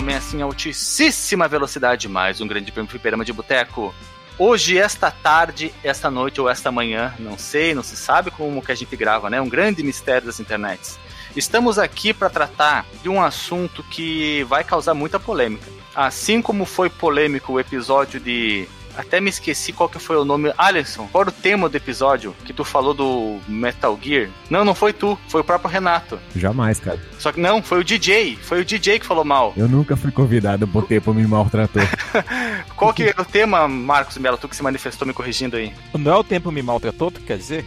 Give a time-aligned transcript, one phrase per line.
[0.00, 3.94] começa em altíssima velocidade mais um grande prêmio fliperama de boteco.
[4.38, 8.72] Hoje, esta tarde, esta noite ou esta manhã, não sei, não se sabe como que
[8.72, 9.38] a gente grava, né?
[9.42, 10.98] Um grande mistério das internets.
[11.36, 15.70] Estamos aqui para tratar de um assunto que vai causar muita polêmica.
[15.94, 20.52] Assim como foi polêmico o episódio de até me esqueci qual que foi o nome.
[20.56, 24.28] Alisson, qual era o tema do episódio que tu falou do Metal Gear?
[24.48, 26.18] Não, não foi tu, foi o próprio Renato.
[26.34, 27.00] Jamais, cara.
[27.18, 29.52] Só que não, foi o DJ, foi o DJ que falou mal.
[29.56, 31.82] Eu nunca fui convidado, por tempo me maltratou.
[32.76, 35.72] qual que era o tema, Marcos Melo, tu que se manifestou me corrigindo aí?
[35.94, 37.64] Não é o tempo me maltratou, tu quer dizer?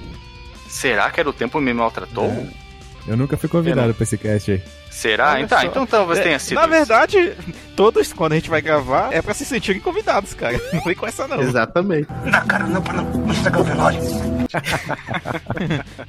[0.68, 2.26] Será que era o tempo me maltratou?
[2.26, 2.63] É.
[3.06, 4.64] Eu nunca fui convidado pra esse cast aí.
[4.90, 5.42] Será?
[5.42, 6.56] Então, então talvez é, tenha sido.
[6.56, 7.36] Na verdade,
[7.76, 10.60] todos, quando a gente vai gravar, é pra se sentirem convidados, cara.
[10.72, 11.42] Não vem com essa, não.
[11.42, 12.08] Exatamente.
[12.26, 14.00] Na cara, não, pra não, não estragar o velório.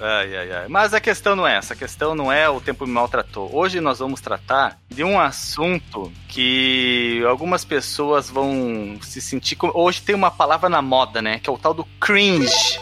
[0.00, 0.68] ai, ai, ai.
[0.68, 1.74] Mas a questão não é essa.
[1.74, 3.50] A questão não é o tempo me maltratou.
[3.52, 9.56] Hoje nós vamos tratar de um assunto que algumas pessoas vão se sentir.
[9.60, 11.38] Hoje tem uma palavra na moda, né?
[11.38, 12.78] Que é o tal do cringe.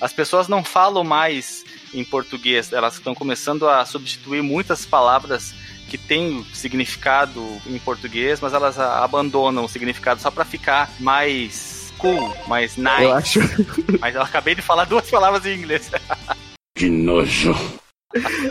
[0.00, 5.54] As pessoas não falam mais em português, elas estão começando a substituir muitas palavras
[5.88, 12.34] que têm significado em português, mas elas abandonam o significado só para ficar mais cool,
[12.48, 13.02] mais nice.
[13.02, 13.40] Eu acho.
[14.00, 15.90] mas eu acabei de falar duas palavras em inglês.
[16.76, 17.54] que nojo.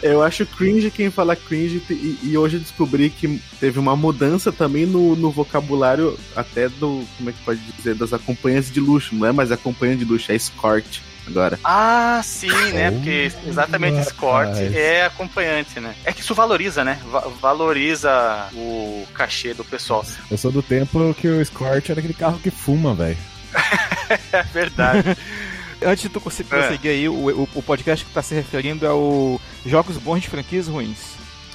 [0.02, 4.52] Eu acho cringe quem fala cringe, e, e, hoje eu descobri que teve uma mudança
[4.52, 7.06] também no, no, vocabulário, até do.
[7.18, 7.96] Como é que pode dizer?
[7.96, 9.16] Das acompanhantes de luxo.
[9.16, 11.60] Não é mais acompanhante de luxo, é escort agora.
[11.64, 12.92] Ah, sim, né?
[12.92, 15.96] Porque exatamente escort é acompanhante, né?
[16.04, 17.00] É que isso valoriza, né?
[17.10, 20.06] Va valoriza o cachê do pessoal.
[20.30, 23.18] Eu sou do tempo que o escort era aquele carro que fuma, velho.
[24.32, 25.18] é verdade.
[25.86, 26.92] Antes de tu conseguir é.
[26.92, 30.68] aí, o, o, o, podcast que tá se referindo é o Jogos Bons de Franquias
[30.68, 31.00] Ruins.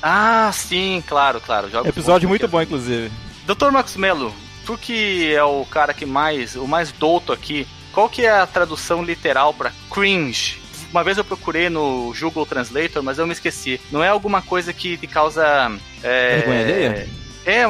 [0.03, 1.70] Ah, sim, claro, claro.
[1.70, 3.10] Jogos Episódio muito bom, inclusive.
[3.47, 4.34] Doutor Marcos Melo,
[4.66, 7.66] tu que é o cara que mais, o mais douto aqui,
[7.98, 10.60] qual que é a tradução literal para cringe?
[10.92, 13.81] Uma vez eu procurei no Google Translator, mas eu me esqueci.
[13.91, 15.42] Não é alguma coisa que te causa.
[16.00, 17.08] É, vergonha alheia?
[17.44, 17.64] É,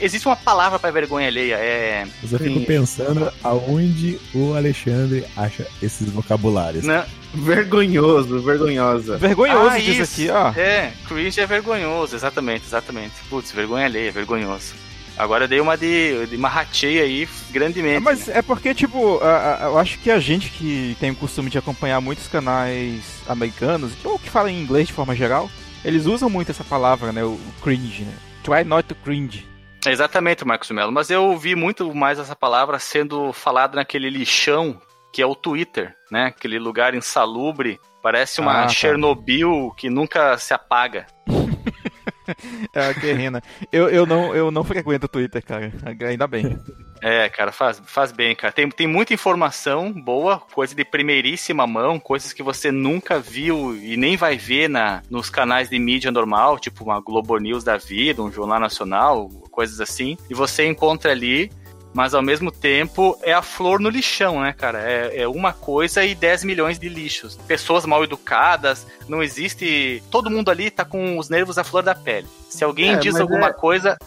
[0.00, 1.56] existe uma palavra para vergonha alheia.
[1.56, 2.06] É.
[2.22, 6.84] Eu só fico pensando aonde o Alexandre acha esses vocabulários.
[6.84, 7.02] Não.
[7.34, 9.18] Vergonhoso, vergonhosa.
[9.18, 10.22] Vergonhoso ah, diz isso.
[10.22, 10.52] aqui, ó.
[10.56, 13.14] É, cringe é vergonhoso, exatamente, exatamente.
[13.28, 14.72] Putz, vergonha alheia, vergonhoso.
[15.16, 16.36] Agora eu dei uma de, de
[17.00, 18.00] aí grandemente.
[18.00, 18.38] Mas né?
[18.38, 21.58] é porque, tipo, a, a, eu acho que a gente que tem o costume de
[21.58, 25.50] acompanhar muitos canais americanos, ou que falam em inglês de forma geral,
[25.84, 27.22] eles usam muito essa palavra, né?
[27.22, 28.14] O cringe, né?
[28.42, 29.46] Try not to cringe.
[29.86, 30.92] Exatamente, Marcos Melo.
[30.92, 34.80] Mas eu ouvi muito mais essa palavra sendo falada naquele lixão
[35.12, 36.26] que é o Twitter, né?
[36.26, 37.78] Aquele lugar insalubre.
[38.02, 38.68] Parece uma ah, tá.
[38.68, 41.06] Chernobyl que nunca se apaga.
[42.72, 43.42] é a guerrina.
[43.70, 45.72] Eu, eu, não, eu não frequento o Twitter, cara.
[46.08, 46.58] Ainda bem.
[47.00, 48.52] É, cara, faz, faz bem, cara.
[48.52, 53.96] Tem, tem muita informação boa, coisa de primeiríssima mão, coisas que você nunca viu e
[53.96, 58.22] nem vai ver na, nos canais de mídia normal, tipo uma Globo News da vida,
[58.22, 60.16] um jornal nacional, coisas assim.
[60.30, 61.50] E você encontra ali
[61.92, 64.80] mas ao mesmo tempo é a flor no lixão, né, cara?
[64.80, 67.36] É, é, uma coisa e 10 milhões de lixos.
[67.46, 70.02] Pessoas mal educadas, não existe.
[70.10, 72.26] Todo mundo ali tá com os nervos à flor da pele.
[72.48, 73.52] Se alguém é, diz alguma é...
[73.52, 73.98] coisa.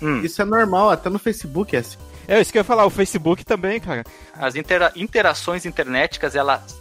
[0.00, 0.20] Hum.
[0.22, 1.98] Isso é normal, até no Facebook é assim.
[2.28, 4.04] É isso que eu ia falar, o Facebook também, cara.
[4.34, 6.76] As intera interações internéticas, elas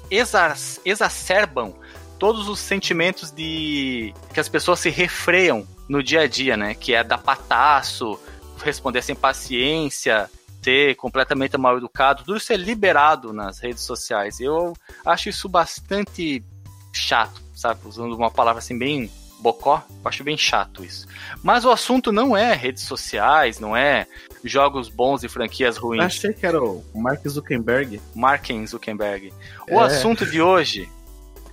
[0.84, 1.74] exacerbam
[2.18, 6.74] todos os sentimentos de que as pessoas se refreiam no dia a dia, né?
[6.74, 8.20] Que é dar pataço,
[8.62, 10.30] responder sem paciência,
[10.64, 14.40] ser completamente mal educado, tudo isso é liberado nas redes sociais.
[14.40, 14.74] Eu
[15.06, 16.44] acho isso bastante
[16.92, 17.82] chato, sabe?
[17.86, 21.08] Usando uma palavra assim bem bocó, eu acho bem chato isso.
[21.44, 24.08] Mas o assunto não é redes sociais, não é
[24.44, 26.04] jogos bons e franquias ruins.
[26.04, 28.02] Achei que era o Mark Zuckerberg.
[28.16, 29.34] Mark Zuckerberg.
[29.70, 29.86] O é.
[29.86, 30.90] assunto de hoje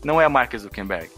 [0.02, 1.10] não é Mark Zuckerberg.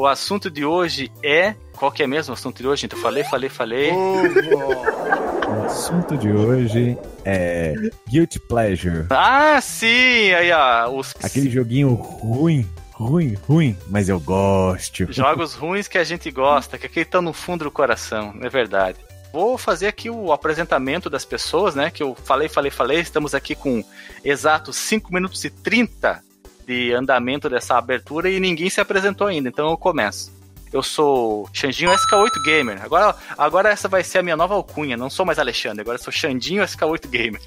[0.00, 1.54] O assunto de hoje é.
[1.76, 2.94] Qual que é mesmo o assunto de hoje, gente?
[2.94, 3.90] Eu falei, falei, falei.
[3.92, 7.74] Oh, o assunto de hoje é
[8.08, 9.04] Guilty Pleasure.
[9.10, 10.32] Ah, sim!
[10.32, 10.88] Aí, ó.
[10.88, 11.14] Os...
[11.22, 15.12] Aquele joguinho ruim, ruim, ruim, mas eu gosto.
[15.12, 18.96] Jogos ruins que a gente gosta, que aqui estão no fundo do coração, é verdade.
[19.34, 21.90] Vou fazer aqui o apresentamento das pessoas, né?
[21.90, 23.00] Que eu falei, falei, falei.
[23.00, 23.84] Estamos aqui com
[24.24, 26.29] exatos 5 minutos e 30
[26.70, 30.32] de andamento dessa abertura e ninguém se apresentou ainda, então eu começo.
[30.72, 32.80] Eu sou Xandinho SK8 Gamer.
[32.80, 34.96] Agora, agora essa vai ser a minha nova alcunha.
[34.96, 37.40] Não sou mais Alexandre, agora sou Xandinho SK8 Gamer.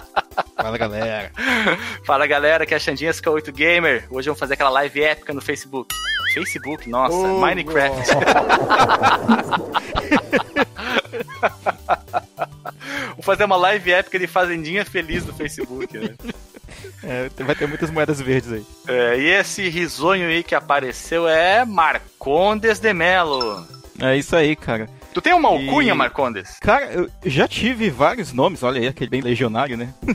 [0.56, 1.30] Fala galera.
[2.06, 4.06] Fala galera, que é a Xandinho SK8 Gamer.
[4.10, 5.94] Hoje vamos fazer aquela live épica no Facebook.
[6.32, 8.00] Facebook, nossa, oh, Minecraft.
[13.30, 16.14] fazer uma live épica de Fazendinha Feliz no Facebook, né?
[17.02, 18.66] É, vai ter muitas moedas verdes aí.
[18.88, 23.66] É, e esse risonho aí que apareceu é Marcondes de Melo.
[24.00, 24.88] É isso aí, cara.
[25.12, 25.96] Tu tem uma alcunha, e...
[25.96, 26.58] Marcondes?
[26.60, 29.92] Cara, eu já tive vários nomes, olha aí, aquele bem legionário, né?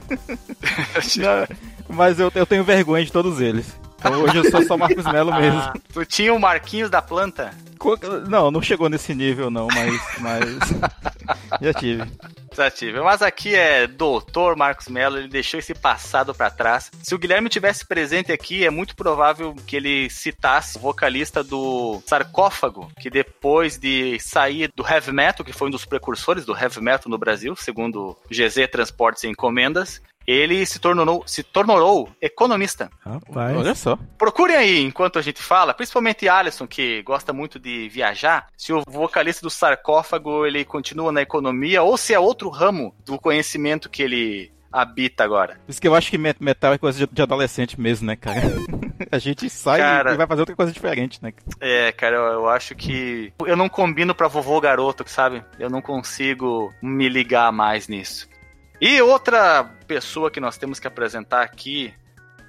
[1.17, 3.77] Não, mas eu, eu tenho vergonha de todos eles.
[3.99, 5.61] Então hoje eu sou só Marcos Melo ah, mesmo.
[5.93, 7.51] Tu tinha o Marquinhos da planta?
[8.27, 12.03] Não, não chegou nesse nível não, mas, mas já tive.
[12.55, 13.01] Já tive.
[13.01, 16.91] Mas aqui é Doutor Marcos Melo, ele deixou esse passado para trás.
[17.03, 22.01] Se o Guilherme tivesse presente aqui, é muito provável que ele citasse o vocalista do
[22.05, 26.81] Sarcófago, que depois de sair do heavy metal, que foi um dos precursores do heavy
[26.81, 32.89] metal no Brasil, segundo GZ Transportes e Encomendas, ele se tornou, se tornou economista.
[33.04, 33.57] Rapaz.
[33.57, 33.98] Olha só.
[34.18, 38.83] Procurem aí enquanto a gente fala, principalmente Alisson, que gosta muito de viajar, se o
[38.88, 44.04] vocalista do sarcófago ele continua na economia ou se é outro ramo do conhecimento que
[44.04, 45.57] ele habita agora.
[45.66, 48.42] Por isso que eu acho que metal é coisa de adolescente mesmo, né, cara?
[49.12, 51.33] A gente sai cara, e vai fazer outra coisa diferente, né?
[51.60, 55.44] É, cara, eu, eu, acho que eu não combino pra vovô garoto, sabe?
[55.60, 58.27] Eu não consigo me ligar mais nisso.
[58.81, 61.94] E outra pessoa que nós temos que apresentar aqui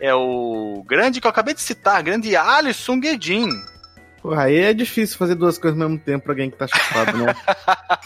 [0.00, 3.49] é o grande que eu acabei de citar, grande Alisson Guedin.
[4.20, 7.19] Porra, aí é difícil fazer duas coisas ao mesmo tempo pra alguém que tá chapado,
[7.19, 7.34] né?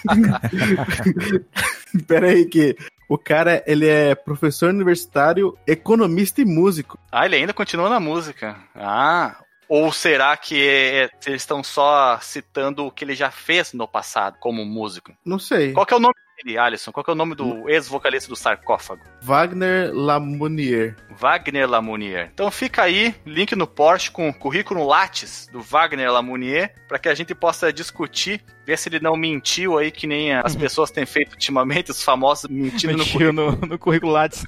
[2.06, 2.76] Pera aí que
[3.08, 6.98] o cara, ele é professor universitário, economista e músico.
[7.10, 8.56] Ah, ele ainda continua na música.
[8.74, 9.36] Ah,
[9.70, 14.36] ou será que é, eles estão só citando o que ele já fez no passado
[14.40, 15.12] como músico?
[15.24, 15.72] Não sei.
[15.72, 16.90] Qual que é o nome dele, Alisson?
[16.90, 19.00] Qual que é o nome do ex-vocalista do sarcófago?
[19.22, 20.96] Wagner Lamounier.
[21.10, 22.30] Wagner Lamounier.
[22.34, 27.08] Então fica aí, link no Porsche com o currículo Lattes do Wagner Lamounier, para que
[27.08, 31.06] a gente possa discutir, ver se ele não mentiu aí, que nem as pessoas têm
[31.06, 33.32] feito ultimamente, os famosos mentindo no currículo.
[33.32, 34.44] No, no currículo Lattes.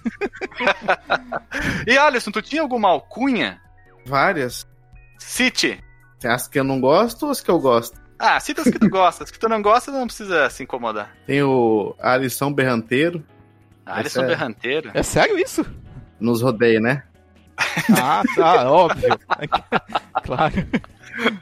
[1.87, 3.63] e Alisson, tu tinha alguma alcunha?
[4.05, 4.72] Várias.
[5.23, 5.83] City.
[6.25, 8.01] As que eu não gosto ou as que eu gosto?
[8.19, 9.25] Ah, cita as que tu gosta.
[9.25, 11.13] As que tu não gosta, não precisa se incomodar.
[11.27, 13.25] Tem o Alisson Berranteiro.
[13.85, 14.27] Alisson é...
[14.27, 14.91] Berranteiro?
[14.95, 15.67] É sério isso?
[16.21, 17.03] Nos rodeia, né?
[17.99, 19.19] Ah, tá, óbvio.
[20.23, 20.55] claro.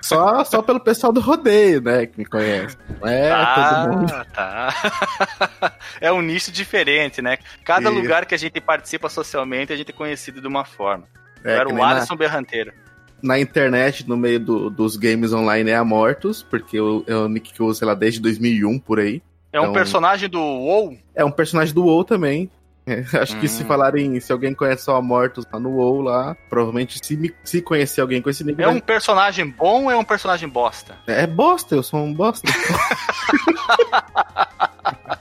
[0.00, 2.76] Só, só pelo pessoal do rodeio, né, que me conhece.
[3.02, 4.26] É ah, todo mundo.
[4.32, 5.74] Tá.
[6.00, 7.36] É um nicho diferente, né?
[7.62, 8.00] Cada Isso.
[8.00, 11.06] lugar que a gente participa socialmente, a gente é conhecido de uma forma.
[11.44, 12.18] É, era o Alisson na...
[12.18, 12.72] Berranteiro
[13.22, 17.28] na internet, no meio do, dos games online, é a Mortus, porque eu, é o
[17.28, 19.22] nick que eu uso, sei lá, desde 2001, por aí.
[19.52, 20.96] É então, um personagem do WoW?
[21.14, 22.50] É um personagem do WoW também.
[22.86, 23.40] É, acho hum.
[23.40, 23.66] que se hum.
[23.66, 28.00] falarem, se alguém conhece só a Mortus lá no WoW lá, provavelmente se, se conhecer
[28.00, 28.62] alguém com esse nick...
[28.62, 30.96] É um personagem bom ou é um personagem bosta?
[31.06, 32.50] É bosta, eu sou um bosta.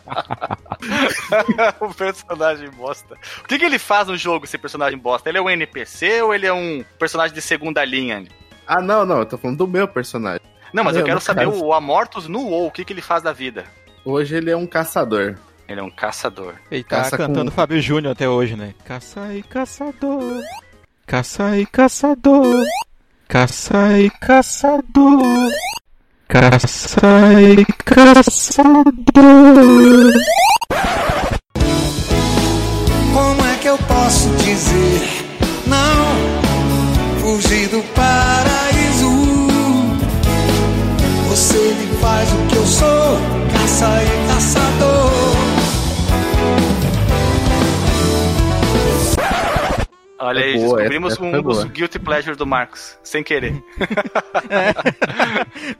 [1.79, 3.15] o personagem bosta.
[3.43, 5.29] O que, que ele faz no jogo, esse personagem bosta?
[5.29, 8.25] Ele é um NPC ou ele é um personagem de segunda linha?
[8.65, 10.41] Ah, não, não, eu tô falando do meu personagem.
[10.73, 11.63] Não, mas meu, eu quero saber caso.
[11.63, 13.65] o Amortus no WoW, o que, que ele faz da vida?
[14.05, 15.35] Hoje ele é um caçador.
[15.67, 16.55] Ele é um caçador.
[16.71, 17.55] Ele tá Caça cantando com...
[17.55, 18.73] Fábio Júnior até hoje, né?
[18.83, 20.41] Caça e caçador.
[21.05, 22.65] Caça e caçador.
[23.27, 25.51] Caça e caçador.
[26.29, 27.01] Caça
[27.41, 28.93] e caçador.
[33.11, 35.25] Como é que eu posso dizer
[35.65, 37.19] não?
[37.19, 39.09] Fugir do paraíso.
[41.29, 43.19] Você me faz o que eu sou,
[43.51, 44.18] caça e
[50.19, 53.63] Olha é aí, boa, descobrimos essa, essa um dos guilty pleasures do Marcos, sem querer.
[54.49, 54.73] é.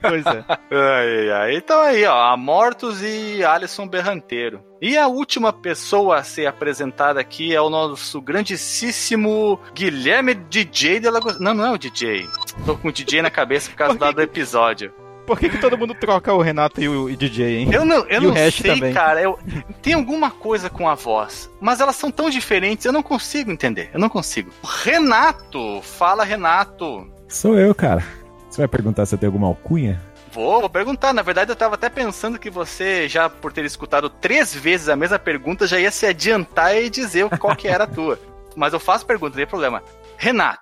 [0.00, 0.44] pois é.
[0.70, 1.56] Ai, ai.
[1.56, 4.62] Então aí, ó, Mortos e Alisson Berranteiro.
[4.80, 11.10] E a última pessoa a ser apresentada aqui é o nosso grandíssimo Guilherme DJ de
[11.10, 11.38] Lagos...
[11.38, 12.26] Não, não é o DJ.
[12.64, 14.90] Tô com o DJ na cabeça por causa do episódio.
[15.30, 17.70] Por que, que todo mundo troca o Renato e o, e DJ, hein?
[17.72, 18.92] Eu não, eu não sei, também.
[18.92, 19.22] cara.
[19.22, 19.38] Eu,
[19.80, 23.90] tem alguma coisa com a voz, mas elas são tão diferentes, eu não consigo entender.
[23.94, 24.50] Eu não consigo.
[24.82, 27.08] Renato, fala Renato.
[27.28, 28.04] Sou eu, cara.
[28.48, 30.02] Você vai perguntar se eu tenho alguma alcunha?
[30.32, 31.14] Vou, vou perguntar.
[31.14, 34.96] Na verdade, eu tava até pensando que você, já por ter escutado três vezes a
[34.96, 38.18] mesma pergunta, já ia se adiantar e dizer qual que era a tua.
[38.56, 39.80] Mas eu faço pergunta, não tem problema.
[40.18, 40.58] Renato.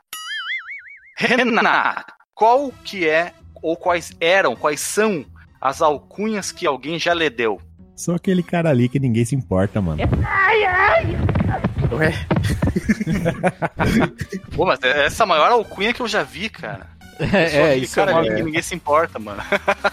[1.17, 5.25] Renato, qual que é ou quais eram, quais são
[5.61, 7.61] as alcunhas que alguém já lhe deu?
[7.97, 10.01] Sou aquele cara ali que ninguém se importa, mano.
[10.25, 11.17] Ai, ai!
[11.93, 12.15] Ué?
[14.55, 16.87] Pô, mas é essa é a maior alcunha que eu já vi, cara.
[17.19, 18.15] É, é isso cara é...
[18.15, 19.43] ali que ninguém se importa, mano.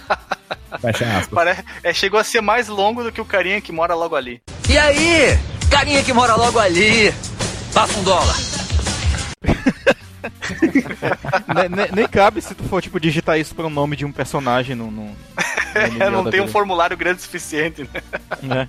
[0.79, 1.29] Fecha aspas.
[1.29, 1.57] Pare...
[1.83, 4.41] É, chegou a ser mais longo do que o carinha que mora logo ali.
[4.69, 5.37] E aí,
[5.69, 7.11] carinha que mora logo ali,
[7.73, 8.35] passa um dólar.
[11.53, 14.11] nem, nem, nem, cabe se tu for, tipo, digitar isso para o nome de um
[14.11, 14.91] personagem no.
[14.91, 15.15] no, no
[15.99, 18.01] é, não tem um formulário grande o suficiente, né?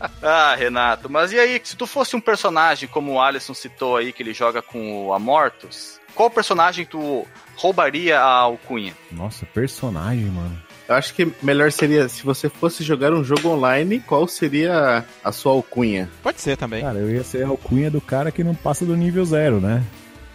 [0.03, 0.17] É.
[0.27, 4.13] Ah, Renato, mas e aí, se tu fosse um personagem como o Alisson citou aí,
[4.13, 8.93] que ele joga com o Amortus, qual personagem tu roubaria a alcunha?
[9.13, 10.67] Nossa, personagem, mano.
[10.89, 15.33] Eu acho que melhor seria, se você fosse jogar um jogo online, qual seria a
[15.33, 16.09] sua alcunha?
[16.23, 16.83] Pode ser também.
[16.83, 19.83] Cara, eu ia ser a alcunha do cara que não passa do nível zero, né?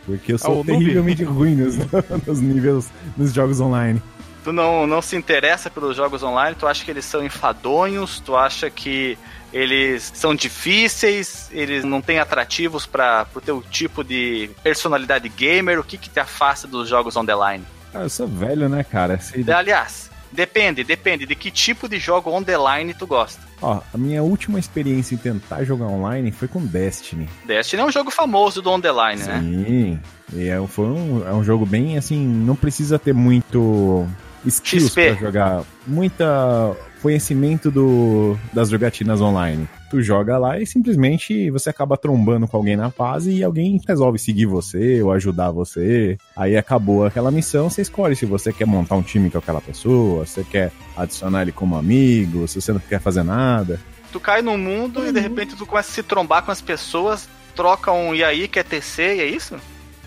[0.05, 1.75] Porque eu sou ah, terrivelmente ruim nos,
[2.25, 4.01] nos níveis nos jogos online.
[4.43, 8.35] Tu não, não se interessa pelos jogos online, tu acha que eles são enfadonhos, tu
[8.35, 9.17] acha que
[9.53, 15.83] eles são difíceis, eles não têm atrativos para o teu tipo de personalidade gamer, o
[15.83, 17.63] que que te afasta dos jogos online?
[17.93, 19.19] Ah, eu sou velho, né, cara?
[19.19, 19.45] Sei...
[19.51, 23.50] Aliás, depende, depende de que tipo de jogo online tu gosta.
[23.61, 27.29] Ó, a minha última experiência em tentar jogar online foi com Destiny.
[27.45, 29.39] Destiny é um jogo famoso do on the line, né?
[29.39, 29.99] Sim,
[30.33, 34.07] e é, foi um, é um jogo bem assim, não precisa ter muito
[34.45, 39.67] skills para jogar, muita conhecimento do, das jogatinas online.
[39.89, 44.17] Tu joga lá e simplesmente você acaba trombando com alguém na fase e alguém resolve
[44.17, 46.17] seguir você ou ajudar você.
[46.35, 50.25] Aí acabou aquela missão, você escolhe se você quer montar um time com aquela pessoa,
[50.25, 53.79] se você quer adicionar ele como amigo, se você não quer fazer nada.
[54.11, 55.07] Tu cai no mundo uhum.
[55.07, 58.47] e de repente tu começa a se trombar com as pessoas, troca um e aí
[58.47, 59.55] quer TC e é isso?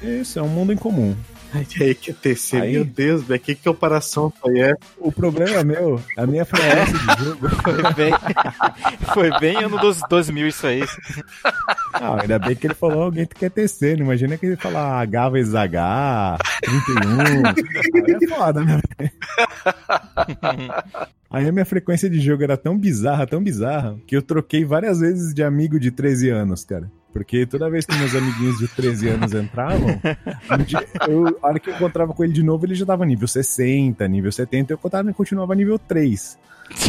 [0.02, 1.16] Isso, é um mundo em comum.
[1.80, 2.72] Aí que é TC, aí...
[2.72, 4.78] meu Deus, velho, que comparação foi essa?
[4.98, 8.12] O problema é meu, a minha frequência de jogo foi bem,
[9.14, 10.82] foi bem ano dos 2000 isso aí.
[12.00, 15.00] Não, ainda bem que ele falou alguém que quer TC, não imagina que ele fala
[15.00, 18.80] H vezes H, 31, aí é foda, né?
[21.30, 25.00] Aí a minha frequência de jogo era tão bizarra, tão bizarra, que eu troquei várias
[25.00, 26.90] vezes de amigo de 13 anos, cara.
[27.14, 30.00] Porque toda vez que meus amiguinhos de 13 anos entravam,
[31.08, 34.06] eu, a hora que eu encontrava com ele de novo, ele já tava nível 60,
[34.08, 36.36] nível 70, eu contava, continuava nível 3.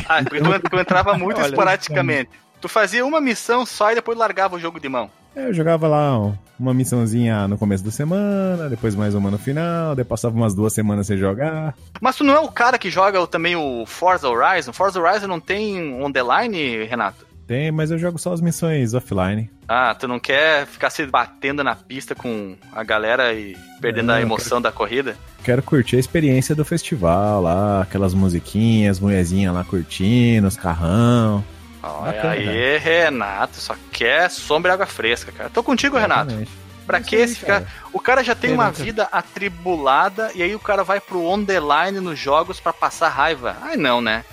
[0.09, 2.31] Ah, então, tu, tu entrava muito Olha, esporadicamente.
[2.59, 5.11] Tu fazia uma missão só e depois largava o jogo de mão.
[5.35, 9.37] É, eu jogava lá ó, uma missãozinha no começo da semana, depois mais uma no
[9.37, 11.75] final, depois passava umas duas semanas sem jogar.
[12.01, 14.73] Mas tu não é o cara que joga também o Forza Horizon?
[14.73, 17.24] Forza Horizon não tem on the line, Renato?
[17.47, 19.49] Tem, mas eu jogo só as missões offline.
[19.67, 24.21] Ah, tu não quer ficar se batendo na pista com a galera e perdendo a
[24.21, 24.61] emoção quero...
[24.61, 25.15] da corrida?
[25.43, 31.43] Quero curtir a experiência do festival lá, aquelas musiquinhas, mulherzinha lá curtindo, os carrão.
[31.83, 35.49] Olha Bacana, aí, Renato, só quer sombra e água fresca, cara.
[35.51, 36.33] Tô contigo, Exatamente.
[36.33, 36.65] Renato.
[36.85, 37.63] Pra que esse ficar.
[37.91, 41.59] O cara já tem uma vida atribulada e aí o cara vai pro on the
[41.59, 43.57] line nos jogos para passar raiva.
[43.61, 44.23] Ai, não, né?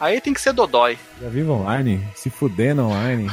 [0.00, 0.98] Aí tem que ser Dodói.
[1.20, 2.02] Já vive online?
[2.14, 3.30] Se fudendo online.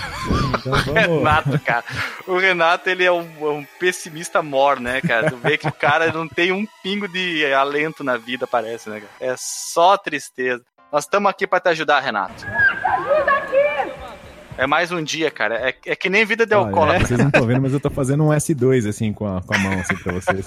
[0.60, 1.20] Então vamos...
[1.20, 1.86] Renato, cara.
[2.28, 5.32] O Renato, ele é um, é um, pessimista mor, né, cara?
[5.32, 9.00] Tu vê que o cara não tem um pingo de alento na vida, parece, né,
[9.00, 9.32] cara?
[9.32, 10.62] É só tristeza.
[10.92, 12.46] Nós estamos aqui para te ajudar, Renato.
[12.46, 13.92] ajuda aqui!
[14.58, 15.70] É mais um dia, cara.
[15.70, 17.04] É, é que nem vida de alcoólatra.
[17.04, 19.54] É, vocês não estão vendo, mas eu tô fazendo um S2, assim, com a, com
[19.54, 20.46] a mão, assim, pra vocês.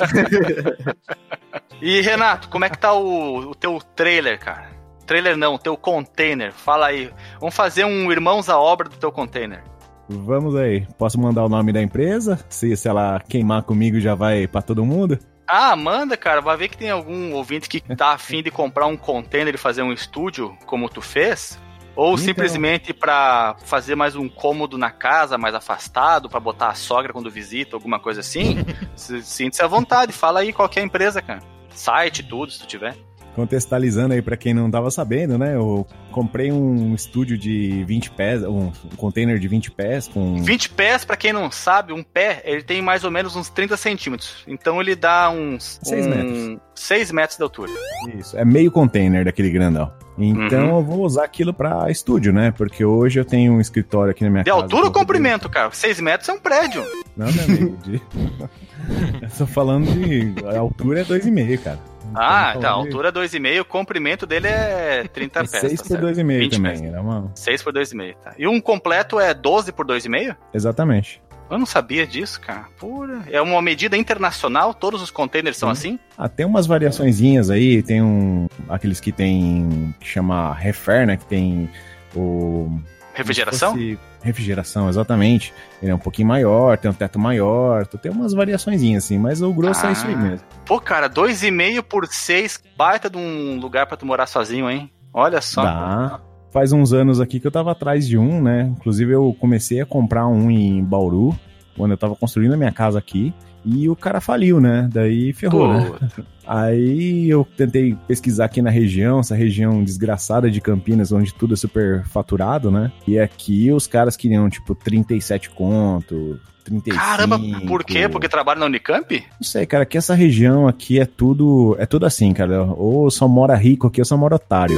[1.80, 4.79] e, Renato, como é que tá o, o teu trailer, cara?
[5.10, 6.52] Trailer não, teu container.
[6.52, 7.10] Fala aí.
[7.40, 9.60] Vamos fazer um Irmãos à Obra do teu container.
[10.08, 10.86] Vamos aí.
[10.96, 12.38] Posso mandar o nome da empresa?
[12.48, 15.18] Se, se ela queimar comigo, já vai para todo mundo?
[15.48, 16.40] Ah, manda, cara.
[16.40, 19.82] Vai ver que tem algum ouvinte que tá afim de comprar um container e fazer
[19.82, 21.58] um estúdio, como tu fez.
[21.96, 22.24] Ou então...
[22.24, 27.28] simplesmente para fazer mais um cômodo na casa, mais afastado, para botar a sogra quando
[27.28, 28.64] visita, alguma coisa assim.
[28.94, 30.12] Sinta-se à vontade.
[30.12, 31.40] Fala aí qual é a empresa, cara.
[31.70, 33.09] Site, tudo, se tu tiver
[33.40, 35.54] contextualizando aí para quem não tava sabendo, né?
[35.54, 41.04] Eu comprei um estúdio de 20 pés, um container de 20 pés com 20 pés,
[41.04, 44.44] para quem não sabe, um pé, ele tem mais ou menos uns 30 centímetros.
[44.46, 46.10] Então ele dá uns 6 um...
[46.10, 46.60] metros.
[46.74, 47.70] 6 metros de altura.
[48.14, 49.92] Isso, é meio container daquele grandão.
[50.18, 50.78] Então uhum.
[50.78, 52.50] eu vou usar aquilo para estúdio, né?
[52.50, 54.58] Porque hoje eu tenho um escritório aqui na minha de casa.
[54.58, 55.70] De altura ou comprimento, cara?
[55.70, 56.84] 6 metros é um prédio.
[57.16, 57.76] Não, meu amigo.
[57.82, 57.94] De...
[59.22, 60.34] eu tô falando de.
[60.46, 61.78] A altura é 2,5, cara.
[62.14, 62.68] Ah, tá.
[62.68, 65.50] A altura é 2,5, o comprimento dele é 30 pés.
[65.50, 66.86] 6 tá por 2,5 também.
[66.86, 67.30] Era uma...
[67.34, 68.34] 6 por 2,5, tá.
[68.38, 70.36] E um completo é 12 por 2,5?
[70.52, 71.22] Exatamente.
[71.50, 72.66] Eu não sabia disso, cara.
[72.78, 73.22] Pura.
[73.28, 74.72] É uma medida internacional?
[74.72, 75.98] Todos os containers são assim?
[76.16, 77.82] Ah, tem umas variaçõezinhas aí.
[77.82, 78.46] Tem um.
[78.68, 79.92] Aqueles que tem.
[79.98, 81.16] que chama Refer, né?
[81.16, 81.68] Que tem
[82.14, 82.70] o.
[83.14, 83.76] Refrigeração?
[84.22, 85.52] refrigeração, exatamente.
[85.82, 89.42] Ele é um pouquinho maior, tem um teto maior, tu tem umas variações assim, mas
[89.42, 89.88] o grosso ah.
[89.88, 90.16] é isso aí ah.
[90.16, 90.46] mesmo.
[90.66, 94.90] Pô, cara, 2,5 por 6, baita de um lugar para tu morar sozinho, hein?
[95.12, 95.62] Olha só.
[95.62, 96.20] Dá.
[96.52, 98.72] Faz uns anos aqui que eu tava atrás de um, né?
[98.76, 101.38] Inclusive eu comecei a comprar um em Bauru,
[101.76, 103.32] quando eu tava construindo a minha casa aqui.
[103.64, 104.88] E o cara faliu, né?
[104.92, 105.92] Daí ferrou, Pô.
[105.92, 106.10] né?
[106.52, 111.56] Aí eu tentei pesquisar aqui na região, essa região desgraçada de Campinas, onde tudo é
[111.56, 112.90] super faturado, né?
[113.06, 117.00] E aqui os caras queriam, tipo, 37 conto, 35.
[117.00, 117.38] Caramba,
[117.68, 118.08] por quê?
[118.08, 119.24] Porque trabalha na Unicamp?
[119.40, 122.64] Não sei, cara, que essa região aqui é tudo, é tudo assim, cara.
[122.64, 124.76] Ou só mora rico aqui ou só mora otário.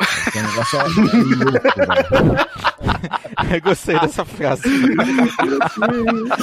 [0.00, 0.84] Esse negócio é
[3.54, 4.62] Eu gostei dessa frase.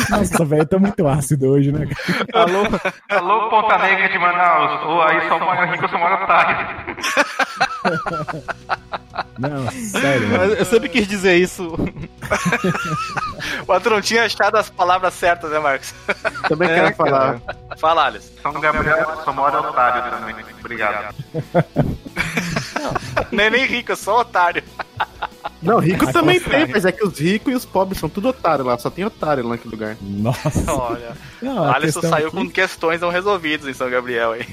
[0.09, 1.87] Nossa, velho, tô muito ácido hoje, né?
[2.33, 2.63] Alô,
[3.09, 4.85] alô, Ponta Negra de Manaus.
[4.85, 6.67] Ou aí só mora rico só mora otário.
[9.37, 10.29] Não, sério.
[10.29, 10.53] Mano.
[10.53, 11.77] Eu sempre quis dizer isso.
[13.67, 15.93] Mas tu não tinha achado as palavras certas, né, Marcos?
[16.47, 17.39] Também é, quero falar.
[17.77, 18.31] Fala, Alice.
[18.41, 20.35] São Gabriel, só mora otário também.
[20.59, 21.13] Obrigado.
[23.31, 24.63] nem, nem rico, eu sou otário.
[25.61, 28.65] Não, rico também tem, mas é que os ricos e os pobres são tudo otário
[28.65, 29.97] lá, só tem otário lá naquele lugar.
[30.01, 30.71] Nossa.
[30.71, 31.17] Olha.
[31.41, 32.37] Não, Alisson saiu aqui...
[32.37, 34.45] com questões não resolvidas em São Gabriel aí.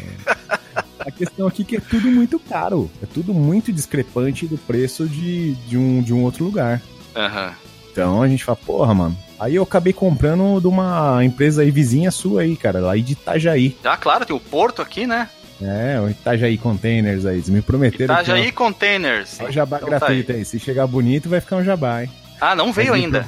[0.99, 2.91] A questão aqui é que é tudo muito caro.
[3.03, 6.81] É tudo muito discrepante do preço de, de, um, de um outro lugar.
[7.15, 7.47] Aham.
[7.47, 7.73] Uhum.
[7.93, 9.17] Então a gente fala, porra, mano.
[9.39, 13.77] Aí eu acabei comprando de uma empresa aí vizinha sua aí, cara, lá de Itajaí.
[13.85, 15.29] Ah, claro, tem o Porto aqui, né?
[15.65, 17.37] É, o Itajaí Containers aí.
[17.37, 18.15] Eles me prometeram.
[18.15, 19.41] Itajaí que, Containers.
[19.41, 20.41] É o jabá então gratuito tá aí.
[20.41, 20.45] aí.
[20.45, 22.11] Se chegar bonito, vai ficar um jabá, hein?
[22.41, 23.27] Ah, não veio ainda.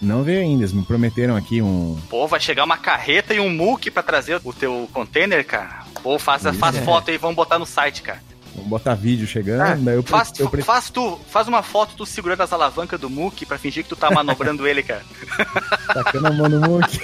[0.00, 1.98] Não veio ainda, eles me prometeram aqui um.
[2.08, 5.84] Pô, vai chegar uma carreta e um muque para trazer o teu container, cara.
[6.02, 6.80] Pô, faz, faz é.
[6.82, 8.20] foto aí, vamos botar no site, cara.
[8.58, 9.62] Vamos botar vídeo chegando.
[9.62, 13.08] Ah, eu, faz, eu, eu, faz, tu, faz uma foto tu segurando as alavancas do
[13.08, 15.02] Mook pra fingir que tu tá manobrando ele, cara.
[15.86, 16.98] Tacando a mão no Mook.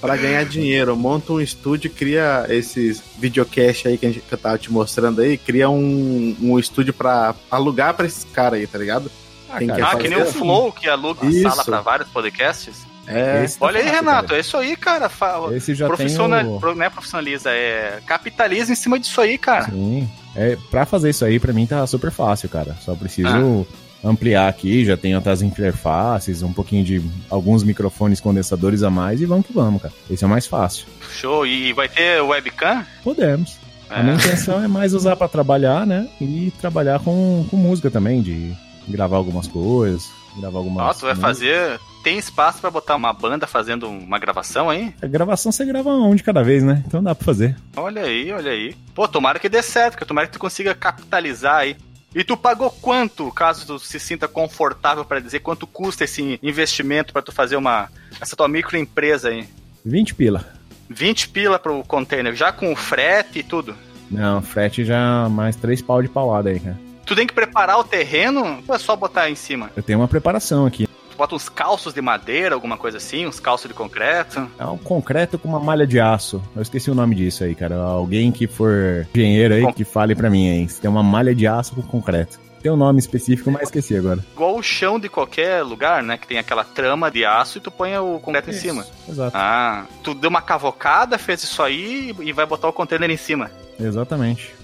[0.00, 4.38] pra ganhar dinheiro, monta um estúdio, cria esses videocast aí que, a gente, que eu
[4.38, 8.78] tava te mostrando aí, cria um, um estúdio pra alugar pra esses caras aí, tá
[8.78, 9.10] ligado?
[9.48, 11.42] Ah, Quem ah que nem o Flow que aluga Isso.
[11.42, 12.87] sala pra vários podcasts.
[13.08, 14.36] É, tá Olha aí, Renato, cara.
[14.36, 15.10] é isso aí, cara.
[15.52, 16.40] Esse já Profissional...
[16.40, 16.74] tem o...
[16.74, 19.70] Não é profissionaliza, é capitaliza em cima disso aí, cara.
[19.70, 20.08] Sim.
[20.36, 22.76] É, pra fazer isso aí, pra mim tá super fácil, cara.
[22.80, 23.66] Só preciso
[24.04, 24.08] ah.
[24.08, 29.26] ampliar aqui, já tenho outras interfaces, um pouquinho de alguns microfones condensadores a mais e
[29.26, 29.94] vamos que vamos, cara.
[30.10, 30.86] Esse é o mais fácil.
[31.10, 31.46] Show.
[31.46, 32.86] E vai ter webcam?
[33.02, 33.58] Podemos.
[33.90, 33.96] É.
[33.96, 36.06] A minha intenção é mais usar para trabalhar, né?
[36.20, 38.54] E trabalhar com, com música também, de
[38.86, 40.86] gravar algumas coisas, gravar algumas.
[40.86, 44.94] Nossa, tu vai fazer tem espaço para botar uma banda fazendo uma gravação aí?
[45.02, 46.82] A gravação você grava um de cada vez, né?
[46.86, 47.56] Então dá pra fazer.
[47.76, 48.76] Olha aí, olha aí.
[48.94, 51.76] Pô, tomara que dê certo, que tomara que tu consiga capitalizar aí.
[52.14, 57.12] E tu pagou quanto, caso tu se sinta confortável para dizer quanto custa esse investimento
[57.12, 57.88] para tu fazer uma
[58.20, 59.46] essa tua microempresa aí?
[59.84, 60.44] 20 pila.
[60.88, 63.76] 20 pila pro container, já com frete e tudo?
[64.10, 66.78] Não, frete já mais 3 pau de paulada aí, cara.
[67.04, 69.70] Tu tem que preparar o terreno ou é só botar em cima?
[69.76, 73.66] Eu tenho uma preparação aqui bota uns calços de madeira, alguma coisa assim, uns calços
[73.68, 74.48] de concreto.
[74.56, 76.40] É um concreto com uma malha de aço.
[76.54, 77.74] Eu esqueci o nome disso aí, cara.
[77.74, 80.66] Alguém que for engenheiro aí, que fale para mim aí.
[80.68, 82.38] Tem uma malha de aço com concreto.
[82.62, 84.24] Tem um nome específico, mas esqueci agora.
[84.32, 86.16] Igual o chão de qualquer lugar, né?
[86.16, 88.86] Que tem aquela trama de aço e tu põe o concreto isso, em cima.
[89.08, 89.36] Exato.
[89.36, 93.50] Ah, tu deu uma cavocada, fez isso aí e vai botar o container em cima.
[93.78, 94.54] Exatamente.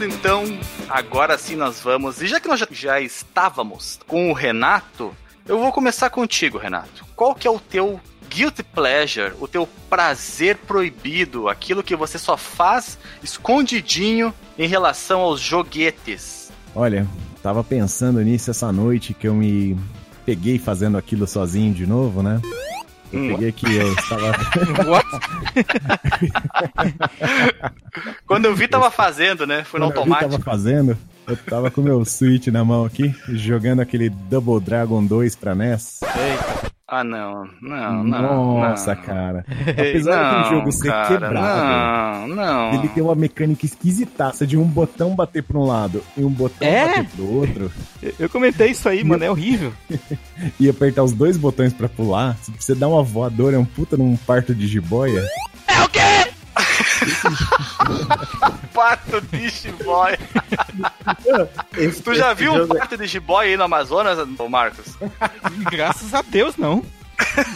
[0.00, 0.44] Então,
[0.88, 2.22] agora sim nós vamos.
[2.22, 5.14] E já que nós já, já estávamos com o Renato,
[5.46, 7.04] eu vou começar contigo, Renato.
[7.16, 12.36] Qual que é o teu guilty pleasure, o teu prazer proibido, aquilo que você só
[12.36, 16.52] faz escondidinho em relação aos joguetes?
[16.74, 17.06] Olha,
[17.42, 19.76] tava pensando nisso essa noite que eu me
[20.24, 22.40] peguei fazendo aquilo sozinho de novo, né?
[23.12, 23.28] Eu hum.
[23.28, 24.32] peguei aqui, eu estava.
[28.26, 29.64] Quando eu vi, tava fazendo, né?
[29.64, 30.26] Foi no automático.
[30.26, 30.98] Eu vi, tava fazendo.
[31.28, 36.00] Eu tava com meu Switch na mão aqui, jogando aquele Double Dragon 2 pra NES.
[36.02, 36.68] Eita.
[36.90, 38.60] Ah, não, não, não.
[38.60, 39.02] Nossa, não.
[39.02, 39.44] cara.
[39.76, 42.72] Apesar do jogo ser cara, quebrado, não, não.
[42.78, 46.66] ele tem uma mecânica esquisitaça de um botão bater pra um lado e um botão
[46.66, 46.86] É?
[46.86, 47.70] bater pro outro.
[48.18, 49.70] Eu comentei isso aí, mano, é horrível.
[50.58, 52.36] E apertar os dois botões pra pular.
[52.40, 55.22] Se você dá uma voadora, é um puta num parto de jiboia.
[58.72, 60.18] Pato de jiboia.
[62.04, 64.96] Tu já viu um é- pato de jiboia aí no Amazonas, Marcos?
[65.70, 66.84] Graças a Deus, não.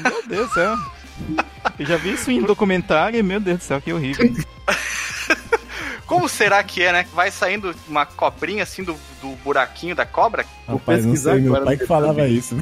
[0.02, 0.76] Meu Deus do céu.
[1.78, 4.32] Eu já vi isso em documentário e, meu Deus do céu, que horrível.
[6.06, 7.06] Como será que é, né?
[7.14, 10.44] Vai saindo uma cobrinha assim do, do buraquinho da cobra?
[10.68, 12.56] Rapaz, não pesquisar sei, meu pai que falava isso.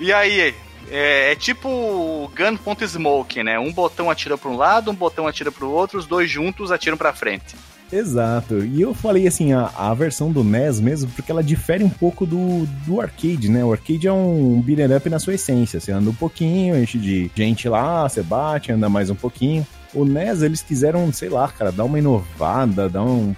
[0.00, 0.54] E aí?
[0.90, 3.58] É, é tipo gun.smoke, né?
[3.58, 6.96] Um botão atira pra um lado, um botão atira pro outro, os dois juntos atiram
[6.96, 7.54] pra frente.
[7.92, 8.64] Exato.
[8.64, 12.24] E eu falei assim, a, a versão do NES mesmo, porque ela difere um pouco
[12.24, 13.64] do, do arcade, né?
[13.64, 15.80] O arcade é um beat'em up na sua essência.
[15.80, 19.66] Você anda um pouquinho, enche de gente lá, você bate, anda mais um pouquinho.
[19.92, 23.34] O NES, eles quiseram, sei lá, cara, dar uma inovada, dar um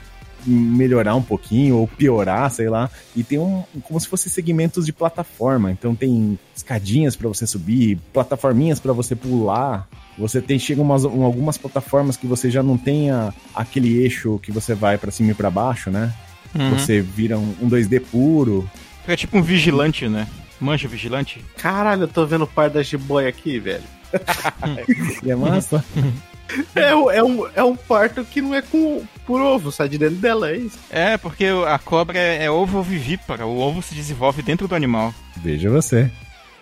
[0.47, 2.91] melhorar um pouquinho ou piorar, sei lá.
[3.17, 5.71] E tem um como se fosse segmentos de plataforma.
[5.71, 9.89] Então tem escadinhas pra você subir, plataforminhas pra você pular.
[10.19, 14.39] Você tem chega umas, um- algumas plataformas que você já não tem a- aquele eixo
[14.43, 16.13] que você vai pra cima e pra baixo, né?
[16.55, 16.71] Uhum.
[16.79, 18.69] Você vira um, um 2D puro.
[19.09, 20.29] É tipo um vigilante, né?
[20.61, 21.43] Manja o vigilante?
[21.57, 23.83] Caralho, eu tô vendo o par da jiboia aqui, velho.
[25.25, 25.83] E é massa.
[26.75, 29.97] É, um- é, um, é um parto que não é com por ovo, sai de
[29.99, 30.79] dentro dela, é isso.
[30.91, 33.47] É, porque a cobra é, é ovo vivípara.
[33.47, 35.15] O ovo se desenvolve dentro do animal.
[35.37, 36.11] Veja você.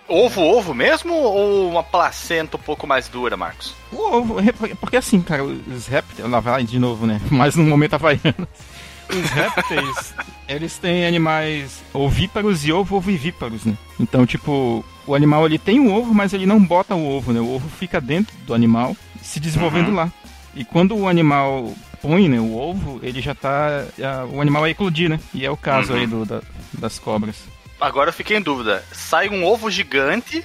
[0.06, 3.74] Ovo, ovo mesmo ou uma placenta um pouco mais dura, Marcos?
[3.92, 6.28] O ovo, é porque- porque assim, cara, os répteis.
[6.28, 7.20] Lá vai de novo, né?
[7.30, 8.46] Mas no momento havaiano.
[9.10, 10.14] Os répteis,
[10.48, 13.76] eles têm animais ovíparos e ovo-ovivíparos, né?
[13.98, 17.40] Então, tipo, o animal ele tem um ovo, mas ele não bota o ovo, né?
[17.40, 20.10] O ovo fica dentro do animal, se desenvolvendo lá.
[20.54, 23.84] E quando o animal põe né, o ovo, ele já tá.
[23.98, 25.20] já- o animal vai eclodir, né?
[25.34, 25.98] E é o caso Uhum.
[25.98, 26.42] aí do, da-
[26.72, 27.36] das cobras.
[27.80, 28.84] Agora eu fiquei em dúvida.
[28.92, 30.44] Sai um ovo gigante.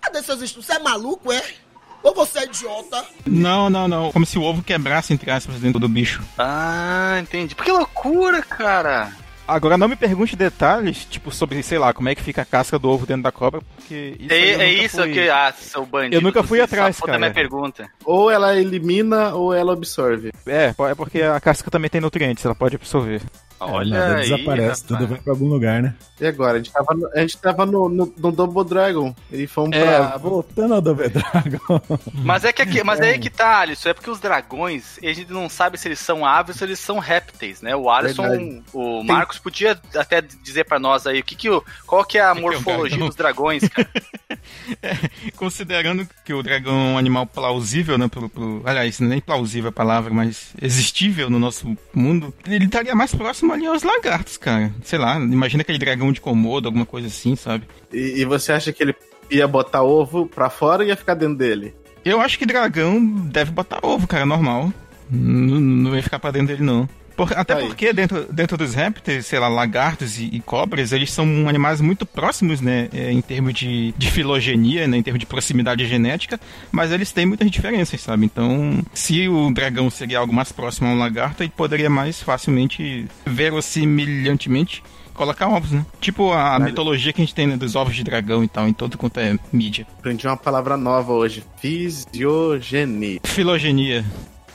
[0.00, 0.66] Cadê seus estudos?
[0.66, 1.42] Você é maluco, é?
[2.02, 3.04] Ou você é idiota?
[3.26, 4.12] Não, não, não.
[4.12, 6.22] Como se o ovo quebrasse, entre aspas, dentro do bicho.
[6.38, 7.54] Ah, entendi.
[7.54, 9.12] Que loucura, cara.
[9.46, 12.78] Agora não me pergunte detalhes, tipo, sobre, sei lá, como é que fica a casca
[12.78, 15.28] do ovo dentro da cobra, porque isso É, aí eu é nunca isso fui- que.
[15.28, 16.14] Ah, seu bandido.
[16.14, 17.18] Eu nunca fui atrás, cara.
[17.18, 17.90] minha pergunta.
[18.04, 20.30] Ou ela elimina ou ela absorve.
[20.46, 23.20] É, é porque a casca também tem nutrientes, ela pode absorver.
[23.66, 24.82] Olha Nada aí, desaparece, rapaz.
[24.82, 25.94] tudo vai pra algum lugar, né?
[26.20, 26.54] E agora?
[26.54, 29.14] A gente tava no, a gente tava no, no, no Double Dragon.
[29.30, 30.16] E fomos É, pra.
[30.16, 31.80] Voltando ao Double Dragon.
[32.24, 33.88] Mas é que aqui, mas é aí que tá, Alisson.
[33.88, 36.98] É porque os dragões, a gente não sabe se eles são aves ou eles são
[36.98, 37.74] répteis, né?
[37.74, 38.62] O Alisson, Verdade.
[38.72, 42.22] o Marcos podia até dizer pra nós aí o que que o, qual que é
[42.22, 43.06] a que é um morfologia dragão?
[43.08, 43.88] dos dragões, cara.
[45.36, 48.08] Considerando que o dragão é um animal plausível, né?
[48.08, 53.14] Pro, pro- aliás, nem plausível a palavra, mas existível no nosso mundo, ele estaria mais
[53.14, 54.72] próximo ali aos lagartos, cara.
[54.82, 57.66] Sei lá, imagina aquele dragão de Komodo, alguma coisa assim, sabe?
[57.92, 58.94] E, e você acha que ele
[59.30, 61.74] ia botar ovo pra fora e ia ficar dentro dele?
[62.04, 64.72] Eu acho que dragão deve botar ovo, cara, normal.
[65.10, 66.88] Não, não ia ficar pra dentro dele, não.
[67.16, 67.66] Por- até Aí.
[67.66, 72.04] porque dentro, dentro dos répteis, sei lá, lagartos e, e cobras, eles são animais muito
[72.06, 76.90] próximos, né, é, em termos de, de filogenia, né, em termos de proximidade genética, mas
[76.92, 78.24] eles têm muitas diferenças, sabe?
[78.24, 83.06] Então, se o dragão seria algo mais próximo a um lagarto, ele poderia mais facilmente,
[83.26, 84.82] verossimilhantemente,
[85.14, 85.84] colocar ovos, né?
[86.00, 88.72] Tipo a mitologia que a gente tem né, dos ovos de dragão e tal, em
[88.72, 89.86] todo quanto é mídia.
[89.98, 91.44] Aprendi uma palavra nova hoje.
[91.60, 93.20] Fisiogenia.
[93.24, 94.04] Filogenia.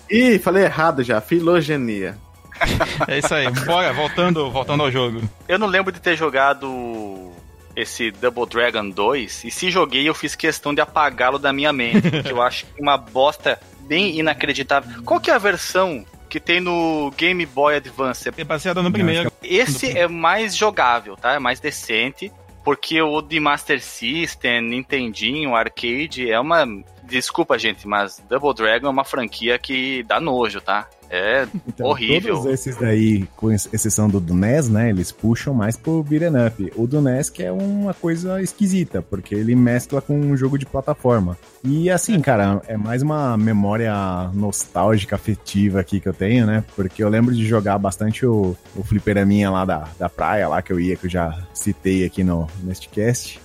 [0.09, 1.19] Ih, falei errado já.
[1.21, 2.17] Filogenia.
[3.07, 3.49] É isso aí.
[3.65, 5.21] Bora, voltando, voltando ao jogo.
[5.47, 7.31] Eu não lembro de ter jogado
[7.75, 12.09] esse Double Dragon 2, e se joguei, eu fiz questão de apagá-lo da minha mente,
[12.09, 15.03] porque eu acho que é uma bosta bem inacreditável.
[15.03, 18.29] Qual que é a versão que tem no Game Boy Advance?
[18.35, 19.31] É baseado no primeiro.
[19.43, 21.33] Esse é mais jogável, tá?
[21.33, 22.31] É mais decente.
[22.63, 26.65] Porque o de Master System, Nintendinho, Arcade é uma.
[27.07, 30.87] Desculpa, gente, mas Double Dragon é uma franquia que dá nojo, tá?
[31.09, 32.35] É Então, horrível.
[32.35, 34.89] Todos esses daí, com ex- exceção do NES, né?
[34.89, 36.73] Eles puxam mais pro beat'em up.
[36.75, 40.65] O do NES que é uma coisa esquisita, porque ele mescla com um jogo de
[40.65, 41.37] plataforma.
[41.63, 43.93] E assim, cara, é mais uma memória
[44.33, 46.63] nostálgica, afetiva aqui que eu tenho, né?
[46.75, 50.73] Porque eu lembro de jogar bastante o, o fliperaminha lá da, da praia, lá que
[50.73, 53.39] eu ia, que eu já citei aqui no, neste cast.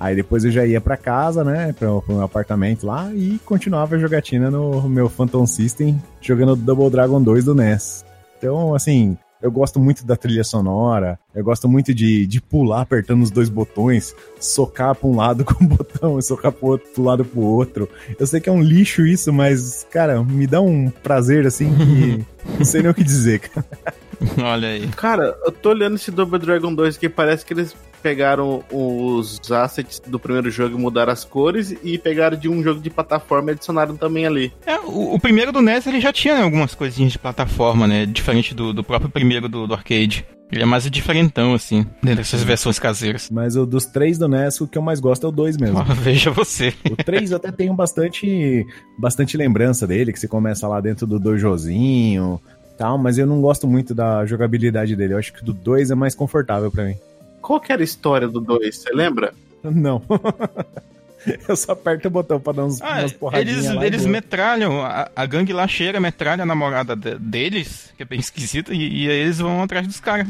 [0.00, 3.96] Aí depois eu já ia pra casa, né, pro, pro meu apartamento lá e continuava
[3.96, 8.04] a jogatina no meu Phantom System, jogando Double Dragon 2 do NES.
[8.38, 13.22] Então, assim, Eu gosto muito da trilha sonora, eu gosto muito de, de pular apertando
[13.22, 17.02] os dois botões, socar pra um lado com o botão e socar pro, outro, pro
[17.02, 17.88] lado pro outro.
[18.18, 22.26] Eu sei que é um lixo isso, mas, cara, me dá um prazer assim que
[22.58, 23.66] não sei nem o que dizer, cara.
[24.42, 24.88] Olha aí.
[24.88, 30.00] Cara, eu tô olhando esse Double Dragon 2 que parece que eles pegaram os assets
[30.06, 33.52] do primeiro jogo e mudaram as cores e pegaram de um jogo de plataforma e
[33.52, 34.52] adicionaram também ali.
[34.66, 38.06] É, o, o primeiro do NES ele já tinha né, algumas coisinhas de plataforma, né?
[38.06, 40.24] Diferente do, do próprio primeiro do, do arcade.
[40.50, 43.28] Ele é mais diferentão, assim, dessas versões caseiras.
[43.30, 45.82] Mas o dos três do NES, o que eu mais gosto é o dois mesmo.
[45.96, 46.72] veja você.
[46.90, 48.66] O três eu até tenho bastante,
[48.98, 52.40] bastante lembrança dele, que você começa lá dentro do dojozinho
[52.78, 55.14] tal, mas eu não gosto muito da jogabilidade dele.
[55.14, 56.94] Eu acho que o do dois é mais confortável para mim.
[57.42, 58.76] Qual que era a história do 2?
[58.76, 59.34] Você lembra?
[59.62, 60.00] Não.
[61.48, 63.66] Eu só aperto o botão pra dar uns, ah, umas porradinhas.
[63.66, 68.06] Eles, eles metralham, a, a, gangue lá cheira, metralha a namorada de, deles, que é
[68.06, 70.26] bem esquisita, e, e aí eles vão atrás dos caras.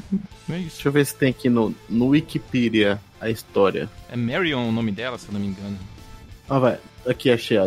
[0.48, 0.58] É.
[0.58, 3.88] Deixa eu ver se tem aqui no, no Wikipedia a história.
[4.10, 5.78] É Marion o nome dela, se eu não me engano.
[6.48, 6.78] Ah, vai.
[7.06, 7.58] Aqui achei.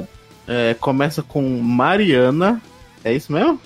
[0.48, 2.62] É, começa com Mariana.
[3.04, 3.60] É isso mesmo?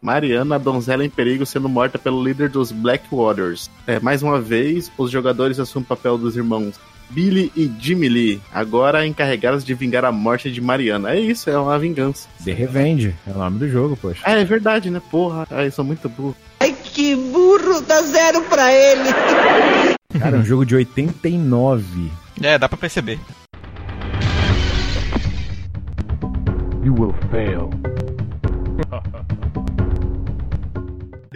[0.00, 3.70] Mariana, a donzela em perigo, sendo morta pelo líder dos Black Waters.
[3.86, 6.78] É, mais uma vez, os jogadores assumem o papel dos irmãos
[7.10, 11.12] Billy e Jimmy Lee, agora encarregados de vingar a morte de Mariana.
[11.12, 12.28] É isso, é uma vingança.
[12.44, 14.22] The Revenge, é o nome do jogo, poxa.
[14.26, 15.00] É, é verdade, né?
[15.10, 16.36] Porra, ai, eu sou muito burro.
[16.60, 19.08] Ai, que burro, dá zero pra ele.
[20.18, 22.10] Cara, é um jogo de 89.
[22.42, 23.18] É, dá pra perceber.
[26.84, 27.70] You will fail.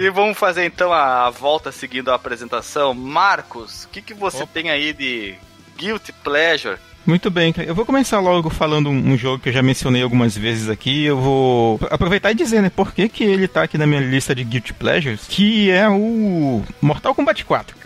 [0.02, 2.92] E vamos fazer então a volta seguindo a apresentação.
[2.92, 4.50] Marcos, o que, que você Opa.
[4.52, 5.36] tem aí de
[5.78, 6.76] Guilty Pleasure?
[7.06, 10.68] Muito bem, eu vou começar logo falando um, jogo que eu já mencionei algumas vezes
[10.68, 11.04] aqui.
[11.04, 14.34] Eu vou aproveitar e dizer, né, por que, que ele tá aqui na minha lista
[14.34, 17.81] de Guilty Pleasures, que é o Mortal Kombat 4.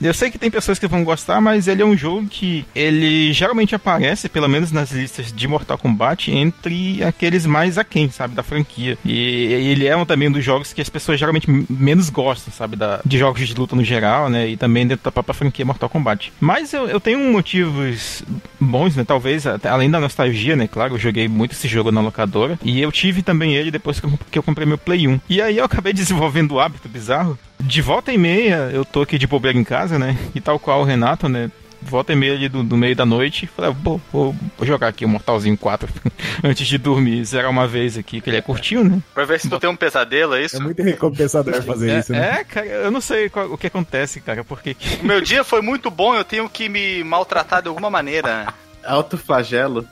[0.00, 3.32] Eu sei que tem pessoas que vão gostar, mas ele é um jogo que ele
[3.32, 8.42] geralmente aparece, pelo menos nas listas de Mortal Kombat, entre aqueles mais aquém, sabe, da
[8.42, 8.98] franquia.
[9.04, 12.76] E ele é um também um dos jogos que as pessoas geralmente menos gostam, sabe,
[12.76, 15.88] da, de jogos de luta no geral, né, e também dentro da própria franquia Mortal
[15.88, 16.32] Kombat.
[16.40, 18.22] Mas eu, eu tenho motivos
[18.58, 22.58] bons, né, talvez, além da nostalgia, né, claro, eu joguei muito esse jogo na locadora,
[22.62, 25.20] e eu tive também ele depois que eu, que eu comprei meu Play 1.
[25.28, 29.18] E aí eu acabei desenvolvendo o hábito bizarro de volta e meia, eu tô aqui
[29.18, 30.16] de bobeira em casa, né?
[30.34, 31.50] E tal qual o Renato, né?
[31.82, 35.04] Volta e meia ali do, do meio da noite, falei, vou, vou, vou, jogar aqui
[35.04, 35.88] o Mortalzinho 4
[36.44, 38.98] antes de dormir, zerar uma vez aqui, que ele é curtinho, né?
[39.14, 40.58] Pra ver se tu tem um pesadelo, é isso?
[40.58, 42.40] É muito recompensador fazer é, isso, né?
[42.40, 44.76] É, cara, eu não sei qual, o que acontece, cara, porque...
[45.02, 48.52] O meu dia foi muito bom, eu tenho que me maltratar de alguma maneira.
[48.84, 49.86] Autoflagelo.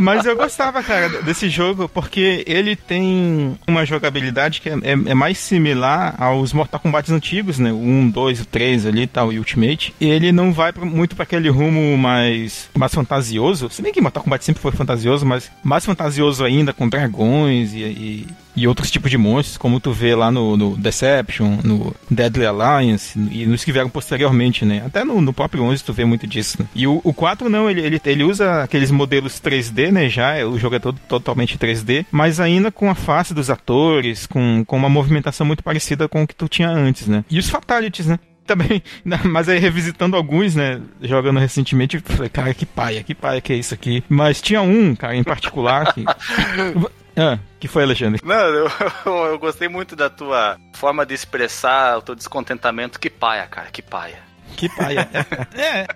[0.00, 5.14] Mas eu gostava, cara, desse jogo porque ele tem uma jogabilidade que é, é, é
[5.14, 7.72] mais similar aos Mortal Kombat antigos, né?
[7.72, 9.94] O 1, 2, o 3 ali e tal, e Ultimate.
[10.00, 13.68] E ele não vai pra, muito para aquele rumo mais, mais fantasioso.
[13.70, 17.78] Se bem que Mortal Kombat sempre foi fantasioso, mas mais fantasioso ainda, com dragões e,
[17.78, 18.26] e
[18.58, 23.18] e outros tipos de monstros, como tu vê lá no, no Deception, no Deadly Alliance
[23.30, 24.82] e nos que vieram posteriormente, né?
[24.84, 26.60] Até no, no próprio 11 tu vê muito disso.
[26.60, 26.68] Né?
[26.74, 30.08] E o, o 4 não, ele, ele, ele usa aqueles modelos 3D, né?
[30.08, 34.64] Já, o jogo é todo totalmente 3D, mas ainda com a face dos atores, com,
[34.64, 37.24] com uma movimentação muito parecida com o que tu tinha antes, né?
[37.30, 38.18] E os Fatalities, né?
[38.48, 38.82] também,
[39.24, 43.56] mas aí revisitando alguns, né, jogando recentemente, falei, cara, que paia, que paia que é
[43.56, 44.02] isso aqui.
[44.08, 46.02] Mas tinha um, cara, em particular que
[47.18, 48.20] Ah, que foi, Alexandre?
[48.24, 48.70] Não, eu,
[49.04, 53.00] eu, gostei muito da tua forma de expressar o teu descontentamento.
[53.00, 54.18] Que paia, cara, que paia.
[54.56, 55.08] Que paia.
[55.56, 55.86] é.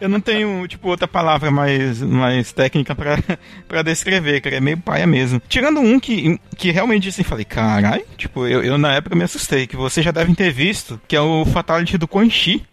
[0.00, 3.18] Eu não tenho, tipo, outra palavra mais, mais técnica pra,
[3.68, 4.56] pra descrever, cara.
[4.56, 5.40] É meio paia mesmo.
[5.48, 9.66] Tirando um que, que realmente, assim, falei, carai, tipo, eu, eu na época me assustei,
[9.66, 12.64] que vocês já devem ter visto, que é o Fatality do Quan Chi.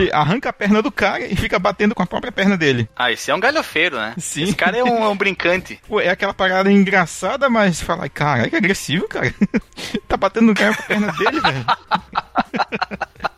[0.00, 2.88] Ele arranca a perna do cara e fica batendo com a própria perna dele.
[2.96, 4.14] Ah, esse é um galhofeiro, né?
[4.18, 4.44] Sim.
[4.44, 5.80] Esse cara é um, é um brincante.
[5.86, 9.34] Pô, é aquela parada engraçada, mas fala, cara, que agressivo, cara.
[10.08, 11.66] tá batendo no cara com a perna dele, velho.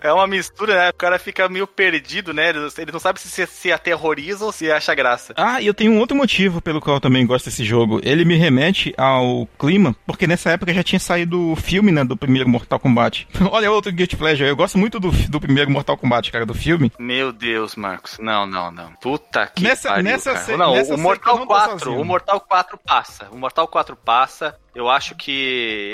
[0.00, 0.90] É uma mistura, né?
[0.90, 2.50] O cara fica meio perdido, né?
[2.50, 5.34] Ele, ele não sabe se se aterroriza ou se acha graça.
[5.36, 8.00] Ah, e eu tenho um outro motivo pelo qual eu também gosto desse jogo.
[8.02, 12.16] Ele me remete ao clima, porque nessa época já tinha saído o filme, né, do
[12.16, 13.26] primeiro Mortal Kombat.
[13.50, 14.48] Olha outro Guilty Pleasure.
[14.48, 16.90] Eu gosto muito do, do primeiro Mortal Kombat, cara, do filme.
[16.98, 18.18] Meu Deus, Marcos.
[18.18, 18.92] Não, não, não.
[19.00, 20.44] Puta que nessa, pariu, nessa cara.
[20.44, 22.00] se- Não, nessa o Mortal seca eu não tô 4, sozinho.
[22.00, 23.28] o Mortal 4 passa.
[23.30, 24.56] O Mortal 4 passa.
[24.74, 25.30] Eu acho que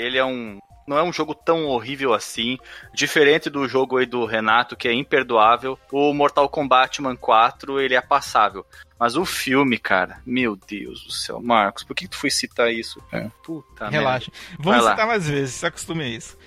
[0.03, 2.57] ele é um não é um jogo tão horrível assim,
[2.93, 5.77] diferente do jogo aí do Renato que é imperdoável.
[5.91, 8.65] O Mortal Kombat Man 4, ele é passável.
[8.99, 13.01] Mas o filme, cara, meu Deus do céu, Marcos, por que tu foi citar isso?
[13.11, 13.31] cara?
[13.43, 14.31] Puta Relaxa.
[14.31, 14.55] merda.
[14.63, 14.91] Vamos Vai lá.
[14.91, 16.37] citar mais vezes, se acostume a isso.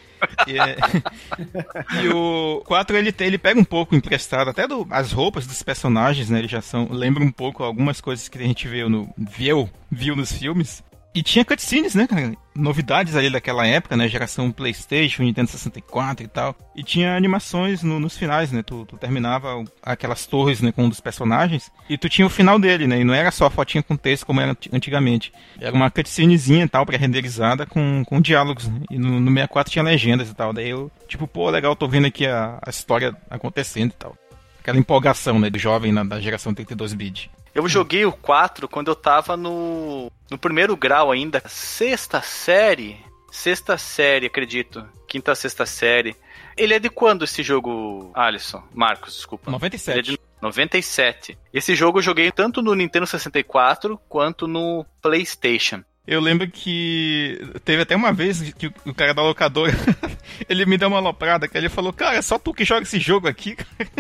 [0.46, 0.76] E, é-
[2.02, 5.62] e o 4 ele, tem- ele pega um pouco emprestado, até do, as roupas dos
[5.62, 6.38] personagens, né?
[6.38, 6.88] Ele já são.
[6.90, 9.12] Lembra um pouco algumas coisas que a gente viu no.
[9.18, 10.82] Viu, viu nos filmes.
[11.16, 12.34] E tinha cutscenes, né, cara?
[12.54, 14.06] Novidades ali daquela época, né?
[14.06, 16.54] Geração PlayStation, Nintendo 64 e tal.
[16.76, 18.62] E tinha animações no- nos finais, né?
[18.62, 21.72] Tu, tu terminava aquelas torres, né, com um dos personagens.
[21.88, 23.00] E tu tinha o final dele, né?
[23.00, 25.32] E não era só a fotinha com texto como era anti- antigamente.
[25.58, 28.68] Era uma cutscenezinha e tal, pré-renderizada com, com diálogos.
[28.68, 28.80] Né?
[28.90, 30.52] E no, no 64 tinha legendas e tal.
[30.52, 34.14] Daí eu, tipo, pô, legal, tô vendo aqui a, a história acontecendo e tal.
[34.60, 35.48] Aquela empolgação, né?
[35.48, 37.30] Do jovem na, da geração 32-bit.
[37.56, 41.42] Eu joguei o 4 quando eu tava no, no primeiro grau ainda.
[41.46, 42.98] Sexta série?
[43.32, 44.86] Sexta série, acredito.
[45.08, 46.14] Quinta, sexta série.
[46.54, 48.62] Ele é de quando esse jogo, Alisson?
[48.74, 49.50] Marcos, desculpa.
[49.50, 49.90] 97.
[49.90, 51.38] Ele é de 97.
[51.52, 55.82] Esse jogo eu joguei tanto no Nintendo 64 quanto no PlayStation.
[56.06, 59.72] Eu lembro que teve até uma vez que o- cara da locadora,
[60.48, 63.00] ele me deu uma aloprada, que ele falou, cara, é só tu que joga esse
[63.00, 63.90] jogo aqui, cara.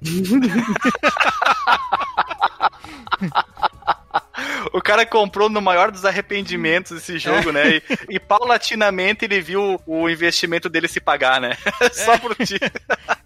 [4.72, 7.76] O cara comprou no maior dos arrependimentos esse jogo, né?
[7.76, 11.56] E, e paulatinamente ele viu o investimento dele se pagar, né?
[11.92, 12.58] Só por ti.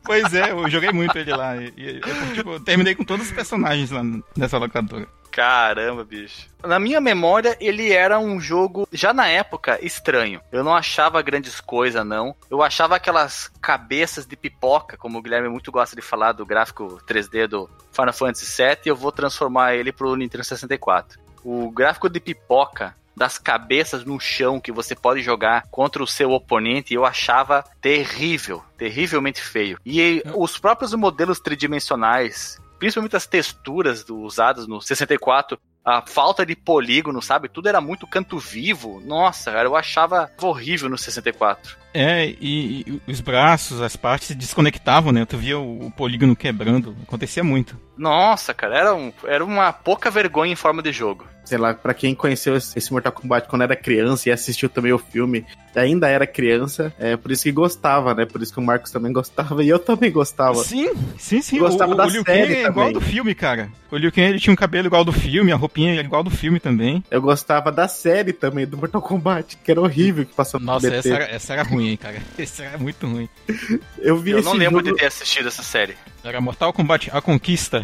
[0.05, 1.57] Pois é, eu joguei muito ele lá.
[1.57, 4.03] E, e eu, tipo, eu terminei com todos os personagens lá
[4.37, 5.07] nessa locadora.
[5.35, 6.47] Caramba, bicho.
[6.63, 10.41] Na minha memória, ele era um jogo, já na época, estranho.
[10.53, 12.37] Eu não achava grandes coisas, não.
[12.49, 17.01] Eu achava aquelas cabeças de pipoca, como o Guilherme muito gosta de falar do gráfico
[17.05, 21.19] 3D do Final Fantasy VII, e eu vou transformar ele pro Nintendo 64.
[21.43, 26.31] O gráfico de pipoca das cabeças no chão que você pode jogar contra o seu
[26.31, 29.79] oponente, eu achava terrível, terrivelmente feio.
[29.85, 36.55] E os próprios modelos tridimensionais, principalmente as texturas do- usadas no 64, a falta de
[36.55, 37.49] polígono, sabe?
[37.49, 39.01] Tudo era muito canto vivo.
[39.03, 41.79] Nossa, cara, eu achava horrível no 64.
[41.95, 45.25] É, e, e os braços, as partes se desconectavam, né?
[45.25, 47.81] Tu via o, o polígono quebrando, acontecia muito.
[47.97, 51.27] Nossa, cara, era, um, era uma pouca vergonha em forma de jogo.
[51.45, 54.99] Sei lá, pra quem conheceu esse Mortal Kombat quando era criança e assistiu também o
[54.99, 55.45] filme,
[55.77, 58.25] ainda era criança, é por isso que gostava, né?
[58.25, 60.65] Por isso que o Marcos também gostava e eu também gostava.
[60.65, 61.59] Sim, sim, sim.
[61.59, 63.69] Gostava o, o da Liu Kang série é igual do filme, cara.
[63.91, 66.31] O Liu Kang ele tinha um cabelo igual do filme, a roupinha era igual do
[66.31, 67.05] filme também.
[67.11, 70.89] Eu gostava da série também, do Mortal Kombat, que era horrível que passou no Nossa,
[70.89, 70.97] BT.
[70.97, 72.17] essa era, essa era ruim, hein, cara.
[72.39, 73.29] Essa era muito ruim.
[73.99, 74.93] Eu vi Eu esse não lembro jogo...
[74.93, 75.95] de ter assistido essa série.
[76.23, 77.84] Era Mortal Kombat A Conquista.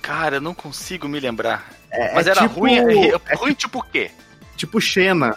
[0.00, 1.72] Cara, eu não consigo me lembrar.
[1.90, 4.10] É- Mas é era tipo- ruim, é, é ruim tipo o quê?
[4.56, 5.36] Tipo Xena,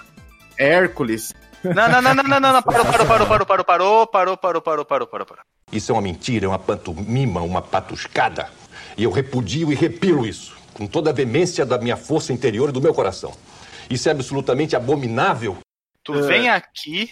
[0.58, 1.34] Hércules.
[1.64, 4.62] Não, não, não, não, não, não, não, parou, parou, parou, parou, parou, parou, parou, parou,
[4.62, 5.44] parou, parou, parou, parou.
[5.72, 8.50] Isso é uma mentira, é uma pantomima, uma patuscada.
[8.98, 12.72] E eu repudio e repilo isso, com toda a veemência da minha força interior e
[12.72, 13.34] do meu coração.
[13.90, 15.58] Isso é absolutamente abominável.
[16.04, 16.22] Tu É.
[16.22, 17.12] vem aqui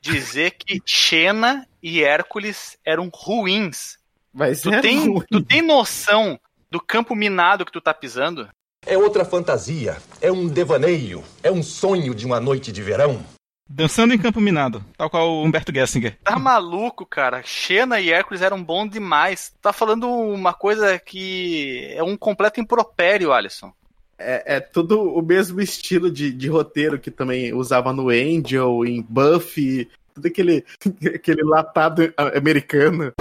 [0.00, 3.98] dizer que Xena e Hércules eram ruins.
[4.36, 5.24] Mas Tu era tem, ruim.
[5.30, 6.38] tu tem noção
[6.70, 8.46] do campo minado que tu tá pisando?
[8.84, 13.24] É outra fantasia, é um devaneio, é um sonho de uma noite de verão.
[13.68, 16.16] Dançando em Campo Minado, tal qual o Humberto Gessinger.
[16.22, 17.42] Tá maluco, cara?
[17.42, 19.52] Xena e Hércules eram bons demais.
[19.60, 23.72] Tá falando uma coisa que é um completo impropério, Alisson.
[24.16, 29.02] É, é tudo o mesmo estilo de, de roteiro que também usava no Angel, em
[29.02, 30.64] Buffy, tudo aquele,
[31.12, 33.12] aquele latado americano.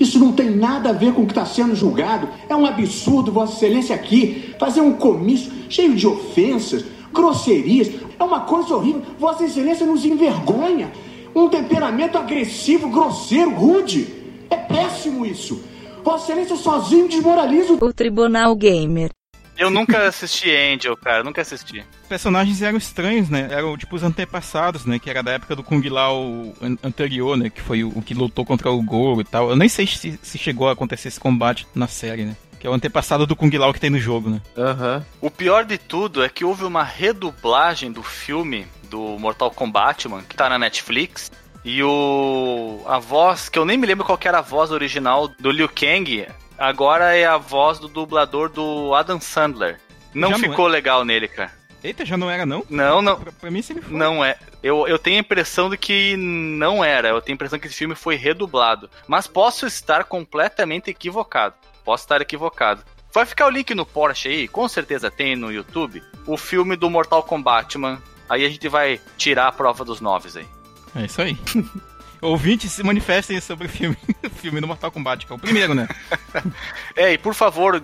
[0.00, 2.26] Isso não tem nada a ver com o que está sendo julgado.
[2.48, 7.90] É um absurdo, Vossa Excelência, aqui fazer um comício cheio de ofensas, grosserias.
[8.18, 9.02] É uma coisa horrível.
[9.18, 10.90] Vossa Excelência nos envergonha.
[11.34, 14.08] Um temperamento agressivo, grosseiro, rude.
[14.48, 15.62] É péssimo isso.
[16.02, 19.10] Vossa Excelência sozinho desmoraliza o Tribunal Gamer.
[19.58, 21.80] Eu nunca assisti Angel, cara, nunca assisti.
[22.02, 23.48] Os personagens eram estranhos, né?
[23.50, 24.98] Eram tipo os antepassados, né?
[24.98, 26.22] Que era da época do Kung Lao
[26.62, 27.50] an- anterior, né?
[27.50, 29.50] Que foi o, o que lutou contra o Goro e tal.
[29.50, 32.36] Eu nem sei se, se chegou a acontecer esse combate na série, né?
[32.58, 34.40] Que é o antepassado do Kung Lao que tem no jogo, né?
[34.56, 35.04] Aham.
[35.20, 40.24] O pior de tudo é que houve uma redublagem do filme do Mortal Kombat, mano,
[40.28, 41.30] que tá na Netflix.
[41.64, 45.50] E o a voz, que eu nem me lembro qual era a voz original do
[45.50, 46.26] Liu Kang,
[46.60, 49.80] agora é a voz do dublador do Adam Sandler.
[50.14, 50.72] Não Já não ficou é?
[50.72, 51.52] legal nele, cara.
[51.82, 52.64] Eita, já não era não?
[52.68, 53.18] Não, não.
[53.18, 53.96] Pra, pra mim sempre foi.
[53.96, 54.36] Não é.
[54.62, 57.08] Eu, eu tenho a impressão de que não era.
[57.08, 58.90] Eu tenho a impressão que esse filme foi redublado.
[59.08, 61.54] Mas posso estar completamente equivocado.
[61.84, 62.84] Posso estar equivocado.
[63.12, 66.88] Vai ficar o link no Porsche aí, com certeza tem no YouTube, o filme do
[66.88, 68.00] Mortal Kombat, man.
[68.28, 70.46] Aí a gente vai tirar a prova dos noves aí.
[70.94, 71.36] É isso aí.
[72.22, 75.74] Ouvintes se manifestem sobre o filme, o filme do Mortal Kombat, que é o primeiro,
[75.74, 75.88] né?
[76.94, 77.82] É, e por favor,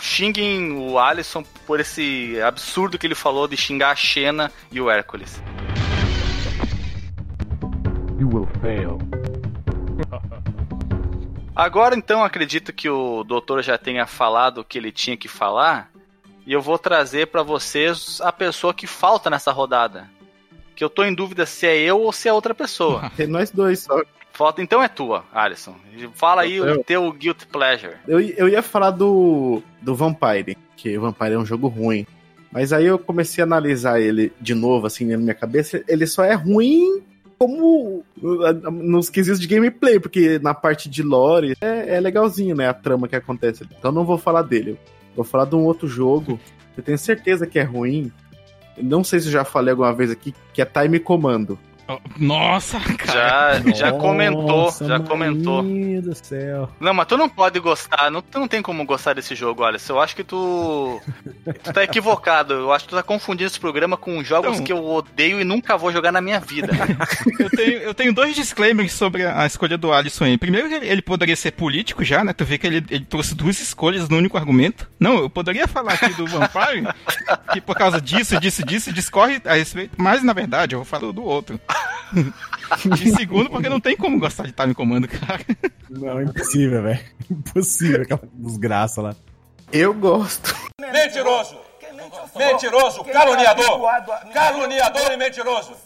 [0.00, 4.90] xinguem o Alisson por esse absurdo que ele falou de xingar a Xena e o
[4.90, 5.40] Hércules.
[8.18, 8.98] You will fail.
[11.54, 15.90] Agora então acredito que o doutor já tenha falado o que ele tinha que falar
[16.46, 20.08] e eu vou trazer pra vocês a pessoa que falta nessa rodada.
[20.76, 23.10] Que eu tô em dúvida se é eu ou se é outra pessoa.
[23.16, 24.00] Tem nós dois só.
[24.32, 25.74] Falta então é tua, Alisson.
[26.12, 26.84] Fala aí Sou o eu.
[26.84, 27.94] teu guilt pleasure.
[28.06, 32.06] Eu, eu ia falar do, do Vampire, que o Vampire é um jogo ruim.
[32.52, 35.82] Mas aí eu comecei a analisar ele de novo, assim, na minha cabeça.
[35.88, 37.02] Ele só é ruim
[37.38, 38.04] como
[38.72, 42.68] nos quesitos de gameplay, porque na parte de lore é, é legalzinho, né?
[42.68, 43.66] A trama que acontece.
[43.78, 44.78] Então não vou falar dele.
[45.14, 46.38] Vou falar de um outro jogo.
[46.76, 48.12] Eu tenho certeza que é ruim.
[48.76, 51.58] Não sei se eu já falei alguma vez aqui, que é Time Comando.
[52.16, 53.60] Nossa, cara.
[53.62, 55.62] Já, já comentou, já comentou.
[55.62, 56.68] Meu Deus do céu.
[56.80, 59.94] Não, mas tu não pode gostar, não, tu não tem como gostar desse jogo, Alisson.
[59.94, 61.00] Eu acho que tu.
[61.62, 62.54] Tu tá equivocado.
[62.54, 64.64] Eu acho que tu tá confundindo esse programa com jogos Então.
[64.64, 66.68] que eu odeio e nunca vou jogar na minha vida.
[67.38, 70.38] Eu tenho, eu tenho dois disclaimers sobre a escolha do Alisson aí.
[70.38, 72.32] Primeiro, ele, ele poderia ser político já, né?
[72.32, 74.88] Tu vê que ele, ele trouxe duas escolhas no único argumento.
[74.98, 76.86] Não, eu poderia falar aqui do Vampire,
[77.52, 79.94] que por causa disso, disso, disso, discorre a respeito.
[79.96, 81.60] Mas, na verdade, eu vou falar do outro.
[83.00, 85.40] E segundo, porque não tem como gostar de Time Comando, cara.
[85.88, 87.00] Não, é impossível, velho.
[87.30, 89.14] Impossível aquela desgraça lá.
[89.72, 90.54] Eu gosto.
[90.80, 91.58] Mentiroso!
[92.34, 93.04] Mentiroso!
[93.04, 93.80] Caluniador!
[94.32, 95.76] Caluniador e mentiroso!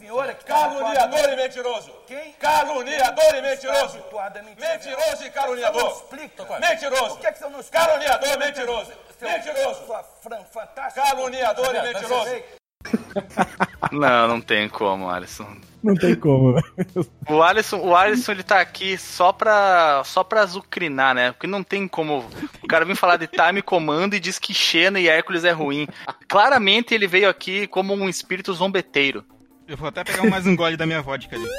[0.47, 1.93] Caluniador e mentiroso!
[2.39, 3.99] Caluniador e mentiroso!
[4.59, 6.05] Mentiroso e caluniador!
[6.61, 7.19] Mentiroso!
[7.71, 8.93] Caluniador e mentiroso!
[9.21, 9.81] Mentiroso!
[10.95, 12.60] Caluniador e mentiroso!
[13.93, 15.47] Não, não tem como, Alisson.
[15.83, 17.07] Não tem como, velho.
[17.29, 21.33] O Alisson, o Alisson ele tá aqui só pra, só pra azucrinar, né?
[21.33, 22.25] Porque não tem como.
[22.63, 25.87] O cara vem falar de time comando e diz que Xena e Hércules é ruim.
[26.29, 29.25] Claramente ele veio aqui como um espírito zombeteiro.
[29.67, 31.47] Eu vou até pegar mais um gole da minha vodka ali.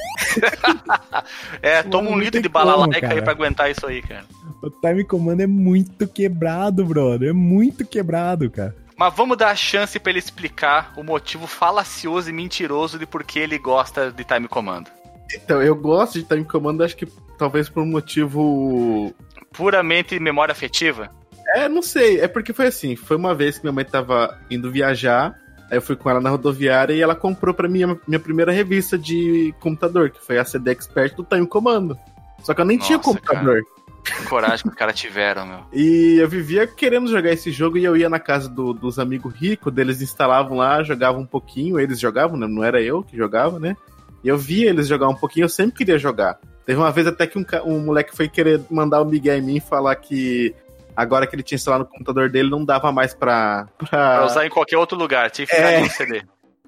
[1.61, 4.25] É, toma um litro de bala como, laica aí pra aguentar isso aí, cara.
[4.61, 7.29] O time comando é muito quebrado, brother.
[7.29, 8.75] É muito quebrado, cara.
[9.01, 13.23] Mas vamos dar a chance pra ele explicar o motivo falacioso e mentiroso de por
[13.23, 14.91] que ele gosta de time comando.
[15.33, 19.11] Então, eu gosto de Time Comando, acho que talvez por um motivo
[19.53, 21.09] Puramente memória afetiva?
[21.55, 22.19] É, não sei.
[22.19, 22.95] É porque foi assim.
[22.95, 25.33] Foi uma vez que minha mãe tava indo viajar.
[25.71, 28.51] Aí eu fui com ela na rodoviária e ela comprou pra mim a minha primeira
[28.51, 31.97] revista de computador, que foi a CD Expert do Time Comando.
[32.43, 33.63] Só que eu nem tinha Nossa, computador.
[33.63, 33.80] Que
[34.29, 35.59] coragem que os caras tiveram, meu.
[35.73, 39.33] E eu vivia querendo jogar esse jogo e eu ia na casa do- dos amigos
[39.33, 42.47] ricos, deles instalavam lá, jogavam um pouquinho, eles jogavam, né?
[42.47, 43.75] não era eu que jogava, né?
[44.23, 46.39] E eu via eles jogar um pouquinho, eu sempre queria jogar.
[46.65, 49.55] Teve uma vez até que um, um moleque foi querer mandar o Miguel em mim
[49.57, 50.53] e falar que
[50.95, 53.67] agora que ele tinha instalado no computador dele não dava mais pra.
[53.77, 53.87] pra...
[54.17, 55.79] Pra usar em qualquer outro lugar, tinha que ficar É.
[55.81, 56.21] no CD.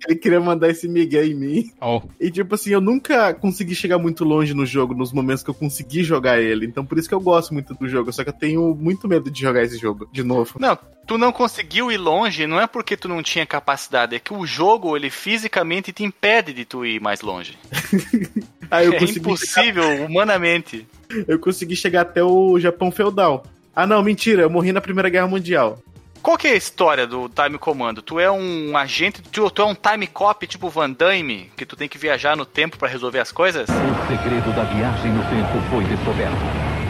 [0.07, 1.71] Ele queria mandar esse Miguel em mim.
[1.81, 2.01] Oh.
[2.19, 5.53] E tipo assim, eu nunca consegui chegar muito longe no jogo, nos momentos que eu
[5.53, 6.65] consegui jogar ele.
[6.65, 8.11] Então por isso que eu gosto muito do jogo.
[8.11, 10.55] Só que eu tenho muito medo de jogar esse jogo de novo.
[10.59, 10.77] Não,
[11.07, 14.45] tu não conseguiu ir longe, não é porque tu não tinha capacidade, é que o
[14.45, 17.57] jogo, ele fisicamente te impede de tu ir mais longe.
[18.71, 20.87] É impossível, humanamente.
[21.27, 23.45] Eu consegui chegar até o Japão feudal.
[23.75, 25.79] Ah, não, mentira, eu morri na Primeira Guerra Mundial.
[26.23, 28.01] Qual que é a história do Time Comando?
[28.01, 31.75] Tu é um agente, tu, tu é um time cop tipo Van Damme, que tu
[31.75, 33.67] tem que viajar no tempo pra resolver as coisas?
[33.67, 36.37] O segredo da viagem no tempo foi descoberto.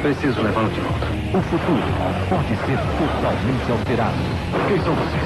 [0.04, 1.08] Preciso levá-lo de volta.
[1.36, 1.82] O futuro
[2.30, 4.18] pode ser totalmente alterado.
[4.68, 5.24] Quem são vocês?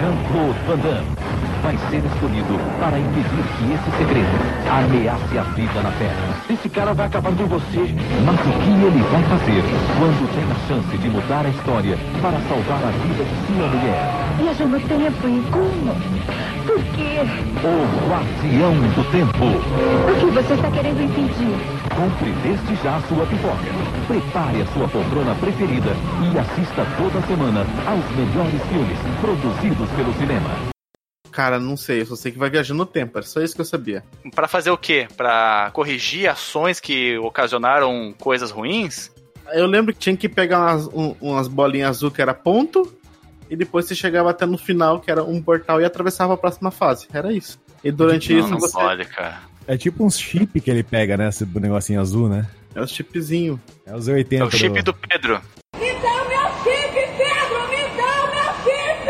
[0.00, 4.34] Jean-Claude Van Damme vai ser escolhido para impedir que esse segredo
[4.68, 6.34] ameace a vida na Terra.
[6.50, 7.94] Esse cara vai acabar com você.
[8.26, 9.62] Mas o que ele vai fazer
[9.96, 14.22] quando tem a chance de mudar a história para salvar a vida de sua mulher?
[14.38, 16.42] Viajou no tempo e como?
[16.66, 17.20] Por quê?
[17.62, 19.44] O Guardião do Tempo.
[19.44, 21.56] O que você está querendo impedir?
[21.94, 23.70] Compre desde já sua pipoca.
[24.08, 30.72] Prepare a sua poltrona preferida e assista toda semana aos melhores filmes produzidos pelo cinema.
[31.32, 33.60] Cara, não sei, eu só sei que vai viajando no tempo, era só isso que
[33.62, 34.04] eu sabia.
[34.34, 35.08] Para fazer o quê?
[35.16, 39.10] Para corrigir ações que ocasionaram coisas ruins?
[39.52, 42.94] Eu lembro que tinha que pegar umas, um, umas bolinhas azul que era ponto,
[43.50, 46.70] e depois você chegava até no final, que era um portal, e atravessava a próxima
[46.70, 47.08] fase.
[47.12, 47.58] Era isso.
[47.82, 48.72] E durante não, isso não você.
[48.72, 49.40] pode, cara.
[49.66, 51.28] É tipo uns chip que ele pega, né?
[51.28, 52.46] Esse negocinho azul, né?
[52.74, 53.60] É os chipzinho.
[53.86, 54.42] É os 80.
[54.42, 55.40] É o chip do Pedro.
[55.78, 57.68] Me dá o meu chip, Pedro!
[57.68, 59.04] Me dá o meu chip!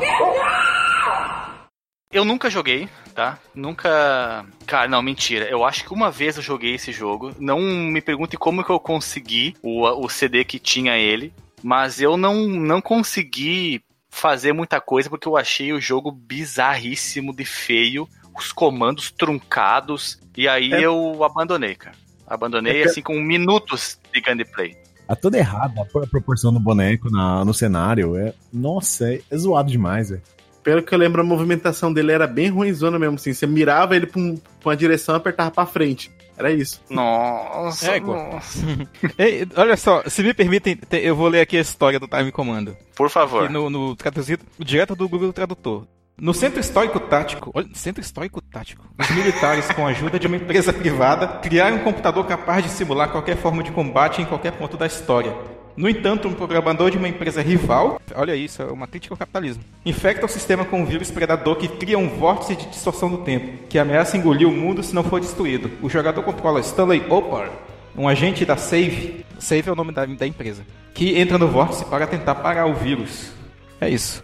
[0.00, 0.06] Me
[0.38, 1.68] dá!
[2.12, 3.38] Eu nunca joguei, tá?
[3.54, 4.44] Nunca.
[4.66, 5.46] Cara, não, mentira.
[5.48, 7.32] Eu acho que uma vez eu joguei esse jogo.
[7.38, 11.32] Não me pergunte como que eu consegui o, o CD que tinha ele.
[11.62, 17.44] Mas eu não, não consegui fazer muita coisa porque eu achei o jogo bizarríssimo de
[17.46, 18.06] feio.
[18.36, 20.20] Os comandos truncados.
[20.36, 20.84] E aí É.
[20.84, 21.96] eu abandonei, cara.
[22.26, 24.76] Abandonei É assim com minutos de gameplay.
[25.06, 28.16] Tá toda errada a proporção do boneco na, no cenário.
[28.16, 30.22] É, nossa, é, é zoado demais, velho.
[30.62, 33.32] Pelo que eu lembro, a movimentação dele era bem ruimzona mesmo, assim.
[33.32, 36.10] Você mirava ele pra, um- pra uma direção e apertava pra frente.
[36.38, 36.80] Era isso.
[36.88, 38.40] Nossa, Égua.
[39.18, 42.32] Ei, olha só, se me permitem, te- eu vou ler aqui a história do Time
[42.32, 42.76] Comando.
[42.96, 43.44] Por favor.
[43.44, 45.86] Aqui no, no traduzido direto do Google Tradutor.
[46.20, 50.36] No Centro Histórico Tático, olha, Centro Histórico Tático, os militares, com a ajuda de uma
[50.36, 54.76] empresa privada, criaram um computador capaz de simular qualquer forma de combate em qualquer ponto
[54.76, 55.34] da história.
[55.76, 59.64] No entanto, um programador de uma empresa rival, olha isso, é uma crítica ao capitalismo,
[59.86, 63.66] infecta o sistema com um vírus predador que cria um vórtice de distorção do tempo,
[63.68, 65.70] que ameaça engolir o mundo se não for destruído.
[65.80, 67.50] O jogador controla Stanley Opar,
[67.96, 70.62] um agente da Save, Save é o nome da, da empresa,
[70.94, 73.32] que entra no vórtice para tentar parar o vírus.
[73.80, 74.22] É isso.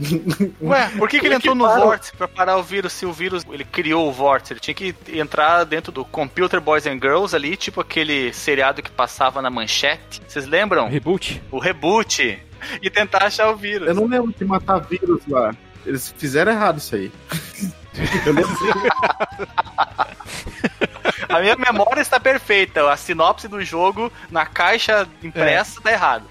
[0.60, 1.84] Ué, por que, que ele é que entrou no para?
[1.84, 4.52] vórtice pra parar o vírus se o vírus ele criou o vórtice?
[4.52, 8.90] Ele tinha que entrar dentro do Computer Boys and Girls ali, tipo aquele seriado que
[8.90, 10.20] passava na manchete.
[10.26, 10.88] Vocês lembram?
[10.88, 11.42] Reboot?
[11.50, 12.38] O reboot.
[12.82, 13.88] E tentar achar o vírus.
[13.88, 15.54] Eu não lembro de matar vírus lá.
[15.86, 17.12] Eles fizeram errado isso aí.
[18.26, 18.50] Eu lembro.
[21.28, 22.90] A minha memória está perfeita.
[22.90, 26.24] A sinopse do jogo na caixa impressa tá errado.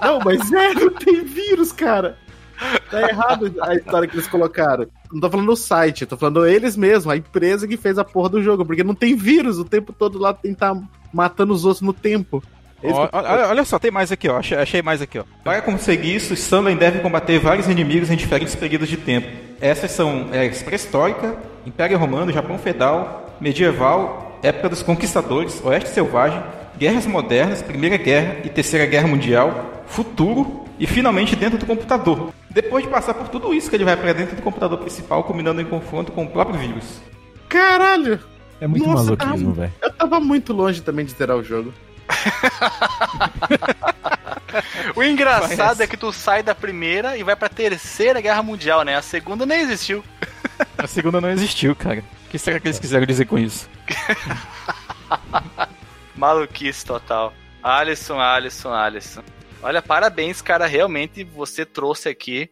[0.00, 2.18] Não, mas é, não tem vírus, cara.
[2.90, 4.86] Tá errado a história que eles colocaram.
[5.12, 8.30] Não tô falando no site, tô falando eles mesmos, a empresa que fez a porra
[8.30, 10.74] do jogo, porque não tem vírus o tempo todo lá tentar
[11.12, 12.42] matando os outros no tempo.
[12.82, 14.38] Olha, olha só, tem mais aqui, ó.
[14.38, 15.24] Achei, achei mais aqui, ó.
[15.42, 19.28] Para conseguir isso, Stanley deve combater vários inimigos em diferentes períodos de tempo.
[19.60, 21.36] Essas são é, pré-histórica,
[21.66, 26.40] Império Romano, Japão Feudal, Medieval, Época dos Conquistadores, Oeste Selvagem,
[26.78, 32.32] Guerras Modernas, Primeira Guerra e Terceira Guerra Mundial, Futuro e finalmente dentro do computador.
[32.50, 35.60] Depois de passar por tudo isso que ele vai para dentro do computador principal, culminando
[35.60, 37.00] em confronto com o próprio vírus.
[37.48, 38.20] Caralho!
[38.60, 39.72] É muito Nossa, masoquismo, cara, velho.
[39.82, 41.72] Eu tava muito longe também de zerar o jogo.
[44.96, 45.82] O engraçado Parece.
[45.82, 48.96] é que tu sai da primeira e vai pra terceira guerra mundial, né?
[48.96, 50.02] A segunda nem existiu.
[50.76, 52.02] A segunda não existiu, cara.
[52.26, 53.68] O que será que eles quiseram dizer com isso?
[56.16, 57.32] Maluquice total.
[57.62, 59.22] Alisson, Alisson, Alisson.
[59.62, 60.66] Olha, parabéns, cara.
[60.66, 62.50] Realmente você trouxe aqui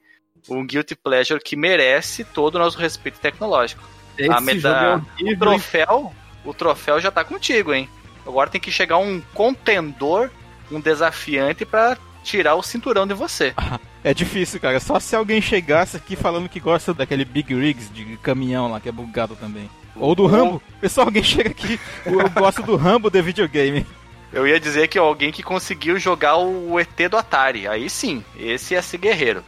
[0.48, 3.82] um Guilty Pleasure que merece todo o nosso respeito tecnológico.
[4.18, 7.88] Esse a jogo é o troféu, o troféu já tá contigo, hein?
[8.26, 10.30] Agora tem que chegar um contendor,
[10.70, 13.54] um desafiante pra tirar o cinturão de você.
[14.02, 14.80] É difícil, cara.
[14.80, 18.88] Só se alguém chegasse aqui falando que gosta daquele Big Rigs de caminhão lá, que
[18.88, 19.70] é bugado também.
[19.94, 20.62] Ou do Rambo.
[20.80, 23.86] Pessoal, alguém chega aqui, eu gosto do Rambo de videogame.
[24.32, 27.66] Eu ia dizer que alguém que conseguiu jogar o ET do Atari.
[27.68, 29.42] Aí sim, esse ia ser guerreiro.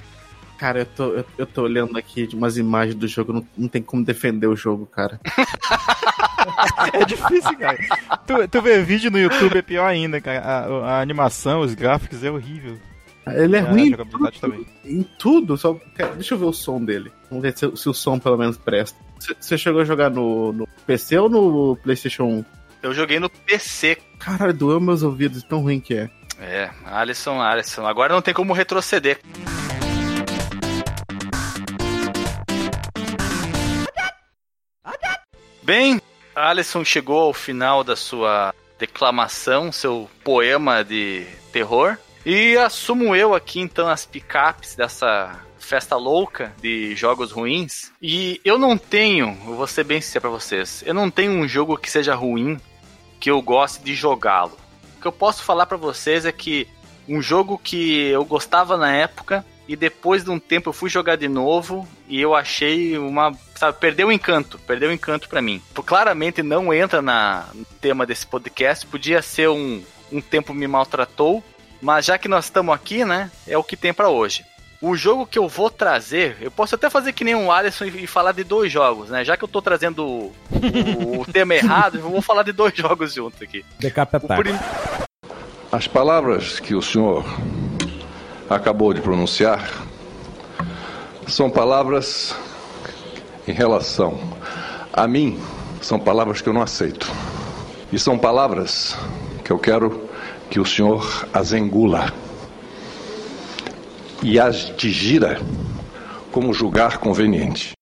[0.57, 3.68] Cara, eu tô, eu, eu tô olhando aqui de umas imagens do jogo, não, não
[3.68, 5.20] tem como defender o jogo, cara.
[6.93, 7.76] É difícil, cara.
[8.26, 10.41] Tu, tu vê vídeo no YouTube é pior ainda, cara.
[10.41, 12.79] A, a animação, os gráficos é horrível.
[13.26, 14.66] Ele é a ruim em tudo, também.
[14.85, 15.74] em tudo, só.
[15.95, 17.12] cara, Deixa eu ver o som dele.
[17.29, 18.99] Vamos ver se, se o som pelo menos presta.
[19.18, 22.45] Você- Você chegou a jogar no, no PC ou no PlayStation 1?
[22.83, 23.99] Eu joguei no PC.
[24.18, 26.11] Caralho, doeu meus ouvidos, tão ruim que é.
[26.41, 27.87] É, Alisson, Alisson.
[27.87, 29.20] Agora não tem como retroceder.
[35.62, 36.01] Bem,
[36.35, 41.99] Alisson chegou ao final da sua declamação, seu poema de terror.
[42.24, 47.93] E assumo eu aqui então as picapes dessa festa louca de jogos ruins.
[48.01, 51.47] E eu não tenho, eu vou ser bem sincero pra vocês, eu não tenho um
[51.47, 52.59] jogo que seja ruim
[53.18, 54.56] que eu goste de jogá-lo.
[54.96, 56.66] O que eu posso falar pra vocês é que
[57.08, 61.16] um jogo que eu gostava na época e depois de um tempo eu fui jogar
[61.16, 65.62] de novo e eu achei uma, sabe, perdeu o encanto, perdeu o encanto pra mim.
[65.86, 71.42] Claramente não entra na no tema desse podcast, podia ser um um tempo me maltratou,
[71.80, 74.44] mas já que nós estamos aqui, né, é o que tem pra hoje.
[74.81, 78.07] O jogo que eu vou trazer, eu posso até fazer que nem um Alisson e
[78.07, 79.24] falar de dois jogos, né?
[79.24, 80.33] Já que eu tô trazendo o,
[81.20, 83.64] o, tema errado, eu vou falar de dois jogos juntos aqui.
[83.81, 84.39] Decapitar.
[84.39, 84.57] Prim...
[85.72, 87.24] As palavras que o senhor
[88.49, 89.68] acabou de pronunciar
[91.26, 92.35] são palavras
[93.49, 94.18] em relação
[94.93, 95.41] a mim,
[95.83, 97.11] são palavras que eu não aceito.
[97.93, 98.97] E são palavras
[99.45, 100.09] que eu quero
[100.49, 102.12] que o senhor as engula
[104.22, 105.38] e as digira
[106.32, 107.72] como julgar conveniente.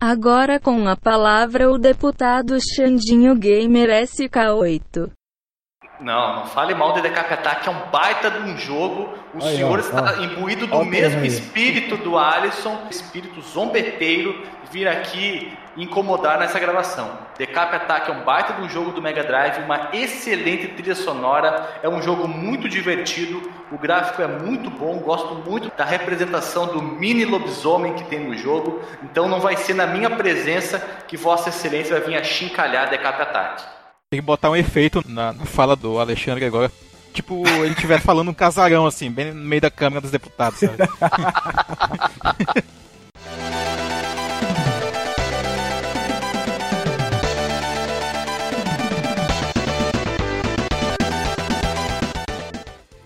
[0.00, 5.10] Agora com a palavra o deputado Xandinho Gamer SK8.
[6.02, 9.14] Não, não fale mal de Decapitar, que é um baita de um jogo.
[9.32, 10.22] O Aí, senhor ó, está ó.
[10.22, 14.42] imbuído do Ó mesmo espírito do Alisson, espírito zombeteiro,
[14.72, 17.18] vir aqui incomodar nessa gravação.
[17.38, 21.78] Decap Attack é um baita de um jogo do Mega Drive, uma excelente trilha sonora,
[21.82, 26.82] é um jogo muito divertido, o gráfico é muito bom, gosto muito da representação do
[26.82, 31.48] mini lobisomem que tem no jogo, então não vai ser na minha presença que Vossa
[31.48, 33.81] Excelência vai vir a chincalhar Decap Attack.
[34.12, 36.70] Tem que botar um efeito na, na fala do Alexandre agora.
[37.14, 40.76] Tipo, ele estiver falando um casarão, assim, bem no meio da Câmara dos Deputados, sabe?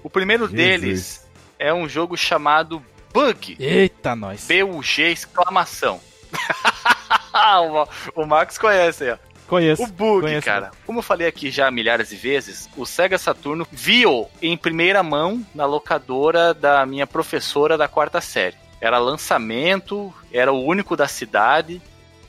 [0.03, 1.25] O primeiro deles
[1.59, 2.83] é um jogo chamado
[3.13, 3.57] Bug.
[3.61, 4.47] Eita, nós.
[4.47, 6.01] B-U-G exclamação.
[8.15, 9.26] o, o Marcos conhece aí, ó.
[9.47, 9.83] Conheço.
[9.83, 10.45] O Bug, conheço.
[10.45, 10.71] cara.
[10.85, 15.45] Como eu falei aqui já milhares de vezes, o Sega Saturno viu em primeira mão
[15.55, 18.57] na locadora da minha professora da quarta série.
[18.81, 21.81] Era lançamento, era o único da cidade,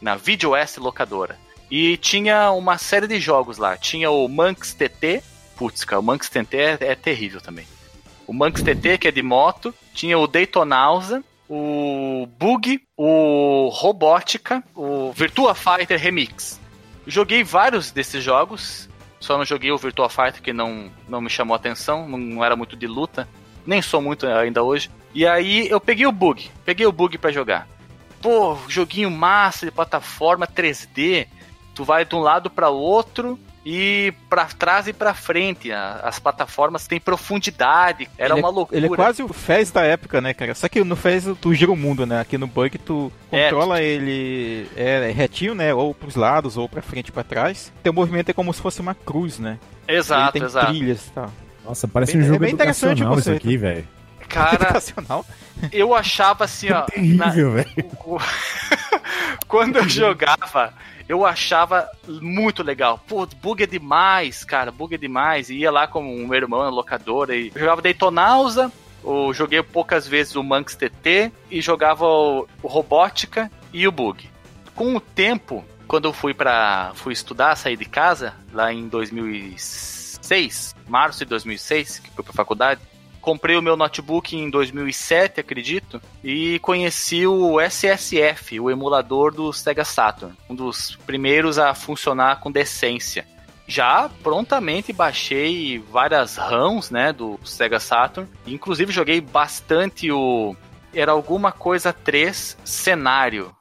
[0.02, 1.38] na Video S locadora.
[1.70, 3.76] E tinha uma série de jogos lá.
[3.76, 5.22] Tinha o Manx TT.
[5.58, 7.68] Putz, cara, o Manx TT é, é terrível também.
[8.26, 9.74] O Manx TT, que é de moto.
[9.94, 16.60] Tinha o Daytonausa, o Bug, o Robótica, o Virtua Fighter Remix.
[17.08, 21.56] Joguei vários desses jogos, só não joguei o Virtua Fighter que não, não me chamou
[21.56, 23.28] a atenção, não, era muito de luta,
[23.66, 24.92] nem sou muito ainda hoje.
[25.14, 27.66] E aí eu peguei o Bug, peguei o Bug pra jogar.
[28.22, 31.28] Pô, joguinho massa de plataforma 3D,
[31.74, 33.40] tu vai de um lado para outro
[33.70, 35.70] e para trás e para frente.
[35.74, 38.78] A- As plataformas têm profundidade, era ele uma é, loucura.
[38.80, 40.56] Ele é quase o Fez da época, né, cara?
[40.56, 42.22] Só que no Fez tu gira o mundo, né?
[42.22, 45.74] Aqui no Bug tu É, controla ele é, retinho, né?
[45.74, 47.74] Ou pros lados, ou pra frente e pra trás.
[47.84, 49.58] Teu movimento é como se fosse uma cruz, né?
[49.86, 50.68] Exato, ele tem exato.
[50.68, 51.34] trilhas e tal.
[51.66, 53.86] Nossa, parece Bem- um é jogo bem interessante o isso aqui, velho.
[54.30, 54.80] Cara,
[55.74, 56.80] eu achava assim, ó.
[56.96, 57.76] na- Terrível, velho.
[59.48, 60.74] Quando eu jogava,
[61.08, 63.00] eu achava muito legal.
[63.08, 65.50] Pô, bug é demais, cara, bug é demais.
[65.50, 68.72] E ia lá com o meu irmão na locadora e eu jogava Daytonausa,
[69.04, 74.30] eu joguei poucas vezes o Manx TT e jogava o, o Robótica e o Bug.
[74.76, 80.76] Com o tempo, quando eu fui para fui estudar, sair de casa, lá em 2006,
[80.88, 82.82] março de 2006, que fui pra faculdade,
[83.28, 89.84] comprei o meu notebook em 2007, acredito, e conheci o SSF, o emulador do Sega
[89.84, 93.28] Saturn, um dos primeiros a funcionar com decência.
[93.68, 100.56] Já prontamente baixei várias RAMs, né, do Sega Saturn, inclusive joguei bastante o
[100.94, 103.54] era alguma coisa 3 cenário.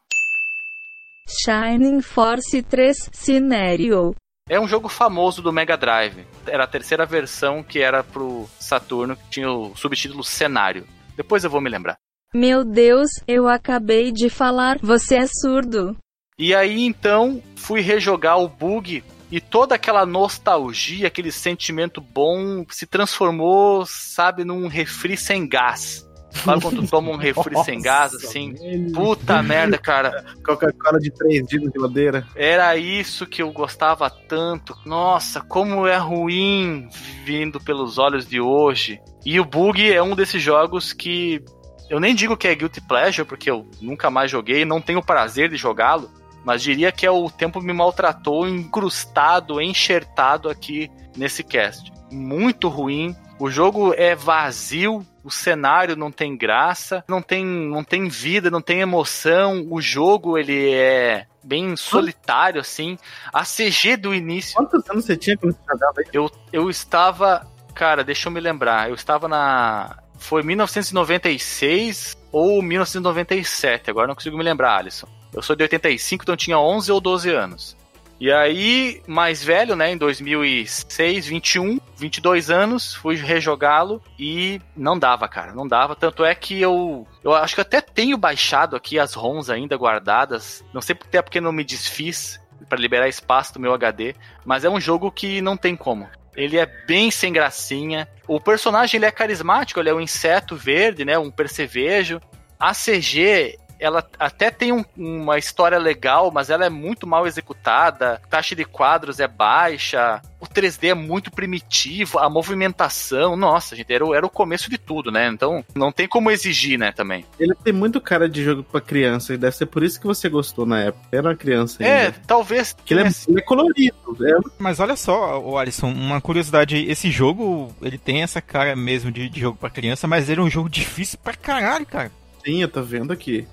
[1.28, 4.14] Shining Force 3 Scenario.
[4.48, 6.24] É um jogo famoso do Mega Drive.
[6.46, 10.86] Era a terceira versão que era pro Saturno, que tinha o subtítulo Cenário.
[11.16, 11.96] Depois eu vou me lembrar.
[12.32, 15.96] Meu Deus, eu acabei de falar, você é surdo.
[16.38, 22.86] E aí então fui rejogar o bug e toda aquela nostalgia, aquele sentimento bom se
[22.86, 26.05] transformou, sabe, num refri sem gás.
[26.44, 28.54] Sabe quando tu toma um refri sem gás, assim?
[28.92, 30.24] Puta merda, cara.
[30.44, 32.26] Coca-Cola de 3 na geladeira.
[32.34, 34.76] Era isso que eu gostava tanto.
[34.84, 36.88] Nossa, como é ruim
[37.24, 39.00] vindo pelos olhos de hoje.
[39.24, 41.42] E o Bug é um desses jogos que
[41.88, 45.48] eu nem digo que é guilty pleasure, porque eu nunca mais joguei, não tenho prazer
[45.48, 46.10] de jogá-lo,
[46.44, 51.92] mas diria que é o tempo me maltratou, incrustado, enxertado aqui nesse cast.
[52.10, 53.14] Muito ruim.
[53.38, 58.62] O jogo é vazio, o cenário não tem graça, não tem, não tem vida, não
[58.62, 59.66] tem emoção.
[59.70, 62.98] O jogo ele é bem solitário assim.
[63.32, 64.54] A CG do início.
[64.54, 66.06] Quantos anos você tinha quando você jogava aí?
[66.12, 68.88] Eu, eu estava, cara, deixa eu me lembrar.
[68.88, 75.06] Eu estava na foi 1996 ou 1997, agora não consigo me lembrar, Alisson.
[75.32, 77.76] Eu sou de 85, então eu tinha 11 ou 12 anos.
[78.18, 85.28] E aí, mais velho, né, em 2006, 21, 22 anos, fui rejogá-lo e não dava,
[85.28, 85.94] cara, não dava.
[85.94, 90.64] Tanto é que eu, eu acho que até tenho baixado aqui as ROMs ainda guardadas.
[90.72, 94.14] Não sei até porque não me desfiz para liberar espaço do meu HD,
[94.44, 96.08] mas é um jogo que não tem como.
[96.34, 98.08] Ele é bem sem gracinha.
[98.26, 102.20] O personagem ele é carismático, ele é um inseto verde, né, um percevejo.
[102.58, 108.14] A CG ela até tem um, uma história legal, mas ela é muito mal executada,
[108.14, 113.92] a taxa de quadros é baixa, o 3D é muito primitivo, a movimentação, nossa, gente,
[113.92, 115.28] era, era o começo de tudo, né?
[115.28, 117.24] Então não tem como exigir, né, também.
[117.38, 120.28] Ele tem muito cara de jogo para criança, e deve ser por isso que você
[120.28, 121.06] gostou na época.
[121.10, 121.94] Era uma criança ainda.
[121.94, 122.74] É, talvez.
[122.84, 123.96] Que ele, é, ele é colorido.
[124.20, 124.38] É...
[124.58, 129.28] Mas olha só, o Alisson, uma curiosidade, esse jogo, ele tem essa cara mesmo de,
[129.28, 132.10] de jogo para criança, mas ele é um jogo difícil pra caralho, cara.
[132.44, 133.46] Sim, eu tô vendo aqui.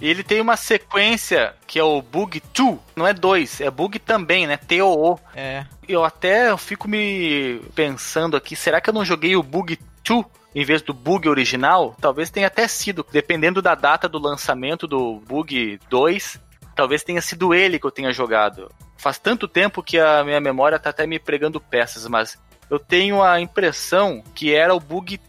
[0.00, 3.98] E ele tem uma sequência que é o Bug 2, não é 2, é Bug
[3.98, 4.56] também, né?
[4.56, 5.18] T-O-O.
[5.34, 5.64] É.
[5.88, 10.24] Eu até fico me pensando aqui, será que eu não joguei o Bug 2
[10.54, 11.96] em vez do Bug original?
[12.00, 16.40] Talvez tenha até sido, dependendo da data do lançamento do Bug 2,
[16.76, 18.70] talvez tenha sido ele que eu tenha jogado.
[18.96, 22.38] Faz tanto tempo que a minha memória tá até me pregando peças, mas
[22.70, 25.27] eu tenho a impressão que era o Bug 2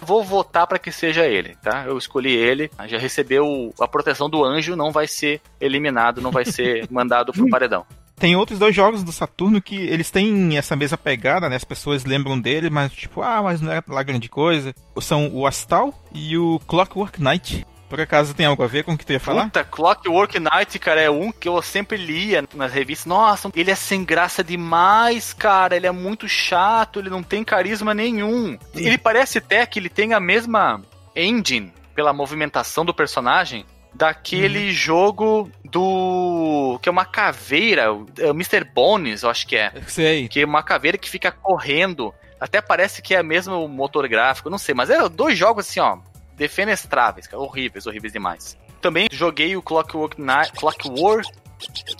[0.00, 1.84] vou votar para que seja ele, tá?
[1.86, 6.44] Eu escolhi ele, já recebeu a proteção do anjo, não vai ser eliminado, não vai
[6.44, 7.84] ser mandado pro paredão.
[8.18, 11.54] Tem outros dois jogos do Saturno que eles têm essa mesma pegada, né?
[11.54, 14.74] As pessoas lembram dele, mas tipo, ah, mas não é lá grande coisa.
[15.00, 17.64] São o Astal e o Clockwork Knight.
[17.88, 19.44] Por acaso tem algo a ver com o que tu ia falar?
[19.44, 23.06] Puta, Clockwork Night, cara, é um que eu sempre lia nas revistas.
[23.06, 25.76] Nossa, ele é sem graça demais, cara.
[25.76, 28.58] Ele é muito chato, ele não tem carisma nenhum.
[28.74, 30.82] Ele parece até que ele tem a mesma
[31.16, 33.64] engine pela movimentação do personagem
[33.94, 34.72] daquele uhum.
[34.72, 36.78] jogo do.
[36.82, 37.82] que é uma caveira,
[38.18, 38.64] é o Mr.
[38.64, 39.72] Bones, eu acho que é.
[39.86, 40.28] Sei.
[40.28, 42.14] Que é uma caveira que fica correndo.
[42.40, 45.80] Até parece que é mesmo o motor gráfico, não sei, mas é dois jogos assim,
[45.80, 45.98] ó,
[46.38, 48.56] defenestráveis, cara, horríveis, horríveis demais.
[48.80, 51.28] Também joguei o Clockwork Night, Clockwork,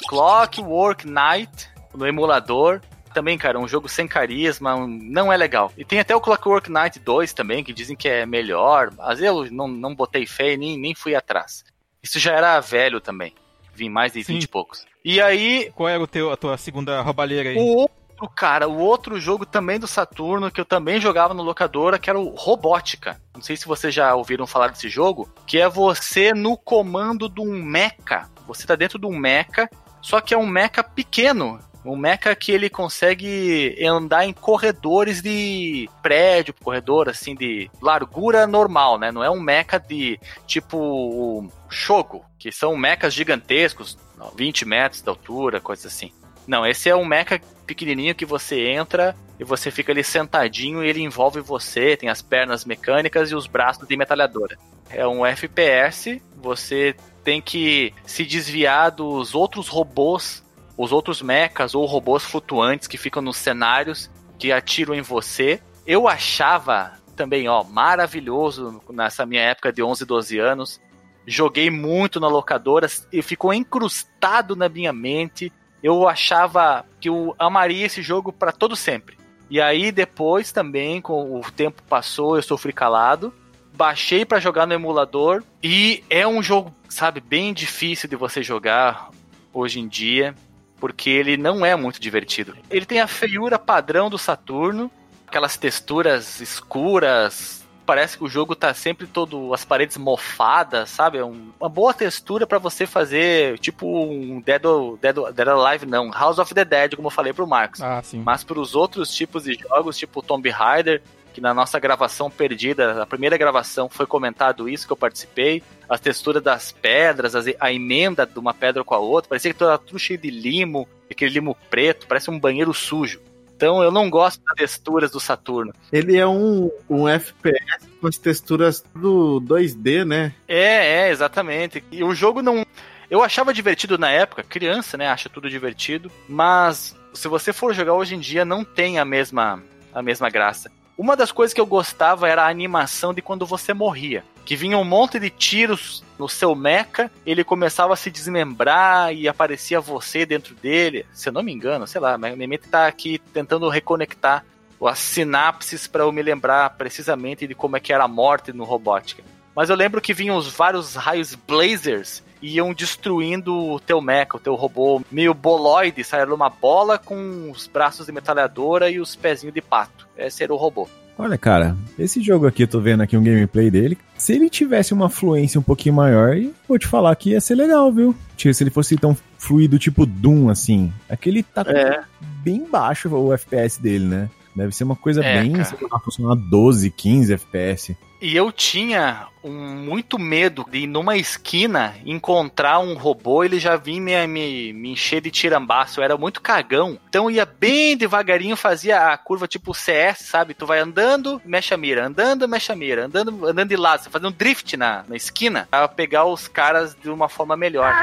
[0.09, 2.81] Clockwork Night no emulador.
[3.13, 5.73] Também, cara, um jogo sem carisma, não é legal.
[5.77, 9.51] E tem até o Clockwork Night 2 também, que dizem que é melhor, mas eu
[9.51, 11.65] não, não botei fé e nem, nem fui atrás.
[12.01, 13.35] Isso já era velho também.
[13.75, 14.35] Vim mais de Sim.
[14.35, 14.87] 20 e poucos.
[15.05, 15.73] E aí.
[15.75, 17.57] Qual é o teu, a tua segunda roubalheira aí?
[17.59, 17.89] O
[18.19, 22.11] outro, cara, o outro jogo também do Saturno, que eu também jogava no locadora, que
[22.11, 23.21] era o Robótica.
[23.35, 27.41] Não sei se vocês já ouviram falar desse jogo, que é você no comando de
[27.41, 28.29] um mecha.
[28.47, 29.69] Você tá dentro de um mecha,
[30.03, 31.61] só que é um mecha pequeno.
[31.85, 38.99] Um mecha que ele consegue andar em corredores de prédio, corredor assim de largura normal,
[38.99, 39.13] né?
[39.13, 43.97] Não é um mecha de tipo Shogo, que são mechas gigantescos,
[44.37, 46.13] 20 metros de altura, coisas assim.
[46.49, 50.89] Não, esse é um mecha pequenininho que você entra e você fica ali sentadinho e
[50.89, 54.57] ele envolve você, tem as pernas mecânicas e os braços de metralhadora.
[54.89, 60.43] É um FPS, você tem que se desviar dos outros robôs,
[60.75, 65.61] os outros mechas ou robôs flutuantes que ficam nos cenários que atiram em você.
[65.87, 70.81] Eu achava também, ó, maravilhoso nessa minha época de 11, 12 anos.
[71.27, 77.87] Joguei muito na locadora e ficou incrustado na minha mente eu achava que eu amaria
[77.87, 79.17] esse jogo para todo sempre.
[79.51, 83.33] E aí depois também, com o tempo passou, eu sofri calado,
[83.73, 89.11] baixei para jogar no emulador e é um jogo, sabe, bem difícil de você jogar
[89.53, 90.35] hoje em dia,
[90.79, 92.57] porque ele não é muito divertido.
[92.71, 94.91] Ele tem a feiura padrão do Saturno,
[95.27, 101.17] aquelas texturas escuras, parece que o jogo tá sempre todo as paredes mofadas, sabe?
[101.17, 104.61] É um, uma boa textura para você fazer tipo um Dead,
[105.01, 107.81] Dead, Dead Alive, não, House of the Dead, como eu falei pro Marcos.
[107.81, 108.23] Ah, sim.
[108.23, 111.01] Mas para os outros tipos de jogos, tipo Tomb Raider,
[111.33, 115.99] que na nossa gravação perdida, a primeira gravação foi comentado isso que eu participei, as
[115.99, 119.99] texturas das pedras, a emenda de uma pedra com a outra, parecia que estava tudo
[119.99, 123.19] cheio de limo, aquele limo preto, parece um banheiro sujo.
[123.59, 125.75] Então eu não gosto das texturas do Saturno.
[125.93, 130.33] Ele é um, um FPS com as texturas do 2D, né?
[130.47, 131.83] É, é, exatamente.
[131.91, 132.65] E o jogo não.
[133.11, 135.09] Eu achava divertido na época, criança, né?
[135.09, 136.09] Acha tudo divertido.
[136.29, 139.61] Mas se você for jogar hoje em dia, não tem a mesma,
[139.93, 140.71] a mesma graça.
[140.97, 144.23] Uma das coisas que eu gostava era a animação de quando você morria.
[144.49, 149.29] Que vinha um monte de tiros no seu mecha, ele começava a se desmembrar e
[149.29, 151.05] aparecia você dentro dele.
[151.13, 154.43] Se eu não me engano, sei lá, mas minha mente tá aqui tentando reconectar
[154.83, 158.65] as sinapses para eu me lembrar precisamente de como é que era a morte no
[158.65, 159.23] Robótica.
[159.55, 164.39] Mas eu lembro que vinham os vários raios blazers e iam destruindo o teu mecha,
[164.39, 169.15] o teu robô meio boloide, saia uma bola com os braços de metralhadora e os
[169.15, 170.09] pezinhos de pato.
[170.17, 170.89] Esse era o robô.
[171.21, 173.99] Olha, cara, esse jogo aqui, eu tô vendo aqui um gameplay dele.
[174.17, 176.37] Se ele tivesse uma fluência um pouquinho maior,
[176.69, 178.15] vou te falar que ia ser legal, viu?
[178.37, 180.93] Tipo, se ele fosse tão fluido tipo Doom, assim.
[181.09, 182.03] Aquele tá É.
[182.45, 184.31] bem baixo o FPS dele, né?
[184.59, 187.97] Deve ser uma coisa É, bem, sei lá, funcionar 12, 15 FPS.
[188.21, 193.77] E eu tinha um, muito medo de ir numa esquina encontrar um robô ele já
[193.77, 196.01] vinha me, me, me encher de tirambaço.
[196.01, 196.99] Eu era muito cagão.
[197.09, 200.55] Então eu ia bem devagarinho, fazia a curva tipo CS, sabe?
[200.55, 204.11] Tu vai andando, mexe a mira, andando, mexe a mira, andando, andando de lado, você
[204.11, 207.95] fazendo um drift na, na esquina pra pegar os caras de uma forma melhor.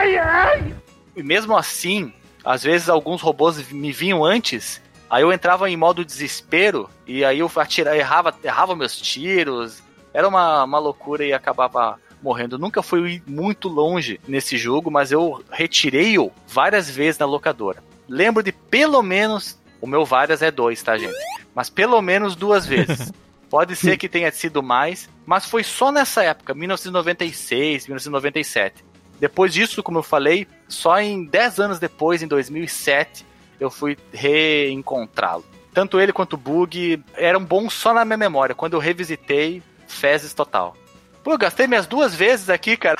[1.17, 2.13] E mesmo assim,
[2.45, 4.84] às vezes alguns robôs me vinham antes.
[5.09, 9.81] Aí eu entrava em modo desespero e aí eu atira, errava, errava meus tiros.
[10.13, 12.57] Era uma, uma loucura e acabava morrendo.
[12.57, 17.83] Nunca fui muito longe nesse jogo, mas eu retirei-o várias vezes na locadora.
[18.07, 19.59] Lembro de pelo menos.
[19.81, 21.13] O meu várias é dois, tá, gente?
[21.53, 23.11] Mas pelo menos duas vezes.
[23.49, 28.83] Pode ser que tenha sido mais, mas foi só nessa época, 1996, 1997.
[29.19, 33.25] Depois disso, como eu falei, só em 10 anos depois, em 2007,
[33.59, 35.45] eu fui reencontrá-lo.
[35.73, 38.55] Tanto ele quanto o Bug eram bons só na minha memória.
[38.55, 40.75] Quando eu revisitei, fezes total.
[41.23, 42.97] Pô, eu gastei minhas duas vezes aqui, cara.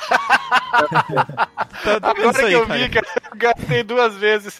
[1.84, 2.78] Tá Agora aí, que eu cara.
[2.80, 4.58] vi, cara, eu gastei duas vezes.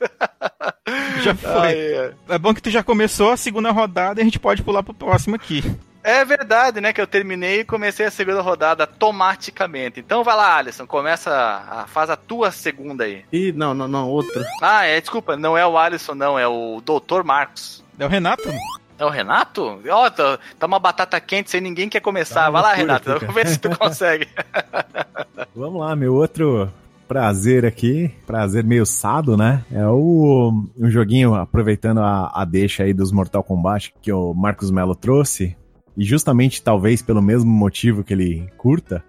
[1.22, 1.50] Já foi.
[1.50, 2.14] Ai, ai.
[2.28, 4.94] É bom que tu já começou a segunda rodada e a gente pode pular pro
[4.94, 5.64] próximo aqui.
[6.06, 6.92] É verdade, né?
[6.92, 9.98] Que eu terminei e comecei a segunda rodada automaticamente.
[9.98, 13.24] Então vai lá, Alisson, começa, a, faz a tua segunda aí.
[13.32, 14.46] Ih, não, não, não, outra.
[14.62, 17.24] Ah, é, desculpa, não é o Alisson, não, é o Dr.
[17.24, 17.84] Marcos.
[17.98, 18.48] É o Renato?
[18.96, 19.80] É o Renato?
[19.90, 22.50] Ó, tá, tá uma batata quente sem ninguém quer começar.
[22.50, 24.28] Vai lá, Renato, vamos ver se tu consegue.
[25.56, 26.70] Vamos lá, meu outro
[27.08, 29.64] prazer aqui, prazer meio sado, né?
[29.72, 34.70] É o um joguinho aproveitando a, a deixa aí dos Mortal Kombat que o Marcos
[34.70, 35.56] Melo trouxe,
[35.96, 39.02] e justamente talvez pelo mesmo motivo que ele curta,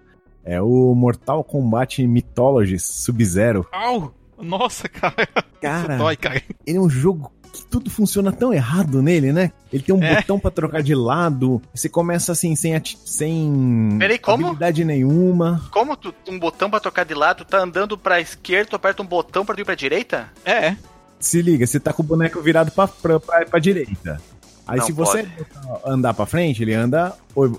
[0.44, 3.66] é o Mortal Kombat Mythologies Sub-Zero.
[3.72, 4.14] Au!
[4.40, 5.28] Nossa, cara.
[5.60, 6.40] Cara, dói, cara.
[6.64, 9.50] ele é um jogo que tudo funciona tão errado nele, né?
[9.72, 10.14] Ele tem um É.
[10.14, 14.46] botão pra trocar de lado, você começa assim sem, ati- sem Peraí, como?
[14.46, 15.60] habilidade nenhuma.
[15.72, 19.02] Como tu, um botão pra tocar de lado, tu tá andando pra esquerda, tu aperta
[19.02, 20.28] um botão pra tu ir pra direita?
[20.44, 20.76] É.
[21.18, 24.20] Se liga, você tá com o boneco virado pra, pra, pra, pra direita.
[24.68, 25.80] Aí Não se você pode.
[25.86, 27.14] andar pra frente, ele anda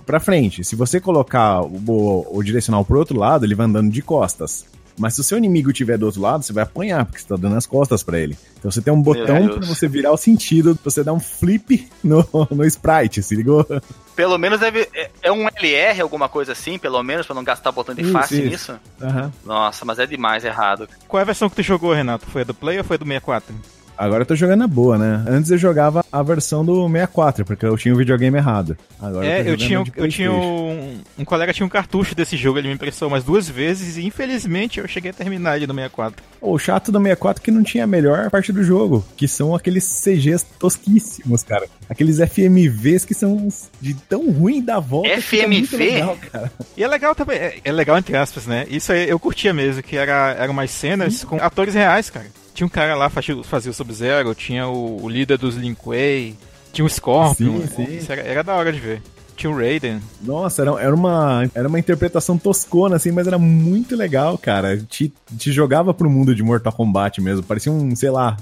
[0.05, 0.64] pra frente.
[0.64, 4.66] Se você colocar o, o, o direcional pro outro lado, ele vai andando de costas.
[4.95, 7.38] Mas se o seu inimigo estiver do outro lado, você vai apanhar, porque você tá
[7.38, 8.38] dando as costas pra ele.
[8.60, 11.88] Então você tem um botão pra você virar o sentido, pra você dar um flip
[12.03, 13.66] no, no sprite, se ligou?
[14.14, 14.89] Pelo menos deve.
[14.93, 18.12] É, é um LR, alguma coisa assim, pelo menos, pra não gastar botão de Isso,
[18.12, 18.49] face isso.
[18.74, 18.80] nisso?
[19.01, 19.32] Aham.
[19.45, 20.88] Nossa, mas é demais errado.
[21.07, 22.26] Qual é a versão que tu jogou, Renato?
[22.26, 23.55] Foi a do Play ou foi a do 64?
[24.00, 25.26] Agora eu tô jogando a boa, né?
[25.28, 28.78] Antes eu jogava a versão do 64, porque eu tinha o videogame errado.
[28.97, 32.58] Agora é, eu jogando tinha, eu tinha um, um colega tinha um cartucho desse jogo,
[32.58, 36.24] ele me emprestou umas duas vezes e infelizmente eu cheguei a terminar ele no 64.
[36.39, 39.54] O chato do 64 é que não tinha a melhor parte do jogo, que são
[39.54, 41.68] aqueles CGs tosquíssimos, cara.
[41.89, 43.50] Aqueles FMVs que são
[43.82, 45.10] de tão ruim da volta.
[45.22, 45.76] FMV?
[45.78, 46.52] legal, cara.
[46.78, 48.66] E é legal também, é, é legal entre aspas, né?
[48.70, 52.28] Isso aí eu curtia mesmo, que era, eram umas cenas com atores reais, cara.
[52.60, 56.36] Tinha um cara lá fazia, fazia o Sub-Zero, tinha o, o líder dos Lin Kuei,
[56.74, 57.62] tinha o Scorpion.
[57.62, 58.05] Sim, sim.
[58.12, 59.01] Era, era da hora de ver.
[59.38, 60.01] Tinha o Raiden.
[60.22, 64.76] Nossa, era, era, uma, era uma interpretação toscona, assim, mas era muito legal, cara.
[64.78, 67.43] Te, te jogava pro mundo de Mortal Kombat mesmo.
[67.43, 68.36] Parecia um, sei lá.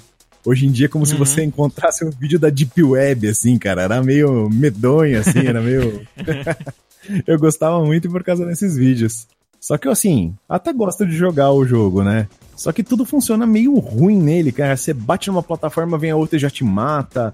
[0.43, 1.19] Hoje em dia, como se Uhum.
[1.19, 3.83] você encontrasse um vídeo da Deep Web, assim, cara.
[3.83, 6.01] Era meio medonho, assim, era meio.
[7.27, 9.27] Eu gostava muito por causa desses vídeos.
[9.59, 12.27] Só que, assim, até gosto de jogar o jogo, né?
[12.55, 14.75] Só que tudo funciona meio ruim nele, cara.
[14.75, 17.31] Você bate numa plataforma, vem a outra e já te mata.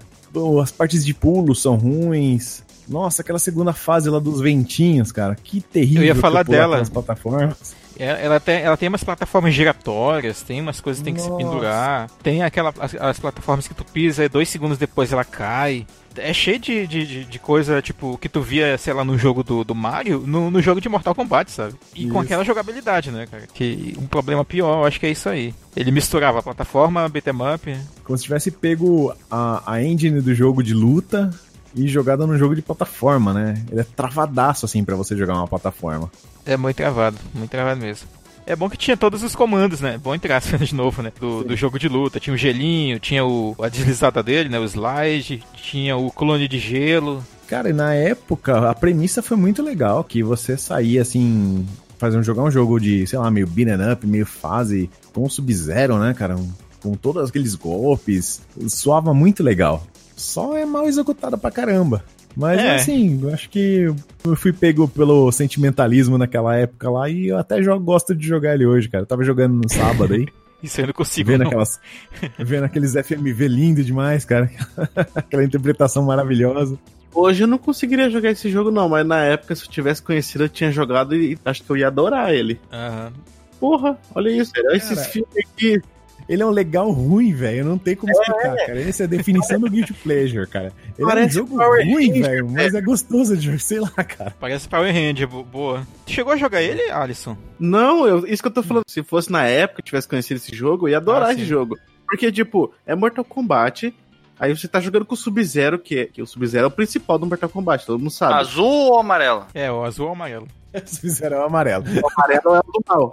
[0.62, 2.62] As partes de pulo são ruins.
[2.88, 5.34] Nossa, aquela segunda fase lá dos ventinhos, cara.
[5.34, 6.02] Que terrível.
[6.02, 6.84] Eu ia falar é pular dela.
[6.86, 7.74] plataformas.
[7.98, 11.28] É, Ela tem, ela tem umas plataformas giratórias, tem umas coisas que tem que se
[11.28, 11.44] Nossa.
[11.44, 12.10] pendurar.
[12.22, 15.86] Tem aquela, as, as plataformas que tu pisa e dois segundos depois ela cai.
[16.16, 19.64] É cheio de, de, de- coisa, tipo, que tu via, sei lá, no jogo do,
[19.64, 21.74] do Mario, no, no jogo de Mortal Kombat, sabe?
[21.92, 22.18] E com Isso.
[22.20, 23.48] aquela jogabilidade, né, cara?
[23.52, 25.52] Que um problema pior, eu acho que é isso aí.
[25.74, 27.76] Ele misturava a plataforma, beat'em up.
[28.04, 31.30] Como se tivesse pego a, a engine do jogo de luta
[31.74, 33.64] e jogada no jogo de plataforma, né?
[33.68, 36.08] Ele é travadaço, assim, pra você jogar uma plataforma.
[36.46, 38.08] É muito travado, muito travado mesmo.
[38.46, 39.96] É bom que tinha todos os comandos, né?
[39.96, 41.10] Bom entrar de novo, né?
[41.18, 42.20] Do, do jogo de luta.
[42.20, 44.58] Tinha o gelinho, tinha o, a deslizada dele, né?
[44.58, 47.24] O slide, tinha o clone de gelo.
[47.48, 51.66] Cara, e na época, a premissa foi muito legal, que você saía, assim,
[51.98, 55.98] fazer um jogar um jogo de, sei lá, meio beat'em up, meio fase, com Sub-Zero,
[55.98, 56.36] né, cara?
[56.36, 56.50] Um,
[56.82, 59.86] com todos aqueles golpes, soava muito legal.
[60.16, 62.04] Só é mal executada pra caramba.
[62.36, 62.74] Mas é.
[62.74, 63.92] assim, eu acho que
[64.24, 68.54] eu fui pego pelo sentimentalismo naquela época lá e eu até jogo, gosto de jogar
[68.54, 69.02] ele hoje, cara.
[69.02, 70.26] Eu tava jogando no sábado aí.
[70.62, 71.30] Isso eu não consigo.
[71.30, 71.48] Vendo, não.
[71.48, 71.78] Aquelas,
[72.38, 74.50] vendo aqueles FMV lindo demais, cara.
[75.14, 76.78] Aquela interpretação maravilhosa.
[77.14, 80.44] Hoje eu não conseguiria jogar esse jogo, não, mas na época, se eu tivesse conhecido,
[80.44, 82.58] eu tinha jogado e acho que eu ia adorar ele.
[82.72, 83.12] Aham.
[83.60, 84.76] Porra, olha isso, cara.
[84.76, 85.80] esses filmes aqui.
[86.28, 87.64] Ele é um legal ruim, velho.
[87.64, 88.80] Não tem como explicar, cara.
[88.80, 90.72] Essa é a definição do Guilty Pleasure, cara.
[90.98, 93.90] Ele Parece é um jogo Power ruim, velho, mas é gostoso de jogar, sei lá,
[93.90, 94.34] cara.
[94.40, 95.86] Parece Power Ranger, bo- boa.
[96.06, 97.36] Chegou a jogar ele, Alisson?
[97.58, 98.84] Não, eu- isso que eu tô falando.
[98.88, 101.76] Se fosse na época, eu tivesse conhecido esse jogo, eu ia adorar Ah, esse jogo.
[102.06, 103.94] Porque, tipo, é Mortal Kombat.
[104.38, 107.18] Aí você tá jogando com o Sub-Zero, que, é- que o Sub-Zero é o principal
[107.18, 108.34] do Mortal Kombat, todo mundo sabe.
[108.34, 109.46] Azul ou amarelo?
[109.54, 110.48] É, o azul ou o amarelo.
[110.86, 111.84] Se fizeram o amarelo.
[111.84, 113.12] O amarelo é o do mal.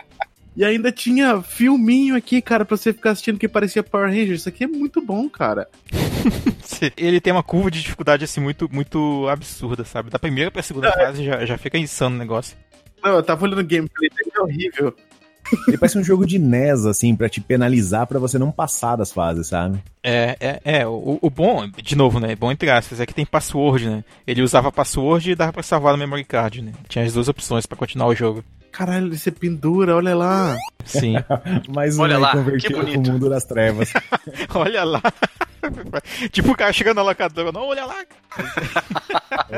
[0.56, 4.42] E ainda tinha filminho aqui, cara, pra você ficar assistindo que parecia Power Rangers.
[4.42, 5.68] Isso aqui é muito bom, cara.
[6.98, 10.10] Ele tem uma curva de dificuldade assim muito, muito absurda, sabe?
[10.10, 12.58] Da primeira pra segunda fase já, já fica insano o negócio.
[13.04, 14.96] Não, eu tava olhando o gameplay dele, é horrível.
[15.68, 19.12] Ele parece um jogo de NES, assim, pra te penalizar pra você não passar das
[19.12, 19.82] fases, sabe?
[20.04, 20.88] É, é, é.
[20.88, 22.36] O, o bom, de novo, né?
[22.36, 24.04] Bom entre aspas, é que tem password, né?
[24.26, 26.74] Ele usava password e dava pra salvar no memory card, né?
[26.88, 28.44] Tinha as duas opções pra continuar o jogo.
[28.72, 30.58] Caralho, você pendura, olha lá.
[30.86, 31.16] Sim.
[31.70, 33.02] Mais um Olha lá, que convertido bonito.
[33.02, 33.92] pro mundo das trevas.
[34.56, 35.02] olha lá.
[36.32, 38.04] tipo o cara chegando na locadora, não, olha lá.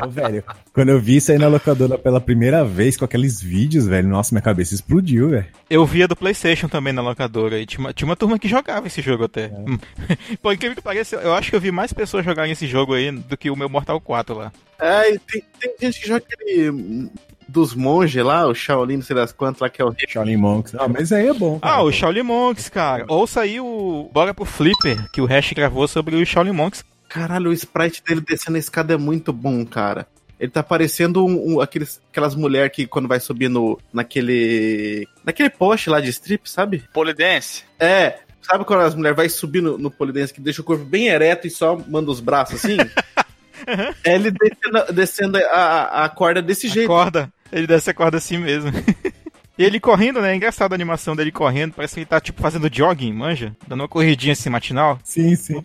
[0.04, 3.86] Ô, velho, quando eu vi isso aí na locadora pela primeira vez com aqueles vídeos,
[3.86, 5.46] velho, nossa, minha cabeça explodiu, velho.
[5.70, 8.86] Eu via do PlayStation também na locadora e tinha uma, tinha uma turma que jogava
[8.86, 9.46] esse jogo até.
[9.46, 9.78] Hum.
[10.42, 13.10] Por incrível que pareça, eu acho que eu vi mais pessoas jogarem esse jogo aí
[13.10, 14.52] do que o meu Mortal 4 lá.
[14.78, 17.10] É, tem, tem gente que joga aquele
[17.48, 20.74] dos monges lá, o Shaolin, não sei das quantas lá, que é o Shaolin Monks.
[20.74, 21.58] Ah, mas aí é bom.
[21.62, 23.04] Ah, o Shaolin Monks, cara.
[23.08, 26.84] Ouça aí o Bora pro Flipper, que o Hash gravou sobre o Shaolin Monks.
[27.08, 30.06] Caralho, o sprite dele descendo a escada é muito bom, cara.
[30.40, 35.06] Ele tá parecendo um, um- aqueles, aquelas mulheres que quando vai subir no, naquele.
[35.24, 36.82] naquele poste lá de strip, sabe?
[36.92, 37.62] Polidense.
[37.78, 38.18] É.
[38.42, 41.46] Sabe quando as mulheres vai subir no, no polidense que deixa o corpo bem ereto
[41.46, 42.76] e só manda os braços assim?
[44.04, 46.86] É ele descendo, descendo a, a- a corda desse jeito.
[46.88, 47.32] Corda.
[47.54, 48.70] Ele desce a corda assim mesmo.
[49.56, 50.32] E ele correndo, né?
[50.32, 51.74] É engraçado a animação dele correndo.
[51.74, 53.54] Parece que ele tá, tipo, fazendo jogging, manja?
[53.68, 54.98] Dando uma corridinha assim matinal.
[55.04, 55.64] Sim, sim.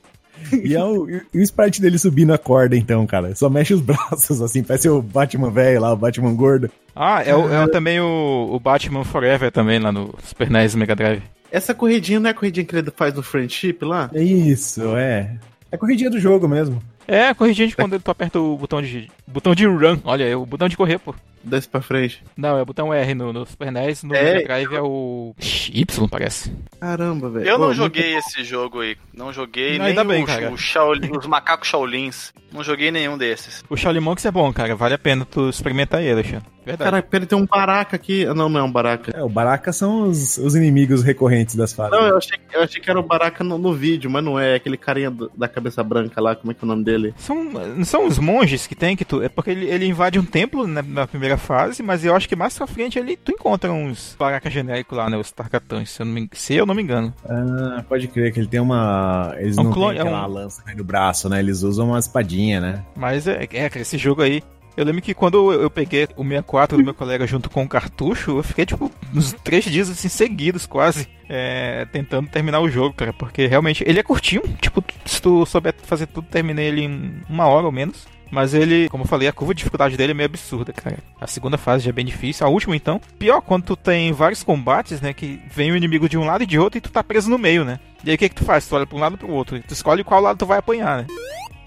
[0.63, 3.33] E, é o, e o sprite dele subindo a corda, então, cara.
[3.33, 4.61] Só mexe os braços, assim.
[4.61, 6.69] Parece o Batman velho lá, o Batman gordo.
[6.95, 10.75] Ah, é, o- é o- também o, o Batman Forever também lá no Super NES
[10.75, 11.23] Mega Drive.
[11.51, 14.11] Essa corridinha não é a corridinha que ele faz no friendship lá?
[14.13, 15.35] É isso, é.
[15.71, 16.79] É a corridinha do jogo mesmo.
[17.07, 19.09] É, a corridinha de quando tu aperta o botão de.
[19.25, 19.97] botão de run.
[20.03, 21.15] Olha, é o botão de correr, pô.
[21.43, 22.23] Desce pra frente.
[22.35, 24.23] Não, é o botão R no, no Super NES, no É.
[24.23, 25.33] Mega Drive é o.
[25.39, 26.51] Y, parece.
[26.79, 27.47] Caramba, velho.
[27.47, 28.97] Eu não Ô, joguei esse jogo aí.
[29.13, 30.51] Não joguei Não, nem ainda bem, o, cara.
[30.51, 32.33] o Shaolin, os macacos Shaolins.
[32.51, 33.63] Não joguei nenhum desses.
[33.69, 34.75] O Shaolin Monks é bom, cara.
[34.75, 36.45] Vale a pena tu experimentar ele, Alexandre.
[36.65, 36.89] Verdade.
[36.89, 38.25] Caralho, pera, tem um baraca aqui.
[38.25, 39.11] Ah, Não, não é um baraca.
[39.15, 41.91] É, o Baraka são os, os inimigos recorrentes das fases.
[41.97, 44.49] Não, eu achei, eu achei que era o baraca no, no vídeo, mas não é.
[44.53, 47.13] É aquele carinha do- da cabeça branca lá, como é que é o nome dele?
[47.17, 49.21] São, não são os monges que tem que tu.
[49.21, 52.36] É porque ele, ele invade um templo né, na primeira fase, mas eu acho que
[52.36, 55.17] mais pra frente ele, tu encontra uns baracas genéricos lá, né?
[55.17, 57.13] Os Tarkatans, se eu não me, se eu não me engano.
[57.27, 59.34] Ah, pode crer que ele tem uma.
[59.38, 61.39] Eles É um não clone- têm é aquela um- lança no braço, né?
[61.39, 62.84] Eles usam uma espadinha, né?
[62.95, 64.41] Mas é, é, cara, esse jogo aí.
[64.77, 67.67] Eu lembro que quando eu eu peguei o 64 do meu colega junto com o
[67.67, 72.93] cartucho, eu fiquei, tipo, uns três dias assim seguidos, quase, é, tentando terminar o jogo,
[72.95, 73.11] cara.
[73.11, 77.45] Porque realmente ele é curtinho, tipo, se tu souber fazer tudo, terminei ele em uma
[77.47, 78.07] hora ou menos.
[78.32, 80.97] Mas ele, como eu falei, a curva de dificuldade dele é meio absurda, cara.
[81.19, 83.01] A segunda fase já é bem difícil, a última então.
[83.17, 85.13] Pior quando tu tem vários combates, né?
[85.13, 87.38] Que vem o inimigo de um lado e de outro e tu tá preso no
[87.38, 87.80] meio, né?
[88.03, 88.67] E aí o que que tu faz?
[88.67, 89.59] Tu olha pra um lado e pro outro.
[89.61, 91.07] Tu escolhe qual lado tu vai apanhar, né?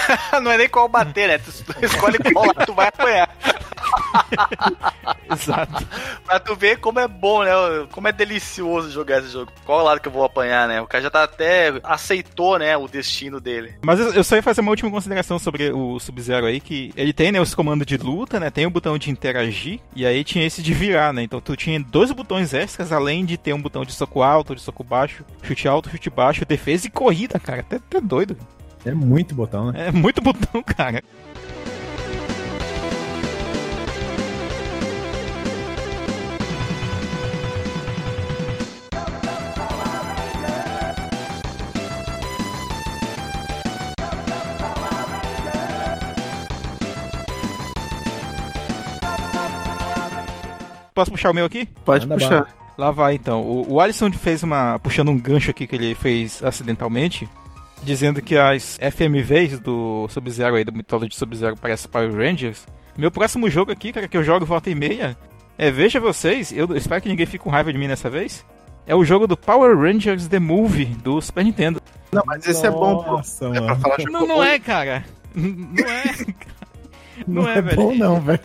[0.43, 1.39] não é nem qual bater, né?
[1.39, 1.51] Tu
[1.85, 3.29] escolhe qual lado tu vai apanhar.
[5.31, 5.87] Exato.
[6.25, 7.51] pra tu ver como é bom, né?
[7.91, 9.53] Como é delicioso jogar esse jogo.
[9.65, 10.81] Qual lado que eu vou apanhar, né?
[10.81, 13.75] O cara já tá até aceitou, né, o destino dele.
[13.83, 17.13] Mas eu, eu só ia fazer uma última consideração sobre o Sub-Zero aí, que ele
[17.13, 20.47] tem, né, os comandos de luta, né, tem o botão de interagir, e aí tinha
[20.47, 23.85] esse de virar, né, então tu tinha dois botões extras, além de ter um botão
[23.85, 27.77] de soco alto, de soco baixo, chute alto, chute baixo, defesa e corrida, cara, até,
[27.77, 28.37] até doido.
[28.85, 29.89] É muito botão, né?
[29.89, 31.03] É muito botão, cara.
[50.95, 51.67] Posso puxar o meu aqui?
[51.85, 52.43] Pode Manda puxar.
[52.43, 52.63] bala.
[52.79, 53.43] Lá vai então.
[53.43, 54.79] O, o Alisson fez uma.
[54.79, 57.29] puxando um gancho aqui que ele fez acidentalmente,
[57.83, 62.67] dizendo que as FMVs do Sub-Zero aí, do Mythology Sub-Zero, parece Power Rangers.
[62.97, 65.17] Meu próximo jogo aqui, cara, que eu jogo volta e meia,
[65.59, 68.45] é Veja vocês, eu espero que ninguém fique com raiva de mim nessa vez.
[68.87, 71.81] É o jogo do Power Rangers The Movie do Super Nintendo.
[72.11, 73.13] Não, mas esse é bom, pô.
[73.13, 75.05] Nossa, É pra falar de Não, não é, cara.
[75.35, 76.27] Não é.
[77.27, 77.77] Não, é, velho.
[77.77, 78.41] bom não, velho.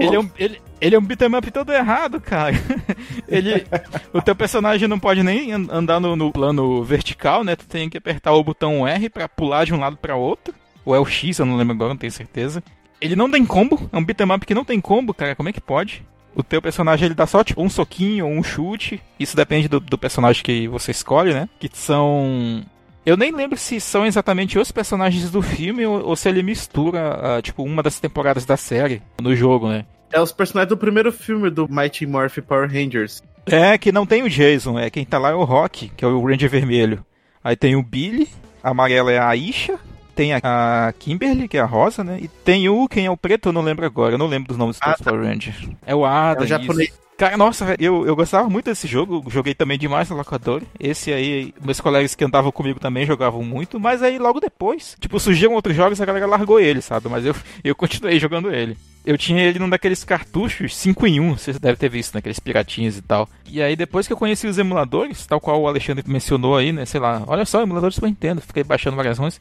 [0.00, 2.54] Ele é um, ele, ele é um beat'em up todo errado, cara.
[3.28, 3.64] Ele,
[4.12, 7.56] o teu personagem não pode nem an- andar no, no plano vertical, né?
[7.56, 10.54] Tu tem que apertar o botão R pra pular de um lado pra outro.
[10.84, 12.62] Ou é o X, eu não lembro agora, não tenho certeza.
[13.00, 15.34] Ele não tem combo, é um beat'em up que não tem combo, cara.
[15.34, 16.04] Como é que pode?
[16.34, 19.00] O teu personagem ele dá só tipo um soquinho ou um chute.
[19.18, 21.48] Isso depende do, do personagem que você escolhe, né?
[21.58, 22.62] Que são
[23.06, 27.36] eu nem lembro se são exatamente os personagens do filme ou, ou se ele mistura,
[27.36, 29.84] ah, tipo, uma das temporadas da série no jogo, né?
[30.14, 33.20] É os personagens do primeiro filme do Mighty Morphin Power Rangers.
[33.44, 36.08] É, que não tem o Jason, é quem tá lá é o Rock, que é
[36.08, 37.04] o Ranger vermelho.
[37.42, 38.28] Aí tem o Billy,
[38.62, 39.76] a amarela é a Aisha,
[40.14, 42.20] tem a, Kimberly, que é a rosa, né?
[42.22, 44.56] E tem o, quem é o preto, eu não lembro agora, eu não lembro dos
[44.56, 45.00] nomes dos.
[45.00, 45.68] Power Rangers.
[45.84, 46.90] É o Adam, É o japonês.
[46.90, 47.00] isso.
[47.18, 50.62] Cara, nossa, eu, eu gostava muito desse jogo, joguei também demais no locador.
[50.78, 55.18] Esse aí, meus colegas que andavam comigo também jogavam muito, mas aí logo depois, tipo,
[55.18, 57.08] surgiram outros jogos e a galera largou ele, sabe?
[57.08, 57.34] Mas eu,
[57.64, 58.76] eu continuei jogando ele.
[59.04, 62.96] Eu tinha ele num daqueles cartuchos 5 em 1, vocês devem ter visto, naqueles piratinhas
[62.96, 63.28] e tal.
[63.46, 66.86] E aí depois que eu conheci os emuladores, tal qual o Alexandre mencionou aí, né,
[66.86, 69.38] sei lá, olha só, emulador do Super Nintendo, fiquei baixando variações.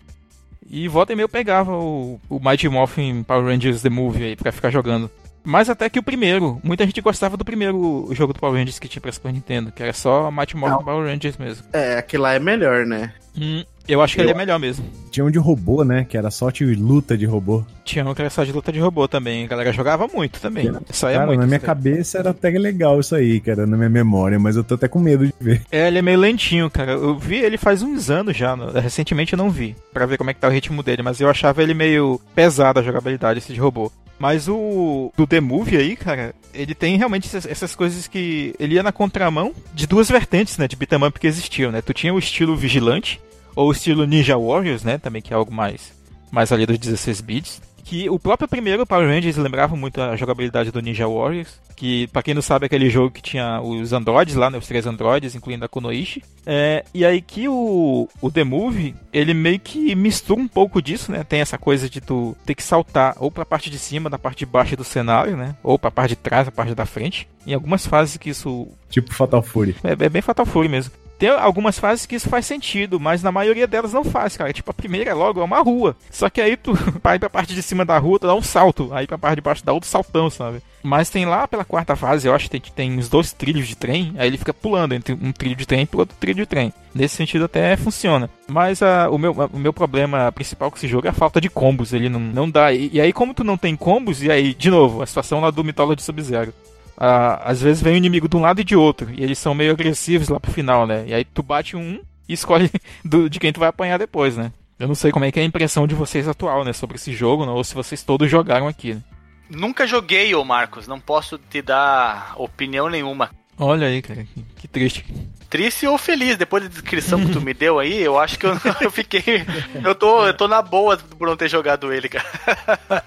[0.70, 4.36] E volta e meia eu pegava o, o Mighty Morphin Power Rangers The Movie aí
[4.36, 5.10] pra ficar jogando.
[5.44, 6.60] Mais até que o primeiro.
[6.64, 9.84] Muita gente gostava do primeiro jogo do Power Rangers que tinha pra Super Nintendo, que
[9.84, 10.84] era só Mighty Morphin Não.
[10.84, 11.66] Power Rangers mesmo.
[11.74, 13.14] É, aquele lá é melhor, né?
[13.38, 14.86] Hum, eu acho que Eu- ele é melhor mesmo.
[15.12, 16.06] Tinha um de robô, né?
[16.08, 17.64] Que era só de luta de robô.
[17.86, 19.44] Tinha um que era só de luta de robô também.
[19.44, 20.72] A galera jogava muito também.
[20.90, 21.40] Isso aí é Cara, muito.
[21.42, 21.64] na minha aí.
[21.66, 25.00] cabeça era até legal isso aí, cara, na minha memória, mas eu tô até com
[25.00, 25.62] medo de ver.
[25.72, 26.94] É, ele é meio lentinho, cara.
[26.94, 28.56] Eu vi ele faz uns anos já.
[28.80, 31.30] Recentemente eu não vi, Pra ver como é que tá o ritmo dele, mas eu
[31.30, 33.92] achava ele meio pesado a jogabilidade esse de robô.
[34.18, 38.76] Mas o do The Movie aí, cara, ele tem realmente essas, essas coisas que ele
[38.76, 41.82] ia na contramão de duas vertentes, né, de beat'em up que existiam, né?
[41.82, 43.20] Tu tinha o estilo vigilante
[43.56, 45.94] ou o estilo Ninja Warriors, né, também que é algo mais
[46.32, 47.62] mais ali dos 16 bits.
[47.86, 51.62] Que o próprio primeiro Power Rangers lembrava muito a jogabilidade do Ninja Warriors.
[51.76, 54.58] Que, pra quem não sabe, é aquele jogo que tinha os androides lá, né?
[54.58, 56.24] Os três androides, incluindo a Kunoichi.
[56.46, 61.12] É, e aí que o, o The Movie, ele meio que mistura um pouco disso,
[61.12, 61.24] né?
[61.24, 64.40] Tem essa coisa de tu ter que saltar ou pra parte de cima, da parte
[64.40, 65.56] de baixo do cenário, né?
[65.62, 67.28] Ou pra parte de trás, da parte da frente.
[67.46, 69.76] Em algumas fases que isso Tipo Fatal Fury.
[69.84, 70.94] é, é bem Fatal Fury mesmo.
[71.24, 74.52] Tem algumas fases que isso faz sentido, mas na maioria delas não faz, cara.
[74.52, 75.96] Tipo, a primeira é logo, é uma rua.
[76.12, 78.90] Só que aí tu vai pra parte de cima da rua, tu dá um salto.
[78.92, 80.62] Aí pra parte de baixo dá outro saltão, sabe?
[80.84, 83.78] Mas tem lá pela quarta fase, eu acho que tem, tem uns dois trilhos de
[83.78, 84.14] trem.
[84.18, 86.74] Aí ele fica pulando entre um trilho de trem e outro trilho de trem.
[86.94, 88.30] Nesse sentido até funciona.
[88.50, 91.50] Mas ah, o, meu, o meu problema principal com esse jogo é a falta de
[91.50, 91.94] combos.
[91.94, 92.74] Ele não, não dá.
[92.74, 95.52] E, e aí, como tu não tem combos, e aí, de novo, a situação lá
[95.52, 96.54] do Mythology Sub-Zero.
[96.98, 99.54] Ah, às vezes vem um inimigo de um lado e de outro, e eles são
[99.56, 101.04] meio agressivos lá pro final, né?
[101.08, 102.70] E aí tu bate um e escolhe
[103.04, 104.52] do- de quem tu vai apanhar depois, né?
[104.80, 107.14] Eu não sei como é que é a impressão de vocês atual, né, sobre esse
[107.14, 107.52] jogo, né?
[107.52, 108.96] ou se vocês todos jogaram aqui.
[108.96, 109.02] Né?
[109.50, 110.88] Nunca joguei, ô Marcos.
[110.88, 113.30] Não posso te dar opinião nenhuma.
[113.58, 114.26] Olha aí, cara,
[114.58, 115.06] que triste.
[115.54, 118.58] Triste ou feliz, depois da descrição que tu me deu aí, eu acho que eu,
[118.82, 119.46] eu fiquei.
[119.84, 122.26] Eu tô, eu tô na boa por não ter jogado ele, cara.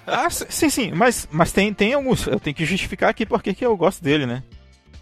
[0.07, 2.25] Ah, sim, sim, mas, mas tem, tem alguns.
[2.25, 4.43] Eu tenho que justificar aqui porque que eu gosto dele, né?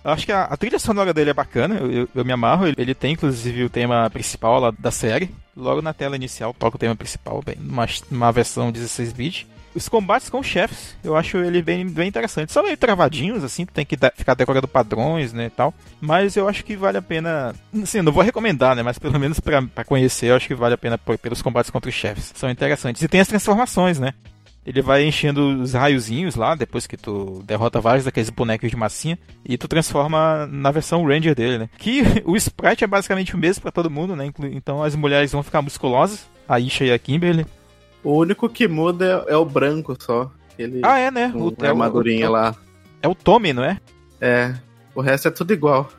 [0.04, 2.66] Eu acho que a, a trilha sonora dele é bacana, eu, eu, eu me amarro.
[2.66, 5.30] Ele, ele tem inclusive o tema principal lá da série.
[5.56, 9.48] Logo na tela inicial toca o tema principal, bem, numa, numa versão 16-bit.
[9.76, 12.52] Os combates com chefes, eu acho ele bem, bem interessante.
[12.52, 15.74] São meio travadinhos, assim, tem que ficar decorando padrões, né, e tal.
[16.00, 17.54] Mas eu acho que vale a pena...
[17.84, 20.78] Assim, não vou recomendar, né, mas pelo menos pra conhecer, eu acho que vale a
[20.78, 22.32] pena por- pelos combates contra os chefes.
[22.36, 23.02] São interessantes.
[23.02, 24.14] E tem as transformações, né.
[24.66, 29.20] Ele vai enchendo os raiozinhos lá, depois que tu derrota vários daqueles bonecos de massinha,
[29.46, 31.70] e tu transforma na versão Ranger dele, né?
[31.78, 34.32] Que o sprite é basicamente o mesmo pra todo mundo, né?
[34.54, 37.46] Então as mulheres vão ficar musculosas, a Isha e a Kimberly.
[38.06, 40.32] O único que muda é, é o branco só.
[40.58, 41.32] Ele, Ah, é, né?
[41.34, 42.56] com O- armadurinha é o- lá.
[43.02, 43.78] É o Tommy, não é?
[44.22, 44.54] É.
[44.96, 45.90] O resto é tudo igual.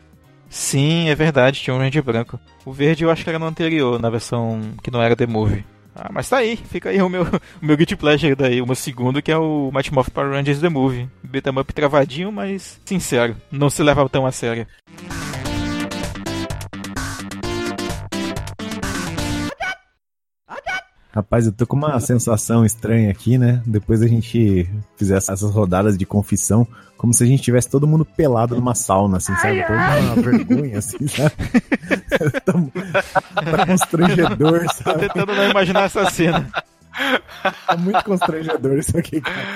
[0.48, 2.38] Sim, é verdade, tinha um Ranger branco.
[2.64, 5.64] O verde eu acho que era no anterior, na versão que não era The Movie.
[5.94, 7.22] Ah, mas tá aí, fica aí o meu,
[7.60, 10.60] o meu Guilty Pleasure daí, o meu segundo, que é o Mighty Morphin Power Rangers
[10.60, 11.08] The Movie.
[11.22, 14.66] Beat'em up travadinho, mas sincero, não se leva tão a sério.
[21.16, 23.62] Rapaz, eu tô com uma sensação estranha aqui, né?
[23.64, 24.68] Depois a gente
[24.98, 29.16] fizer essas rodadas de confissão, como se a gente tivesse todo mundo pelado numa sauna,
[29.16, 29.62] assim, sabe?
[29.62, 31.32] Tô com uma vergonha, assim, sabe?
[32.44, 32.52] tá,
[33.32, 34.84] tá constrangedor, sabe?
[34.84, 36.46] Tô tentando não imaginar essa cena.
[37.66, 39.46] Tá muito constrangedor isso aqui, cara.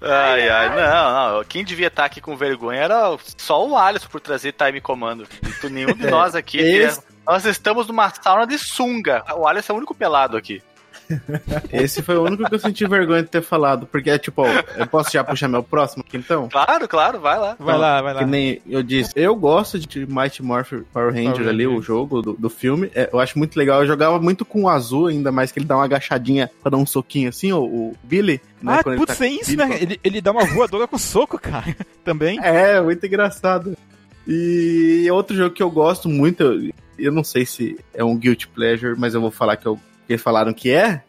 [0.00, 1.44] Ai, ai, não, não.
[1.44, 5.26] Quem devia estar aqui com vergonha era só o Alisson por trazer time comando.
[5.42, 6.58] E nenhum de nós aqui.
[6.58, 7.00] Esse...
[7.28, 9.22] Nós estamos numa sauna de sunga.
[9.36, 10.62] O Alisson é o único pelado aqui.
[11.70, 14.44] Esse foi o único que eu senti vergonha de ter falado, porque é tipo,
[14.76, 16.48] eu posso já puxar meu próximo aqui então?
[16.48, 17.54] Claro, claro, vai lá.
[17.58, 18.20] Vai lá, vai lá.
[18.20, 21.78] Que nem eu disse, eu gosto de Mighty Morphin Power Rangers Power ali, Ranger.
[21.78, 22.90] o jogo do, do filme.
[22.94, 23.82] É, eu acho muito legal.
[23.82, 26.78] Eu jogava muito com o azul, ainda mais que ele dá uma agachadinha pra dar
[26.78, 28.40] um soquinho assim, o, o Billy.
[28.62, 29.78] Né, ah, putz, tá é isso, né?
[29.80, 31.76] Ele, ele dá uma voadora com soco, cara.
[32.04, 32.38] Também.
[32.42, 33.76] É, muito engraçado.
[34.26, 38.48] E outro jogo que eu gosto muito, eu, eu não sei se é um guilty
[38.48, 41.02] pleasure, mas eu vou falar que eu que falaram que é,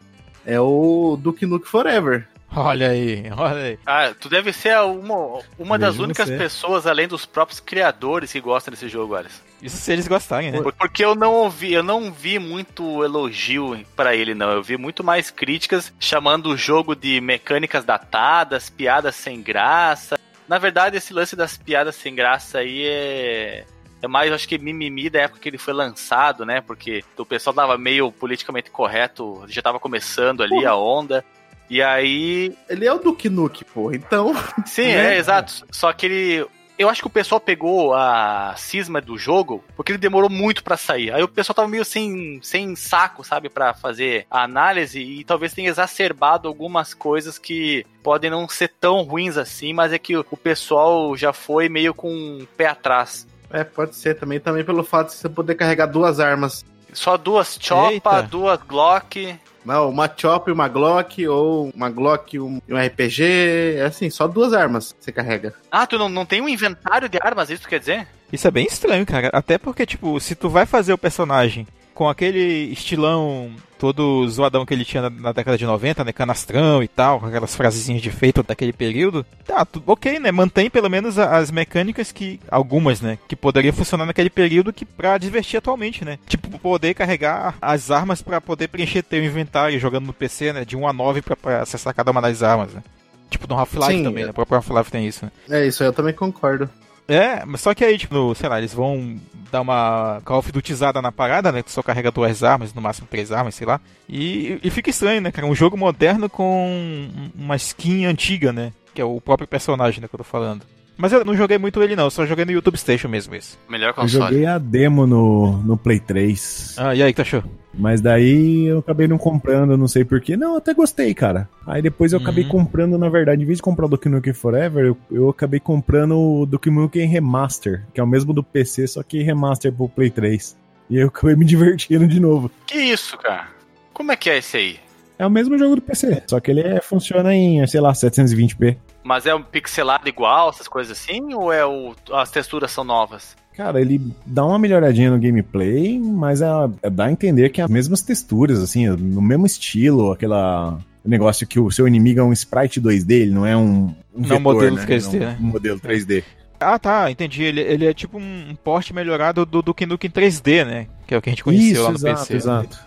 [0.46, 2.28] é o Duke Nuke Forever.
[2.56, 3.80] Olha aí, olha aí.
[3.86, 6.38] Ah, tu deve ser uma, uma das únicas você.
[6.38, 9.42] pessoas, além dos próprios criadores, que gostam desse jogo, Alisson.
[9.62, 10.60] Isso se eles gostarem, né?
[10.78, 14.52] Porque eu não ouvi, eu não vi muito elogio para ele, não.
[14.52, 20.18] Eu vi muito mais críticas chamando o jogo de mecânicas datadas, piadas sem graça.
[20.48, 23.66] Na verdade, esse lance das piadas sem graça aí é
[24.02, 26.62] é mais, acho que mimimi da época que ele foi lançado, né?
[26.62, 31.24] Porque o pessoal tava meio politicamente correto, já tava começando ali a onda.
[31.70, 32.56] E aí.
[32.68, 34.34] Ele é o Duke Nuke, pô, então.
[34.66, 35.16] Sim, né?
[35.16, 35.66] é, exato.
[35.72, 36.48] Só que ele.
[36.78, 40.78] Eu acho que o pessoal pegou a cisma do jogo porque ele demorou muito para
[40.78, 41.12] sair.
[41.12, 45.54] Aí o pessoal tava meio sem, sem saco, sabe, para fazer a análise e talvez
[45.54, 50.38] tenha exacerbado algumas coisas que podem não ser tão ruins assim, mas é que o
[50.38, 53.28] pessoal já foi meio com o pé atrás.
[53.52, 54.40] É, pode ser também.
[54.40, 56.64] Também pelo fato de você poder carregar duas armas.
[56.94, 59.38] Só duas Chopa, duas Glock.
[59.66, 63.76] Não, uma Chop e uma Glock, ou uma Glock e um, um, RPG.
[63.78, 65.54] É assim, só duas armas você carrega.
[65.70, 68.08] Ah, tu não, não tem um inventário de armas, isso quer dizer?
[68.32, 69.30] Isso é bem estranho, cara.
[69.34, 74.74] Até porque, tipo, se tu vai fazer o personagem com aquele estilão todo zoadão que
[74.74, 76.12] ele tinha na, na, década de 90, né?
[76.12, 79.26] Canastrão e tal, com aquelas frasezinhas de efeito daquele período.
[79.48, 80.32] Tá, tu, ok, né?
[80.32, 82.40] Mantém pelo menos as mecânicas que.
[82.52, 83.18] Algumas, né?
[83.28, 86.20] Que poderiam funcionar naquele período que pra divertir atualmente, né?
[86.28, 90.66] Tipo, poder carregar as armas para poder preencher teu inventário jogando no PC, né?
[90.66, 92.84] De 1 a 9 pra, pra acessar cada uma das armas, né?
[93.30, 94.32] Tipo, no Half-Life também, né?
[94.32, 95.32] O próprio Half-Life tem isso, né?
[95.50, 96.70] É, isso eu também concordo.
[97.10, 99.20] É, mas só que aí, tipo, sei lá, eles vão
[99.52, 101.64] dar uma Call of Dutyzada na parada, né?
[101.64, 103.82] Que só carrega duas armas, no máximo três armas, sei lá.
[104.08, 105.48] E, e fica estranho, né, cara?
[105.48, 108.72] Um jogo moderno com uma skin antiga, né?
[108.94, 110.62] Que é o próprio personagem, né, que eu tô falando.
[110.96, 113.58] Mas eu não joguei muito ele não, só joguei no YouTube Station mesmo esse.
[113.70, 114.22] Melhor console.
[114.22, 116.76] Eu joguei a demo no, no Play 3.
[116.78, 117.44] Ah, e aí, que tu achou?
[117.74, 120.36] Mas daí eu acabei não comprando, não sei porquê.
[120.36, 121.48] Não, até gostei, cara.
[121.66, 122.24] Aí depois eu uhum.
[122.24, 125.60] acabei comprando, na verdade, em vez de comprar o Duke Nukem Forever, eu, eu acabei
[125.60, 129.88] comprando o Duke Nukem Remaster, que é o mesmo do PC, só que remaster pro
[129.88, 130.58] Play 3.
[130.90, 132.52] E eu acabei me divertindo de novo.
[132.66, 133.48] Que isso, cara?
[133.94, 134.80] Como é que é esse aí?
[135.18, 138.78] É o mesmo jogo do PC, só que ele é, funciona em, sei lá, 720p.
[139.04, 141.34] Mas é um pixelado igual, essas coisas assim?
[141.34, 143.36] Ou é o, as texturas são novas?
[143.60, 146.48] Cara, ele dá uma melhoradinha no gameplay, mas é,
[146.82, 151.46] é, dá a entender que é as mesmas texturas, assim, no mesmo estilo, aquela negócio
[151.46, 154.40] que o seu inimigo é um sprite 2D, ele não é um, um não vetor,
[154.40, 154.86] modelo né?
[154.86, 155.38] 3D, né?
[155.42, 156.24] Um modelo 3D.
[156.58, 157.44] Ah, tá, entendi.
[157.44, 160.88] Ele, ele é tipo um porte melhorado do Duke Nukem 3D, né?
[161.06, 162.36] Que é o que a gente conheceu Isso, lá no exato, PC.
[162.36, 162.80] Exato.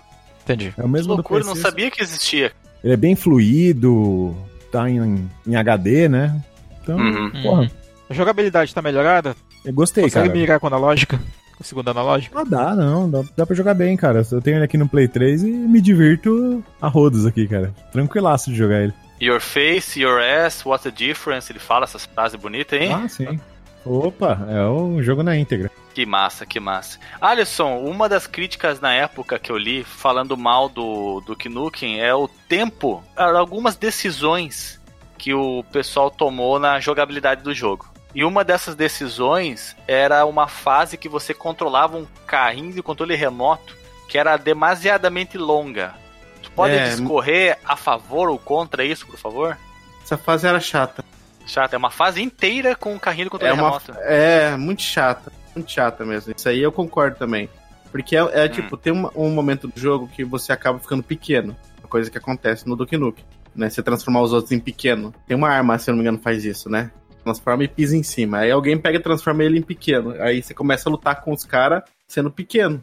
[0.42, 0.74] Entendi.
[0.78, 1.54] É o mesmo que loucura, do PC.
[1.54, 2.50] não sabia que existia.
[2.82, 4.34] Ele é bem fluido,
[4.70, 6.42] tá em, em HD, né?
[6.82, 7.42] Então, uhum.
[7.42, 7.70] porra.
[8.08, 9.36] A jogabilidade tá melhorada?
[9.64, 10.26] Eu gostei, Consegue cara.
[10.26, 11.20] Consegue mirar com analógica?
[11.56, 12.38] Com segundo analógico?
[12.38, 13.10] Ah, dá, não.
[13.10, 14.22] Dá, dá pra jogar bem, cara.
[14.30, 17.74] Eu tenho ele aqui no Play 3 e me divirto a rodos aqui, cara.
[17.92, 18.94] Tranquilaço de jogar ele.
[19.20, 21.52] Your face, your ass, what's the difference?
[21.52, 22.92] Ele fala essas frases bonitas, hein?
[22.92, 23.38] Ah, sim.
[23.84, 25.70] Opa, é o jogo na íntegra.
[25.94, 26.98] Que massa, que massa.
[27.20, 32.14] Alisson, uma das críticas na época que eu li falando mal do, do Knuckles é
[32.14, 34.80] o tempo, algumas decisões
[35.18, 37.91] que o pessoal tomou na jogabilidade do jogo.
[38.14, 43.76] E uma dessas decisões era uma fase que você controlava um carrinho de controle remoto
[44.08, 45.94] que era demasiadamente longa.
[46.42, 49.56] Tu pode é, discorrer a favor ou contra isso, por favor?
[50.02, 51.02] Essa fase era chata.
[51.46, 53.94] Chata, é uma fase inteira com um carrinho de controle é uma, remoto.
[54.00, 55.32] É, muito chata.
[55.54, 56.34] Muito chata mesmo.
[56.36, 57.48] Isso aí eu concordo também.
[57.90, 58.48] Porque é, é hum.
[58.48, 61.56] tipo, tem um, um, momento do jogo que você acaba ficando pequeno.
[61.78, 63.24] Uma coisa que acontece no Duke Nukem.
[63.56, 63.70] Né?
[63.70, 65.14] Você transformar os outros em pequeno.
[65.26, 66.90] Tem uma arma, se eu não me engano, faz isso, né?
[67.22, 68.38] Transforma e pisa em cima.
[68.38, 70.14] Aí alguém pega e transforma ele em pequeno.
[70.20, 72.82] Aí você começa a lutar com os caras sendo pequeno.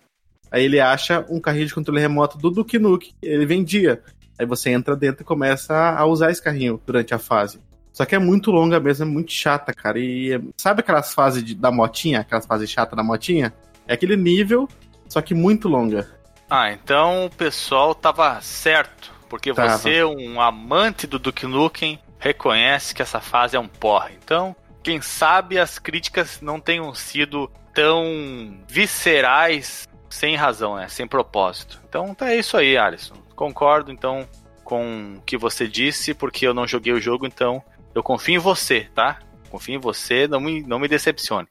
[0.52, 3.14] Aí ele acha um carrinho de controle remoto do Duke Nukem.
[3.22, 4.02] Ele vendia.
[4.38, 7.60] Aí você entra dentro e começa a usar esse carrinho durante a fase.
[7.92, 10.00] Só que é muito longa mesmo, é muito chata, cara.
[10.00, 12.22] E sabe aquelas fases de, da motinha?
[12.22, 13.54] Aquelas fases chatas da motinha?
[13.88, 14.70] É aquele nível,
[15.08, 16.08] só que muito longa.
[16.50, 19.12] Ah, então o pessoal tava certo.
[19.28, 19.78] Porque tava.
[19.78, 24.16] você, um amante do Duke Nukem, reconhece que essa fase é um porre.
[24.24, 30.88] Então, quem sabe as críticas não tenham sido tão viscerais sem razão, né?
[30.88, 31.80] Sem propósito.
[31.88, 33.16] Então tá isso aí, Alisson.
[33.36, 34.28] Concordo então
[34.64, 37.64] com o que você disse, porque eu não joguei o jogo, então
[37.96, 39.20] eu confio em você, tá?
[39.50, 41.48] Confio em você, não me, não me decepcione.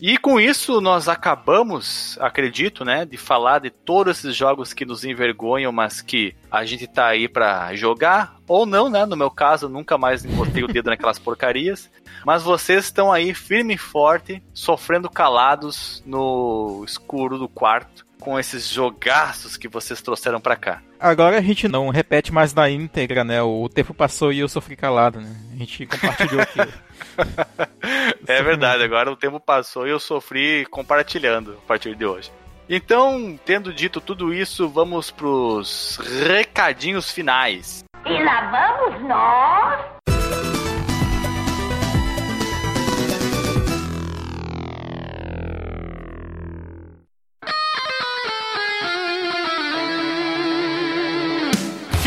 [0.00, 5.04] E com isso nós acabamos, acredito, né, de falar de todos esses jogos que nos
[5.04, 9.04] envergonham, mas que a gente tá aí para jogar ou não, né?
[9.04, 11.90] No meu caso, nunca mais botei o dedo naquelas porcarias.
[12.24, 18.68] Mas vocês estão aí firme e forte, sofrendo calados no escuro do quarto com esses
[18.68, 20.82] jogaços que vocês trouxeram para cá.
[21.00, 23.42] Agora a gente não repete mais na íntegra, né?
[23.42, 25.34] O tempo passou e eu sofri calado, né?
[25.54, 26.60] A gente compartilhou aqui.
[28.28, 32.30] é verdade, agora o tempo passou e eu sofri compartilhando a partir de hoje.
[32.68, 35.98] Então, tendo dito tudo isso, vamos pros
[36.28, 37.82] recadinhos finais.
[38.06, 40.49] E lá vamos nós!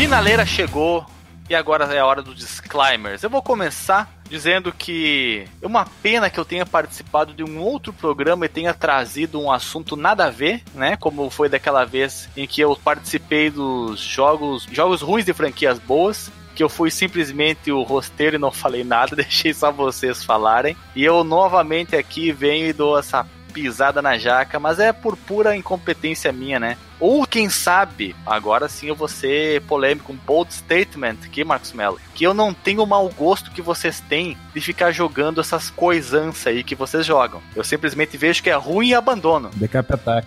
[0.04, 1.06] Finaleira chegou
[1.48, 3.22] e agora é a hora dos disclaimers.
[3.22, 7.90] Eu vou começar dizendo que é uma pena que eu tenha participado de um outro
[7.90, 10.94] programa e tenha trazido um assunto nada a ver, né?
[10.94, 16.30] Como foi daquela vez em que eu participei dos jogos, jogos ruins de franquias boas
[16.54, 20.76] que eu fui simplesmente o rosteiro e não falei nada, deixei só vocês falarem.
[20.94, 25.56] E eu novamente aqui venho e dou essa pisada na jaca, mas é por pura
[25.56, 26.76] incompetência minha, né?
[26.98, 32.00] Ou quem sabe, agora sim eu vou ser polêmico, um bold statement aqui, Marcos Mello,
[32.14, 36.48] que eu não tenho o mau gosto que vocês têm de ficar jogando essas coisanças
[36.48, 37.40] aí que vocês jogam.
[37.54, 39.50] Eu simplesmente vejo que é ruim e abandono.
[39.54, 40.26] Decap Attack.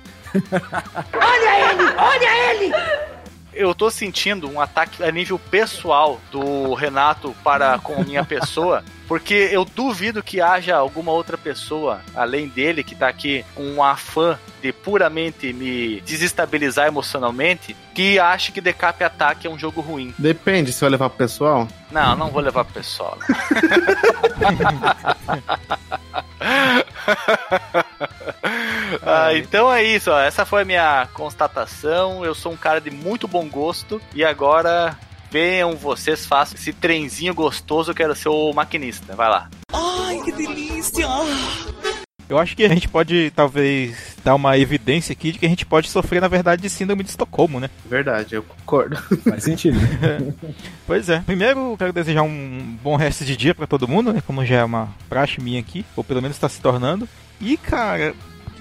[1.13, 1.83] olha ele!
[1.97, 3.16] Olha ele!
[3.57, 8.83] Eu tô sentindo um ataque a nível pessoal do Renato para com a minha pessoa,
[9.07, 13.83] porque eu duvido que haja alguma outra pessoa além dele que tá aqui com um
[13.83, 20.13] afã de puramente me desestabilizar emocionalmente que ache que Decap Ataque é um jogo ruim.
[20.17, 21.67] Depende, se vai levar pro pessoal?
[21.91, 23.17] Não, não vou levar pro pessoal.
[29.01, 30.19] ah, então é isso, ó.
[30.19, 32.23] essa foi a minha constatação.
[32.23, 34.97] Eu sou um cara de muito bom gosto e agora
[35.31, 37.91] venham vocês, façam esse trenzinho gostoso.
[37.91, 39.15] Eu quero ser o maquinista.
[39.15, 39.49] Vai lá.
[39.73, 41.05] Ai, que delícia!
[42.29, 45.65] Eu acho que a gente pode, talvez, dar uma evidência aqui de que a gente
[45.65, 47.69] pode sofrer, na verdade, de síndrome de Estocolmo, né?
[47.85, 48.97] Verdade, eu concordo.
[49.23, 49.79] Faz sentido.
[50.85, 51.21] pois é.
[51.21, 54.21] Primeiro, quero desejar um bom resto de dia para todo mundo, né?
[54.27, 57.07] Como já é uma praxe minha aqui, ou pelo menos está se tornando.
[57.39, 58.13] E, cara,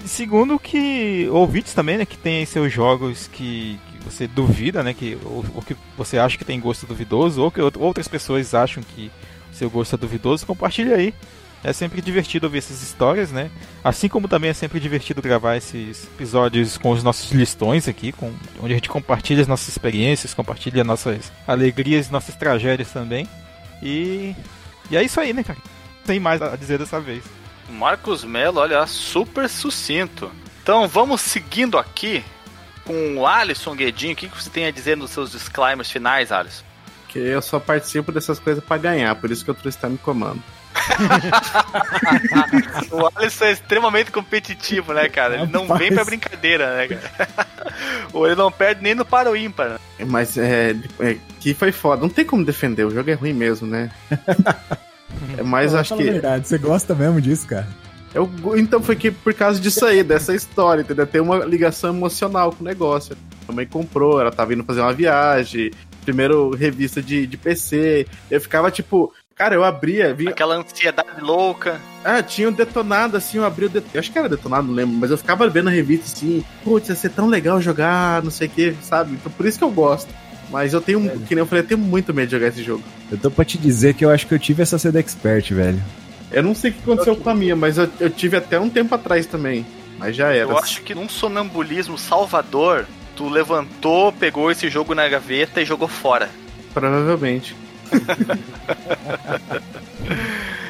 [0.05, 5.17] segundo que ouvintes também, né, que tem seus jogos que, que você duvida, né, que
[5.23, 9.11] ou, ou, que você acha que tem gosto duvidoso, ou que outras pessoas acham que
[9.51, 11.13] seu gosto é duvidoso, compartilhe aí.
[11.63, 13.49] É sempre divertido ouvir essas histórias, né?
[13.83, 18.31] Assim como também é sempre divertido gravar esses episódios com os nossos listões aqui, com,
[18.61, 23.27] onde a gente compartilha as nossas experiências, compartilha nossas alegrias, nossas tragédias também.
[23.81, 24.35] E,
[24.91, 25.59] e é isso aí, né, cara?
[26.05, 27.23] Tem mais a dizer dessa vez.
[27.69, 30.31] Marcos Mello, olha, super sucinto.
[30.61, 32.23] Então vamos seguindo aqui
[32.85, 34.13] com o Alisson Guedinho.
[34.13, 36.63] O que você tem a dizer nos seus disclaimers finais, Alisson?
[37.07, 40.41] Que eu só participo dessas coisas para ganhar, por isso que eu trouxe me comando.
[42.91, 45.41] o Alisson é extremamente competitivo, né, cara?
[45.41, 47.29] Ele não vem pra brincadeira, né, cara?
[48.13, 49.69] Ou ele não perde nem no para o ímpar.
[49.69, 49.79] Né?
[50.05, 52.01] Mas é, é, que foi foda.
[52.01, 53.89] Não tem como defender, o jogo é ruim mesmo, né?
[55.37, 56.03] É mais acho que.
[56.03, 57.67] verdade, você gosta mesmo disso, cara?
[58.13, 61.05] Eu, então foi que por causa disso aí, dessa história, entendeu?
[61.05, 63.15] Tem uma ligação emocional com o negócio.
[63.47, 65.71] A mãe comprou, ela tava indo fazer uma viagem,
[66.03, 68.07] primeiro revista de, de PC.
[68.29, 70.15] Eu ficava tipo, Cara, eu abria.
[70.15, 70.31] Vinha...
[70.31, 71.79] Aquela ansiedade louca.
[72.03, 73.95] Ah, tinha um detonado assim, eu abri o detonado.
[73.95, 76.89] Eu acho que era detonado, não lembro, mas eu ficava vendo a revista assim, putz,
[76.89, 79.13] ia ser tão legal jogar, não sei o que, sabe?
[79.13, 80.11] Então por isso que eu gosto.
[80.49, 81.19] Mas eu tenho, velho.
[81.21, 82.83] que nem eu falei, eu tenho muito medo de jogar esse jogo.
[83.11, 85.81] Eu tô pra te dizer que eu acho que eu tive essa sede expert, velho.
[86.31, 88.69] Eu não sei o que aconteceu com a minha, mas eu, eu tive até um
[88.69, 89.65] tempo atrás também.
[89.97, 90.51] Mas já era.
[90.51, 95.87] Eu acho que num sonambulismo salvador, tu levantou, pegou esse jogo na gaveta e jogou
[95.87, 96.29] fora.
[96.73, 97.55] Provavelmente.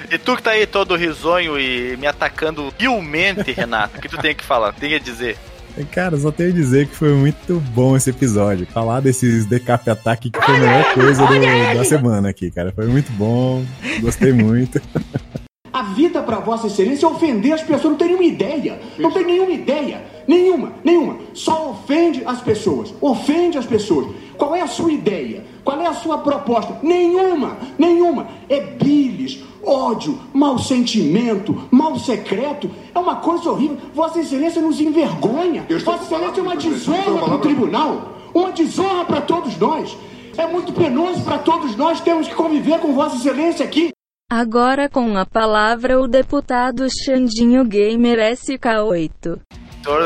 [0.10, 4.18] E tu que tá aí todo risonho e me atacando vilmente, Renato, o que tu
[4.18, 4.72] tem que falar?
[4.72, 5.38] Tem que dizer.
[5.86, 8.66] Cara, só tenho a dizer que foi muito bom esse episódio.
[8.68, 12.72] Falar desses decap ataque que foi a melhor coisa do, da semana aqui, cara.
[12.72, 13.64] Foi muito bom.
[14.02, 14.82] Gostei muito.
[15.78, 18.80] A vida para Vossa Excelência é ofender as pessoas, não tem nenhuma ideia.
[18.98, 20.04] Não tem nenhuma ideia.
[20.28, 21.20] Nenhuma, nenhuma.
[21.36, 22.91] Só ofende as pessoas.
[22.99, 24.08] Ofende as pessoas.
[24.38, 25.43] Qual é a sua ideia?
[25.64, 26.77] Qual é a sua proposta?
[26.84, 28.27] Nenhuma, nenhuma.
[28.47, 32.69] É bilis, ódio, mau sentimento, mal secreto.
[32.93, 33.77] É uma coisa horrível.
[33.93, 35.65] Vossa Excelência nos envergonha.
[35.84, 38.14] Vossa Excelência é uma desonra para o tribunal.
[38.34, 39.97] Uma desonra para todos nós.
[40.38, 43.89] É muito penoso para todos nós termos que conviver com Vossa Excelência aqui.
[44.30, 49.39] Agora com a palavra o deputado Xandinho Gamer SK8.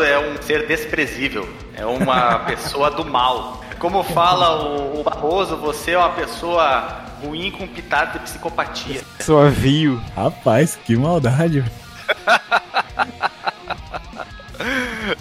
[0.08, 3.61] É um ser desprezível, é uma pessoa do mal.
[3.82, 9.02] Como fala o, Barroso, você é uma pessoa ruim com pitada de psicopatia.
[9.20, 10.00] Suavio.
[10.16, 11.66] Rapaz, que maldade.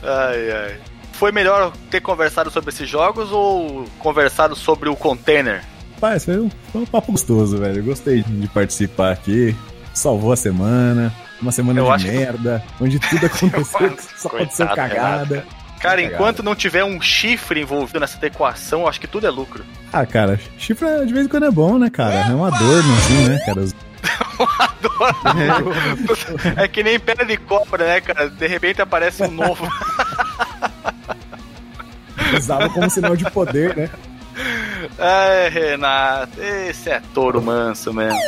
[0.05, 0.79] ai, ai.
[1.15, 5.65] Foi melhor ter conversado sobre esses jogos ou conversado sobre o container?
[5.95, 7.83] Rapaz, foi um, foi um papo gostoso, velho.
[7.83, 9.57] Gostei de participar aqui.
[9.95, 11.11] Salvou a semana.
[11.41, 12.85] Uma semana Eu de merda, que...
[12.85, 15.37] onde tudo aconteceu, só aconteceu cagada.
[15.37, 15.60] Renata.
[15.81, 19.65] Cara, enquanto não tiver um chifre envolvido nessa equação, eu acho que tudo é lucro.
[19.91, 22.15] Ah, cara, chifre de vez em quando é bom, né, cara?
[22.15, 23.65] É um adorno, assim, né, cara?
[26.63, 28.29] é que nem pena de cobra, né, cara?
[28.29, 29.67] De repente aparece um novo.
[32.37, 33.89] Usava como sinal de poder, né?
[34.99, 38.19] Ai, Renato, esse é touro manso mesmo.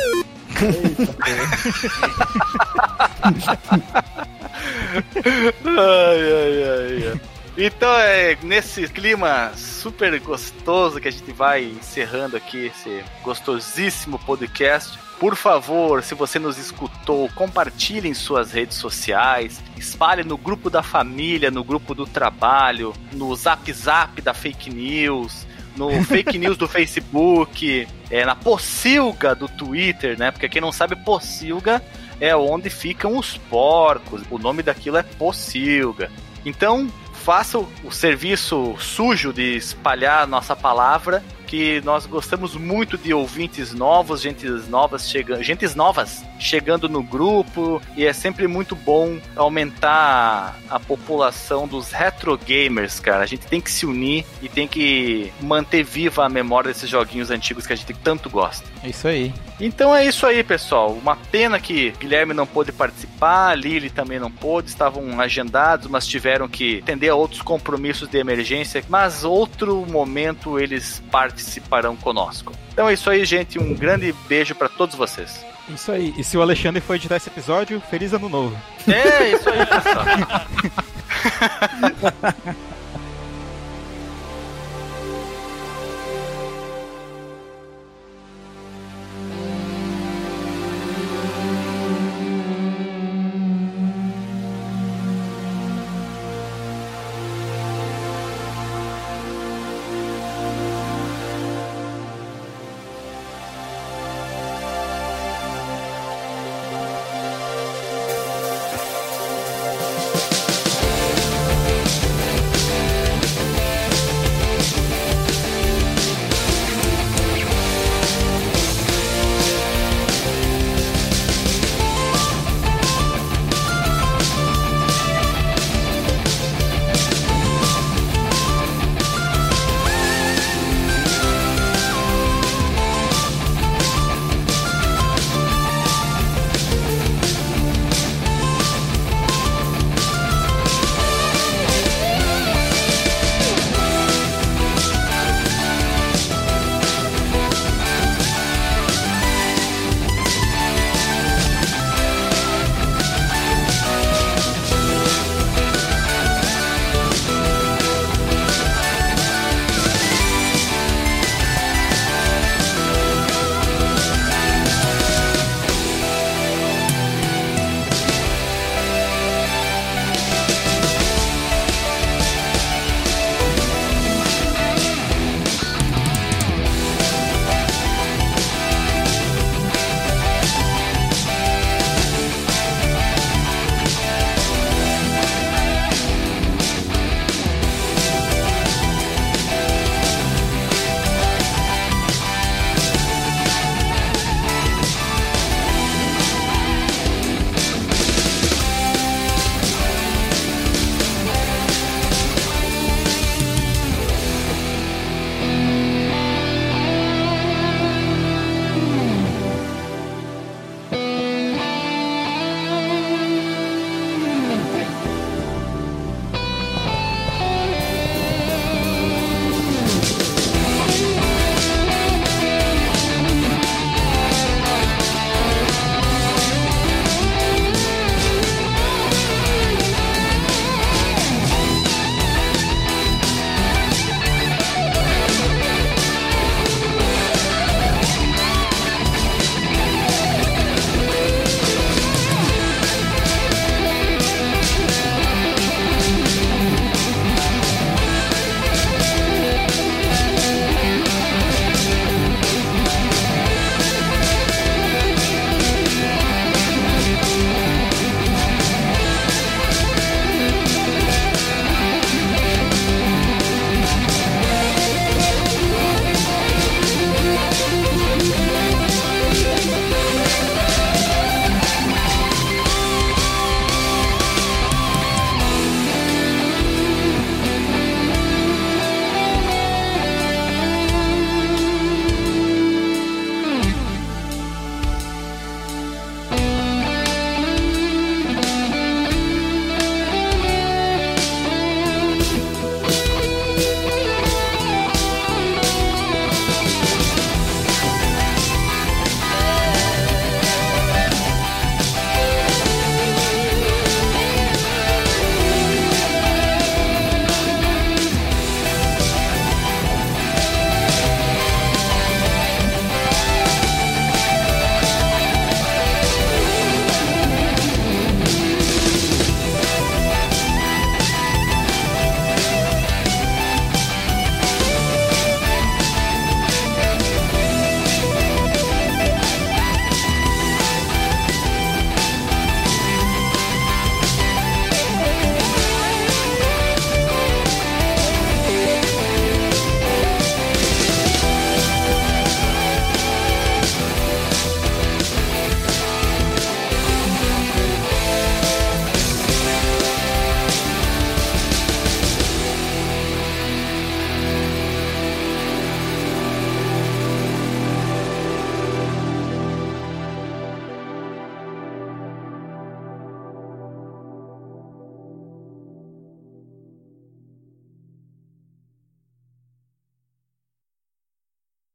[5.65, 7.32] ai, ai, ai, ai.
[7.55, 14.97] Então, é nesse clima super gostoso que a gente vai encerrando aqui esse gostosíssimo podcast.
[15.19, 20.81] Por favor, se você nos escutou, compartilhe em suas redes sociais, espalhe no grupo da
[20.81, 25.45] família, no grupo do trabalho, no zap zap da fake news,
[25.77, 30.31] no fake news do Facebook, é, na pocilga do Twitter, né?
[30.31, 31.83] Porque quem não sabe, pocilga
[32.19, 34.23] é onde ficam os porcos.
[34.31, 36.09] O nome daquilo é pocilga.
[36.45, 36.91] Então,
[37.23, 44.21] faça o serviço sujo de espalhar nossa palavra que nós gostamos muito de ouvintes novos,
[44.21, 50.79] gentes novas chegando, gentes novas chegando no grupo e é sempre muito bom aumentar a
[50.79, 53.23] população dos retro gamers, cara.
[53.23, 57.31] A gente tem que se unir e tem que manter viva a memória desses joguinhos
[57.31, 58.65] antigos que a gente tanto gosta.
[58.83, 59.33] É isso aí.
[59.59, 60.91] Então é isso aí, pessoal.
[60.91, 66.47] Uma pena que Guilherme não pôde participar, Lili também não pôde, estavam agendados, mas tiveram
[66.47, 68.83] que atender a outros compromissos de emergência.
[68.89, 72.53] Mas outro momento eles participarão conosco.
[72.71, 73.59] Então é isso aí, gente.
[73.59, 75.45] Um grande beijo para todos vocês.
[75.69, 76.13] Isso aí.
[76.17, 78.57] E se o Alexandre for editar esse episódio, feliz ano novo.
[78.87, 79.59] É, isso aí.